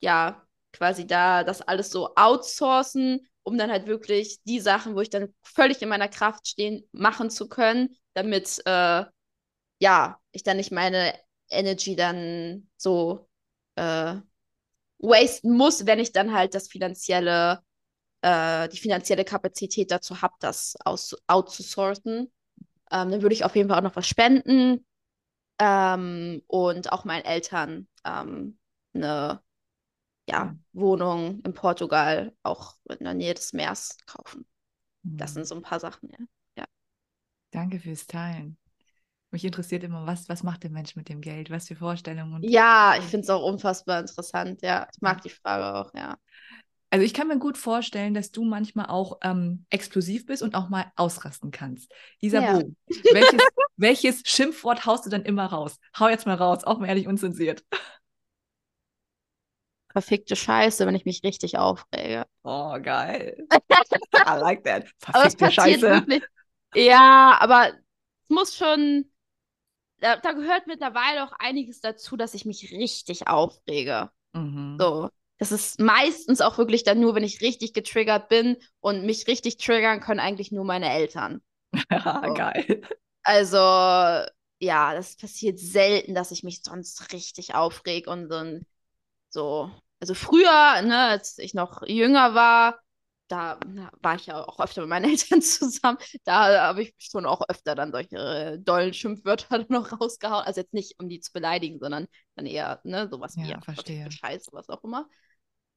ja 0.00 0.42
quasi 0.72 1.06
da 1.06 1.44
das 1.44 1.62
alles 1.62 1.90
so 1.90 2.14
outsourcen, 2.16 3.28
um 3.42 3.58
dann 3.58 3.70
halt 3.70 3.86
wirklich 3.86 4.42
die 4.44 4.60
Sachen, 4.60 4.94
wo 4.96 5.00
ich 5.00 5.10
dann 5.10 5.34
völlig 5.42 5.82
in 5.82 5.88
meiner 5.88 6.08
Kraft 6.08 6.48
stehen, 6.48 6.88
machen 6.92 7.30
zu 7.30 7.48
können, 7.48 7.96
damit 8.14 8.60
äh, 8.66 9.04
ja 9.80 10.20
ich 10.32 10.42
dann 10.42 10.56
nicht 10.56 10.72
meine 10.72 11.14
Energy 11.50 11.96
dann 11.96 12.68
so 12.76 13.28
äh, 13.76 14.16
wasten 14.98 15.56
muss, 15.56 15.86
wenn 15.86 15.98
ich 15.98 16.12
dann 16.12 16.32
halt 16.32 16.54
das 16.54 16.68
finanzielle 16.68 17.60
äh, 18.22 18.68
die 18.68 18.78
finanzielle 18.78 19.24
Kapazität 19.24 19.90
dazu 19.90 20.22
habe, 20.22 20.34
das 20.40 20.76
aus 20.84 21.16
outzusourcen. 21.26 22.32
Ähm, 22.90 23.10
dann 23.10 23.22
würde 23.22 23.34
ich 23.34 23.44
auf 23.44 23.56
jeden 23.56 23.68
Fall 23.68 23.78
auch 23.78 23.82
noch 23.82 23.96
was 23.96 24.08
spenden 24.08 24.84
ähm, 25.58 26.42
und 26.46 26.92
auch 26.92 27.04
meinen 27.04 27.24
Eltern 27.24 27.88
ähm, 28.04 28.58
eine 28.94 29.42
ja, 30.28 30.56
Wohnung 30.72 31.40
in 31.44 31.54
Portugal, 31.54 32.32
auch 32.42 32.76
in 32.88 33.04
der 33.04 33.14
Nähe 33.14 33.34
des 33.34 33.52
Meeres 33.52 33.96
kaufen. 34.06 34.46
Mhm. 35.02 35.16
Das 35.16 35.34
sind 35.34 35.46
so 35.46 35.54
ein 35.54 35.62
paar 35.62 35.80
Sachen, 35.80 36.10
ja. 36.10 36.24
ja. 36.58 36.64
Danke 37.50 37.80
fürs 37.80 38.06
Teilen. 38.06 38.56
Mich 39.30 39.44
interessiert 39.44 39.82
immer, 39.82 40.06
was, 40.06 40.28
was 40.28 40.42
macht 40.42 40.62
der 40.62 40.70
Mensch 40.70 40.94
mit 40.94 41.08
dem 41.08 41.22
Geld? 41.22 41.50
Was 41.50 41.68
für 41.68 41.74
Vorstellungen? 41.74 42.42
Ja, 42.42 42.94
ich 42.98 43.04
finde 43.04 43.24
es 43.24 43.30
auch 43.30 43.42
unfassbar 43.42 44.00
interessant. 44.00 44.60
Ja, 44.60 44.86
ich 44.92 45.00
mag 45.00 45.22
die 45.22 45.30
Frage 45.30 45.74
auch, 45.74 45.94
ja. 45.94 46.18
Also 46.92 47.06
ich 47.06 47.14
kann 47.14 47.28
mir 47.28 47.38
gut 47.38 47.56
vorstellen, 47.56 48.12
dass 48.12 48.32
du 48.32 48.44
manchmal 48.44 48.84
auch 48.84 49.16
ähm, 49.22 49.64
explosiv 49.70 50.26
bist 50.26 50.42
und 50.42 50.54
auch 50.54 50.68
mal 50.68 50.92
ausrasten 50.96 51.50
kannst. 51.50 51.90
Isabo, 52.20 52.58
ja. 52.58 52.62
welches, 53.14 53.40
welches 53.78 54.22
Schimpfwort 54.26 54.84
haust 54.84 55.06
du 55.06 55.10
dann 55.10 55.22
immer 55.22 55.46
raus? 55.46 55.78
Hau 55.98 56.08
jetzt 56.10 56.26
mal 56.26 56.34
raus, 56.34 56.64
auch 56.64 56.78
mal 56.78 56.88
ehrlich 56.88 57.08
unzensiert. 57.08 57.64
Verfickte 59.90 60.36
Scheiße, 60.36 60.86
wenn 60.86 60.94
ich 60.94 61.06
mich 61.06 61.22
richtig 61.24 61.56
aufrege. 61.56 62.26
Oh, 62.42 62.78
geil. 62.78 63.38
I 64.14 64.38
like 64.38 64.62
that. 64.64 64.84
Verfickte 64.98 65.50
Scheiße. 65.50 65.80
Wirklich. 65.80 66.22
Ja, 66.74 67.38
aber 67.40 67.68
es 67.68 68.28
muss 68.28 68.54
schon. 68.54 69.10
Da, 69.96 70.16
da, 70.16 70.32
gehört 70.32 70.66
mittlerweile 70.66 71.24
auch 71.24 71.32
einiges 71.38 71.80
dazu, 71.80 72.18
dass 72.18 72.34
ich 72.34 72.44
mich 72.44 72.70
richtig 72.70 73.28
aufrege. 73.28 74.10
Mhm. 74.34 74.76
So 74.78 75.08
das 75.42 75.50
ist 75.50 75.80
meistens 75.80 76.40
auch 76.40 76.56
wirklich 76.56 76.84
dann 76.84 77.00
nur, 77.00 77.16
wenn 77.16 77.24
ich 77.24 77.40
richtig 77.40 77.72
getriggert 77.72 78.28
bin 78.28 78.58
und 78.78 79.04
mich 79.04 79.26
richtig 79.26 79.56
triggern 79.56 79.98
können 79.98 80.20
eigentlich 80.20 80.52
nur 80.52 80.64
meine 80.64 80.88
Eltern. 80.88 81.42
Ja, 81.90 82.22
so. 82.24 82.34
geil. 82.34 82.82
Also, 83.24 83.56
ja, 83.56 84.94
das 84.94 85.16
passiert 85.16 85.58
selten, 85.58 86.14
dass 86.14 86.30
ich 86.30 86.44
mich 86.44 86.62
sonst 86.62 87.12
richtig 87.12 87.56
aufreg 87.56 88.06
und 88.06 88.30
so, 88.30 88.60
so. 89.30 89.70
Also 89.98 90.14
früher, 90.14 90.82
ne, 90.82 90.96
als 91.08 91.38
ich 91.38 91.54
noch 91.54 91.82
jünger 91.88 92.34
war, 92.34 92.78
da 93.26 93.58
war 94.00 94.14
ich 94.14 94.26
ja 94.26 94.46
auch 94.46 94.60
öfter 94.60 94.82
mit 94.82 94.90
meinen 94.90 95.04
Eltern 95.10 95.42
zusammen. 95.42 95.98
Da 96.22 96.68
habe 96.68 96.82
ich 96.82 96.94
schon 96.98 97.26
auch 97.26 97.42
öfter 97.48 97.74
dann 97.74 97.90
solche 97.90 98.16
äh, 98.16 98.58
dollen 98.60 98.94
Schimpfwörter 98.94 99.64
noch 99.70 100.00
rausgehauen. 100.00 100.44
Also 100.44 100.60
jetzt 100.60 100.72
nicht, 100.72 101.00
um 101.00 101.08
die 101.08 101.18
zu 101.18 101.32
beleidigen, 101.32 101.80
sondern 101.80 102.06
dann 102.36 102.46
eher, 102.46 102.80
ne, 102.84 103.08
sowas 103.10 103.34
ja, 103.34 103.58
wie 103.58 103.64
verstehe. 103.64 104.08
Scheiße, 104.08 104.50
was 104.52 104.68
auch 104.68 104.84
immer. 104.84 105.08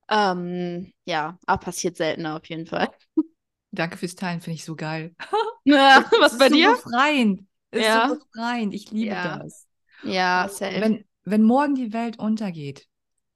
Ähm, 0.09 0.93
ja, 1.05 1.37
aber 1.45 1.65
passiert 1.65 1.97
seltener 1.97 2.37
auf 2.37 2.45
jeden 2.45 2.65
Fall. 2.65 2.89
Danke 3.71 3.97
fürs 3.97 4.15
Teilen, 4.15 4.41
finde 4.41 4.55
ich 4.55 4.65
so 4.65 4.75
geil. 4.75 5.15
Ja, 5.67 6.05
was 6.19 6.37
bei 6.37 6.49
so 6.49 6.55
dir? 6.55 6.73
Befreiend. 6.73 7.41
Es 7.71 7.83
ja. 7.83 8.03
ist 8.03 8.09
so 8.09 8.19
befreiend. 8.19 8.71
Ich 8.75 8.91
liebe 8.91 9.15
ja. 9.15 9.39
das. 9.39 9.65
Ja, 10.03 10.47
safe. 10.47 10.79
Wenn, 10.79 11.05
wenn 11.23 11.41
morgen 11.41 11.73
die 11.73 11.91
Welt 11.91 12.19
untergeht, 12.19 12.87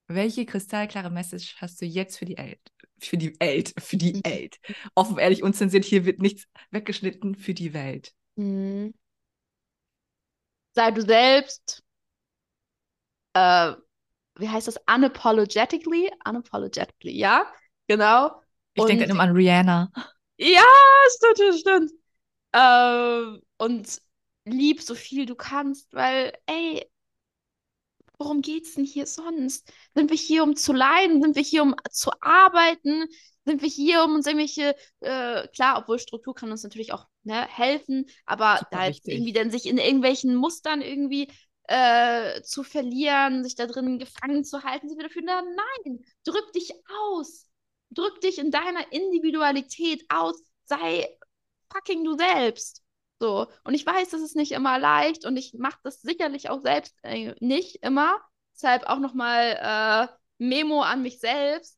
welche 0.08 0.46
kristallklare 0.46 1.10
Message 1.10 1.56
hast 1.58 1.82
du 1.82 1.88
jetzt 1.88 2.20
für 2.20 2.26
die 2.26 2.38
Welt? 2.38 2.60
Für 3.00 3.18
die 3.18 3.40
Welt, 3.40 3.74
für 3.80 3.98
die 3.98 4.22
Welt. 4.24 4.60
Offen, 4.94 5.18
ehrlich, 5.18 5.42
unzensiert, 5.42 5.86
hier 5.86 6.06
wird 6.06 6.20
nichts 6.22 6.46
weggeschnitten 6.70 7.34
für 7.34 7.56
die 7.56 7.74
Welt. 7.74 8.14
Mhm. 8.36 8.94
Sei 10.76 10.92
du 10.92 11.02
selbst. 11.02 11.84
Äh, 13.34 13.74
wie 14.40 14.50
heißt 14.50 14.68
das? 14.68 14.78
Unapologetically? 14.94 16.12
Unapologetically, 16.28 17.18
ja, 17.18 17.46
genau. 17.88 18.42
Ich 18.74 18.86
denke 18.86 19.06
immer 19.06 19.24
an 19.24 19.36
Rihanna. 19.36 19.92
Ja, 20.38 20.64
stimmt, 21.16 21.60
stimmt. 21.60 21.92
Äh, 22.54 23.40
und 23.58 24.02
lieb 24.46 24.82
so 24.82 24.96
viel 24.96 25.26
du 25.26 25.36
kannst, 25.36 25.94
weil, 25.94 26.34
ey, 26.46 26.90
worum 28.18 28.42
geht's 28.42 28.76
denn 28.76 28.86
hier 28.86 29.06
sonst? 29.06 29.72
Sind 29.96 30.10
wir 30.10 30.18
hier, 30.18 30.44
um 30.44 30.56
zu 30.56 30.74
leiden? 30.74 31.22
Sind 31.22 31.36
wir 31.36 31.44
hier, 31.44 31.64
um 31.64 31.76
zu 31.90 32.12
arbeiten? 32.22 33.06
Sind 33.46 33.62
wir 33.62 33.70
hier, 33.70 34.04
um 34.04 34.16
uns 34.16 34.28
irgendwelche, 34.28 34.76
äh, 35.00 35.48
klar, 35.50 35.80
obwohl 35.80 36.00
Struktur 36.00 36.36
kann 36.36 36.52
uns 36.52 36.64
natürlich 36.64 36.94
auch 36.94 37.08
ne, 37.24 37.48
helfen, 37.48 38.06
aber 38.26 38.60
da 38.72 38.86
jetzt 38.86 39.08
irgendwie 39.08 39.34
dann 39.34 39.52
sich 39.52 39.66
in 39.66 39.78
irgendwelchen 39.78 40.36
Mustern 40.36 40.82
irgendwie 40.82 41.32
äh, 41.70 42.42
zu 42.42 42.64
verlieren, 42.64 43.44
sich 43.44 43.56
da 43.56 43.68
drin 43.68 44.00
gefangen 44.00 44.44
zu 44.44 44.64
halten, 44.64 44.90
sind 44.90 44.98
wir 44.98 45.08
dafür, 45.08 45.22
na, 45.24 45.44
nein, 45.44 46.04
drück 46.24 46.52
dich 46.54 46.74
aus. 47.12 47.48
Drück 47.92 48.22
dich 48.22 48.40
in 48.40 48.50
deiner 48.50 48.92
Individualität 48.92 50.04
aus. 50.10 50.42
Sei 50.66 51.08
fucking 51.72 52.04
du 52.04 52.18
selbst. 52.18 52.84
So. 53.20 53.48
Und 53.64 53.76
ich 53.76 53.86
weiß, 53.86 54.10
das 54.10 54.22
ist 54.22 54.36
nicht 54.36 54.52
immer 54.52 54.80
leicht 54.80 55.26
und 55.26 55.38
ich 55.38 55.54
mache 55.54 55.80
das 55.84 56.02
sicherlich 56.02 56.50
auch 56.50 56.62
selbst 56.62 56.96
äh, 57.04 57.36
nicht 57.40 57.84
immer. 57.84 58.20
Deshalb 58.56 58.86
auch 58.88 59.00
nochmal 59.00 60.10
äh, 60.10 60.44
Memo 60.44 60.82
an 60.82 61.04
mich 61.04 61.20
selbst. 61.20 61.78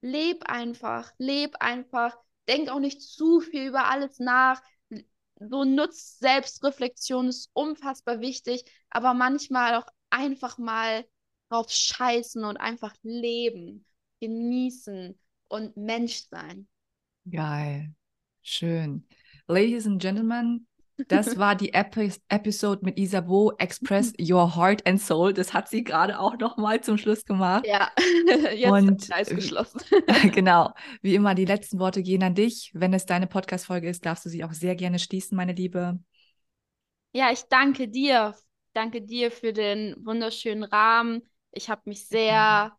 Leb 0.00 0.42
einfach, 0.48 1.12
leb 1.18 1.54
einfach. 1.60 2.16
Denk 2.48 2.70
auch 2.70 2.80
nicht 2.80 3.02
zu 3.02 3.40
viel 3.40 3.68
über 3.68 3.84
alles 3.84 4.18
nach 4.18 4.60
so 5.48 5.64
nutzt 5.64 6.20
Selbstreflexion 6.20 7.28
ist 7.28 7.50
unfassbar 7.52 8.20
wichtig, 8.20 8.64
aber 8.90 9.14
manchmal 9.14 9.76
auch 9.76 9.86
einfach 10.10 10.58
mal 10.58 11.04
drauf 11.48 11.70
scheißen 11.70 12.44
und 12.44 12.56
einfach 12.56 12.94
leben, 13.02 13.84
genießen 14.20 15.18
und 15.48 15.76
Mensch 15.76 16.24
sein. 16.30 16.68
Geil. 17.30 17.94
Schön. 18.42 19.06
Ladies 19.46 19.86
and 19.86 20.00
Gentlemen, 20.00 20.66
das 21.08 21.38
war 21.38 21.54
die 21.54 21.72
Epi 21.72 22.12
Episode 22.28 22.84
mit 22.84 22.98
Isabeau, 22.98 23.52
Express 23.58 24.12
Your 24.20 24.56
Heart 24.56 24.86
and 24.86 25.00
Soul. 25.00 25.32
Das 25.32 25.52
hat 25.52 25.68
sie 25.68 25.84
gerade 25.84 26.18
auch 26.18 26.38
noch 26.38 26.56
mal 26.56 26.80
zum 26.80 26.98
Schluss 26.98 27.24
gemacht. 27.24 27.66
Ja, 27.66 27.90
jetzt 28.54 28.70
und, 28.70 29.08
ist 29.08 29.34
geschlossen. 29.34 29.80
genau. 30.32 30.72
Wie 31.00 31.14
immer, 31.14 31.34
die 31.34 31.44
letzten 31.44 31.78
Worte 31.78 32.02
gehen 32.02 32.22
an 32.22 32.34
dich. 32.34 32.70
Wenn 32.74 32.92
es 32.92 33.06
deine 33.06 33.26
Podcast-Folge 33.26 33.88
ist, 33.88 34.04
darfst 34.04 34.24
du 34.24 34.28
sie 34.28 34.44
auch 34.44 34.52
sehr 34.52 34.76
gerne 34.76 34.98
schließen, 34.98 35.36
meine 35.36 35.52
Liebe. 35.52 35.98
Ja, 37.12 37.30
ich 37.32 37.42
danke 37.48 37.88
dir. 37.88 38.34
Danke 38.72 39.02
dir 39.02 39.30
für 39.30 39.52
den 39.52 39.94
wunderschönen 40.04 40.64
Rahmen. 40.64 41.22
Ich 41.50 41.68
habe 41.68 41.82
mich 41.84 42.06
sehr 42.06 42.72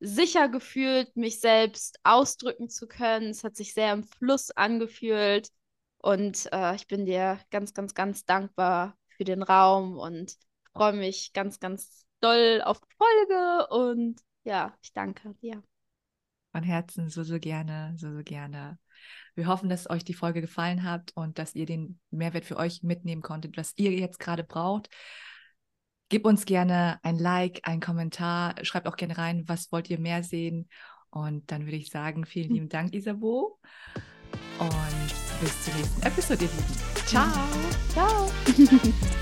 sicher 0.00 0.48
gefühlt, 0.48 1.16
mich 1.16 1.40
selbst 1.40 1.98
ausdrücken 2.04 2.68
zu 2.68 2.86
können. 2.86 3.30
Es 3.30 3.42
hat 3.42 3.56
sich 3.56 3.74
sehr 3.74 3.92
im 3.92 4.04
Fluss 4.04 4.50
angefühlt. 4.50 5.48
Und 6.04 6.52
äh, 6.52 6.74
ich 6.74 6.86
bin 6.86 7.06
dir 7.06 7.38
ganz, 7.50 7.72
ganz, 7.72 7.94
ganz 7.94 8.26
dankbar 8.26 8.94
für 9.16 9.24
den 9.24 9.42
Raum 9.42 9.96
und 9.96 10.36
freue 10.74 10.92
mich 10.92 11.32
ganz, 11.32 11.60
ganz 11.60 12.04
doll 12.20 12.60
auf 12.62 12.78
die 12.78 12.94
Folge. 12.98 13.66
Und 13.70 14.20
ja, 14.44 14.76
ich 14.82 14.92
danke 14.92 15.34
dir. 15.40 15.62
Von 16.52 16.62
Herzen 16.62 17.08
so, 17.08 17.22
so 17.22 17.38
gerne, 17.38 17.94
so, 17.96 18.12
so 18.12 18.22
gerne. 18.22 18.78
Wir 19.34 19.46
hoffen, 19.46 19.70
dass 19.70 19.88
euch 19.88 20.04
die 20.04 20.12
Folge 20.12 20.42
gefallen 20.42 20.82
hat 20.82 21.10
und 21.14 21.38
dass 21.38 21.54
ihr 21.54 21.64
den 21.64 21.98
Mehrwert 22.10 22.44
für 22.44 22.58
euch 22.58 22.82
mitnehmen 22.82 23.22
konntet, 23.22 23.56
was 23.56 23.72
ihr 23.76 23.92
jetzt 23.92 24.18
gerade 24.18 24.44
braucht. 24.44 24.90
Gib 26.10 26.26
uns 26.26 26.44
gerne 26.44 26.98
ein 27.02 27.18
Like, 27.18 27.60
ein 27.62 27.80
Kommentar, 27.80 28.62
schreibt 28.62 28.88
auch 28.88 28.96
gerne 28.96 29.16
rein, 29.16 29.44
was 29.48 29.72
wollt 29.72 29.88
ihr 29.88 29.98
mehr 29.98 30.22
sehen. 30.22 30.68
Und 31.08 31.50
dann 31.50 31.64
würde 31.64 31.78
ich 31.78 31.88
sagen, 31.88 32.26
vielen 32.26 32.52
lieben 32.52 32.68
Dank, 32.68 32.94
Isabo. 32.94 33.58
Und 34.58 35.40
bis 35.40 35.64
zur 35.64 35.74
nächsten 35.74 36.02
Episode, 36.02 36.44
ihr 36.44 36.50
Lieben. 36.50 37.06
Ciao. 37.06 37.28
Ciao. 37.92 38.30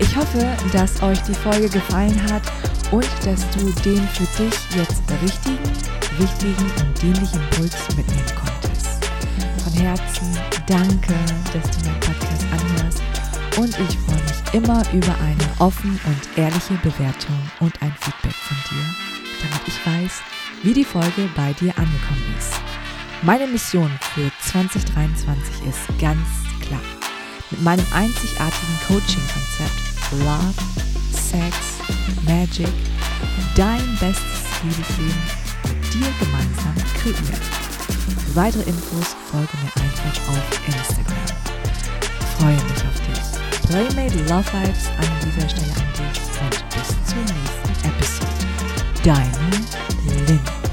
Ich 0.00 0.16
hoffe, 0.16 0.56
dass 0.72 1.02
euch 1.02 1.20
die 1.22 1.34
Folge 1.34 1.68
gefallen 1.68 2.20
hat 2.32 2.42
und 2.90 3.06
dass 3.22 3.48
du 3.50 3.70
den 3.84 4.08
für 4.08 4.42
dich 4.42 4.58
jetzt 4.74 5.02
richtigen, 5.22 5.70
wichtigen 6.18 6.72
und 6.80 7.02
dienlichen 7.02 7.40
Impuls 7.40 7.96
mitnehmen 7.96 8.32
konntest. 8.34 9.04
Von 9.62 9.72
Herzen 9.74 10.38
danke, 10.66 11.14
dass 11.52 11.70
du 11.76 11.84
meinen 11.84 12.00
Podcast 12.00 12.44
anhörst 12.50 13.02
und 13.58 13.78
ich 13.78 13.98
freue 13.98 14.22
mich 14.22 14.54
immer 14.54 14.82
über 14.92 15.14
eine 15.20 15.60
offen 15.60 16.00
und 16.06 16.38
ehrliche 16.38 16.74
Bewertung 16.82 17.38
und 17.60 17.80
ein 17.82 17.94
Feedback 18.00 18.34
von 18.34 18.56
dir, 18.70 18.84
damit 19.42 19.68
ich 19.68 19.86
weiß, 19.86 20.22
wie 20.62 20.74
die 20.74 20.84
Folge 20.84 21.28
bei 21.34 21.52
dir 21.54 21.76
angekommen 21.78 22.34
ist. 22.38 22.60
Meine 23.22 23.46
Mission 23.46 23.90
für 24.14 24.30
2023 24.50 25.66
ist 25.66 25.98
ganz 26.00 26.26
klar. 26.60 26.80
Mit 27.50 27.62
meinem 27.62 27.86
einzigartigen 27.92 28.78
Coaching-Konzept 28.86 29.90
Love, 30.20 30.54
Sex, 31.12 31.56
Magic, 32.26 32.72
dein 33.56 33.84
bestes 33.98 34.40
Liebesleben 34.62 35.22
mit 35.64 35.94
dir 35.94 36.08
gemeinsam 36.18 36.74
kreieren. 37.00 37.40
Für 38.26 38.36
weitere 38.36 38.62
Infos 38.68 39.16
folge 39.30 39.56
mir 39.62 39.72
einfach 39.82 40.28
auf 40.28 40.66
Instagram. 40.66 41.16
Ich 42.20 42.26
freue 42.38 42.54
mich 42.54 42.84
auf 42.84 42.98
dich. 43.06 43.68
Playmate 43.68 44.18
Love 44.24 44.52
Vibes 44.52 44.88
an 44.98 45.08
dieser 45.24 45.48
Stelle 45.48 45.72
an 45.76 45.92
dich 45.94 46.20
und 46.40 46.64
bis 46.70 46.88
zur 47.06 47.22
nächsten 47.22 47.88
Episode. 47.88 48.30
Deine 49.04 49.89
Lynn. 50.26 50.69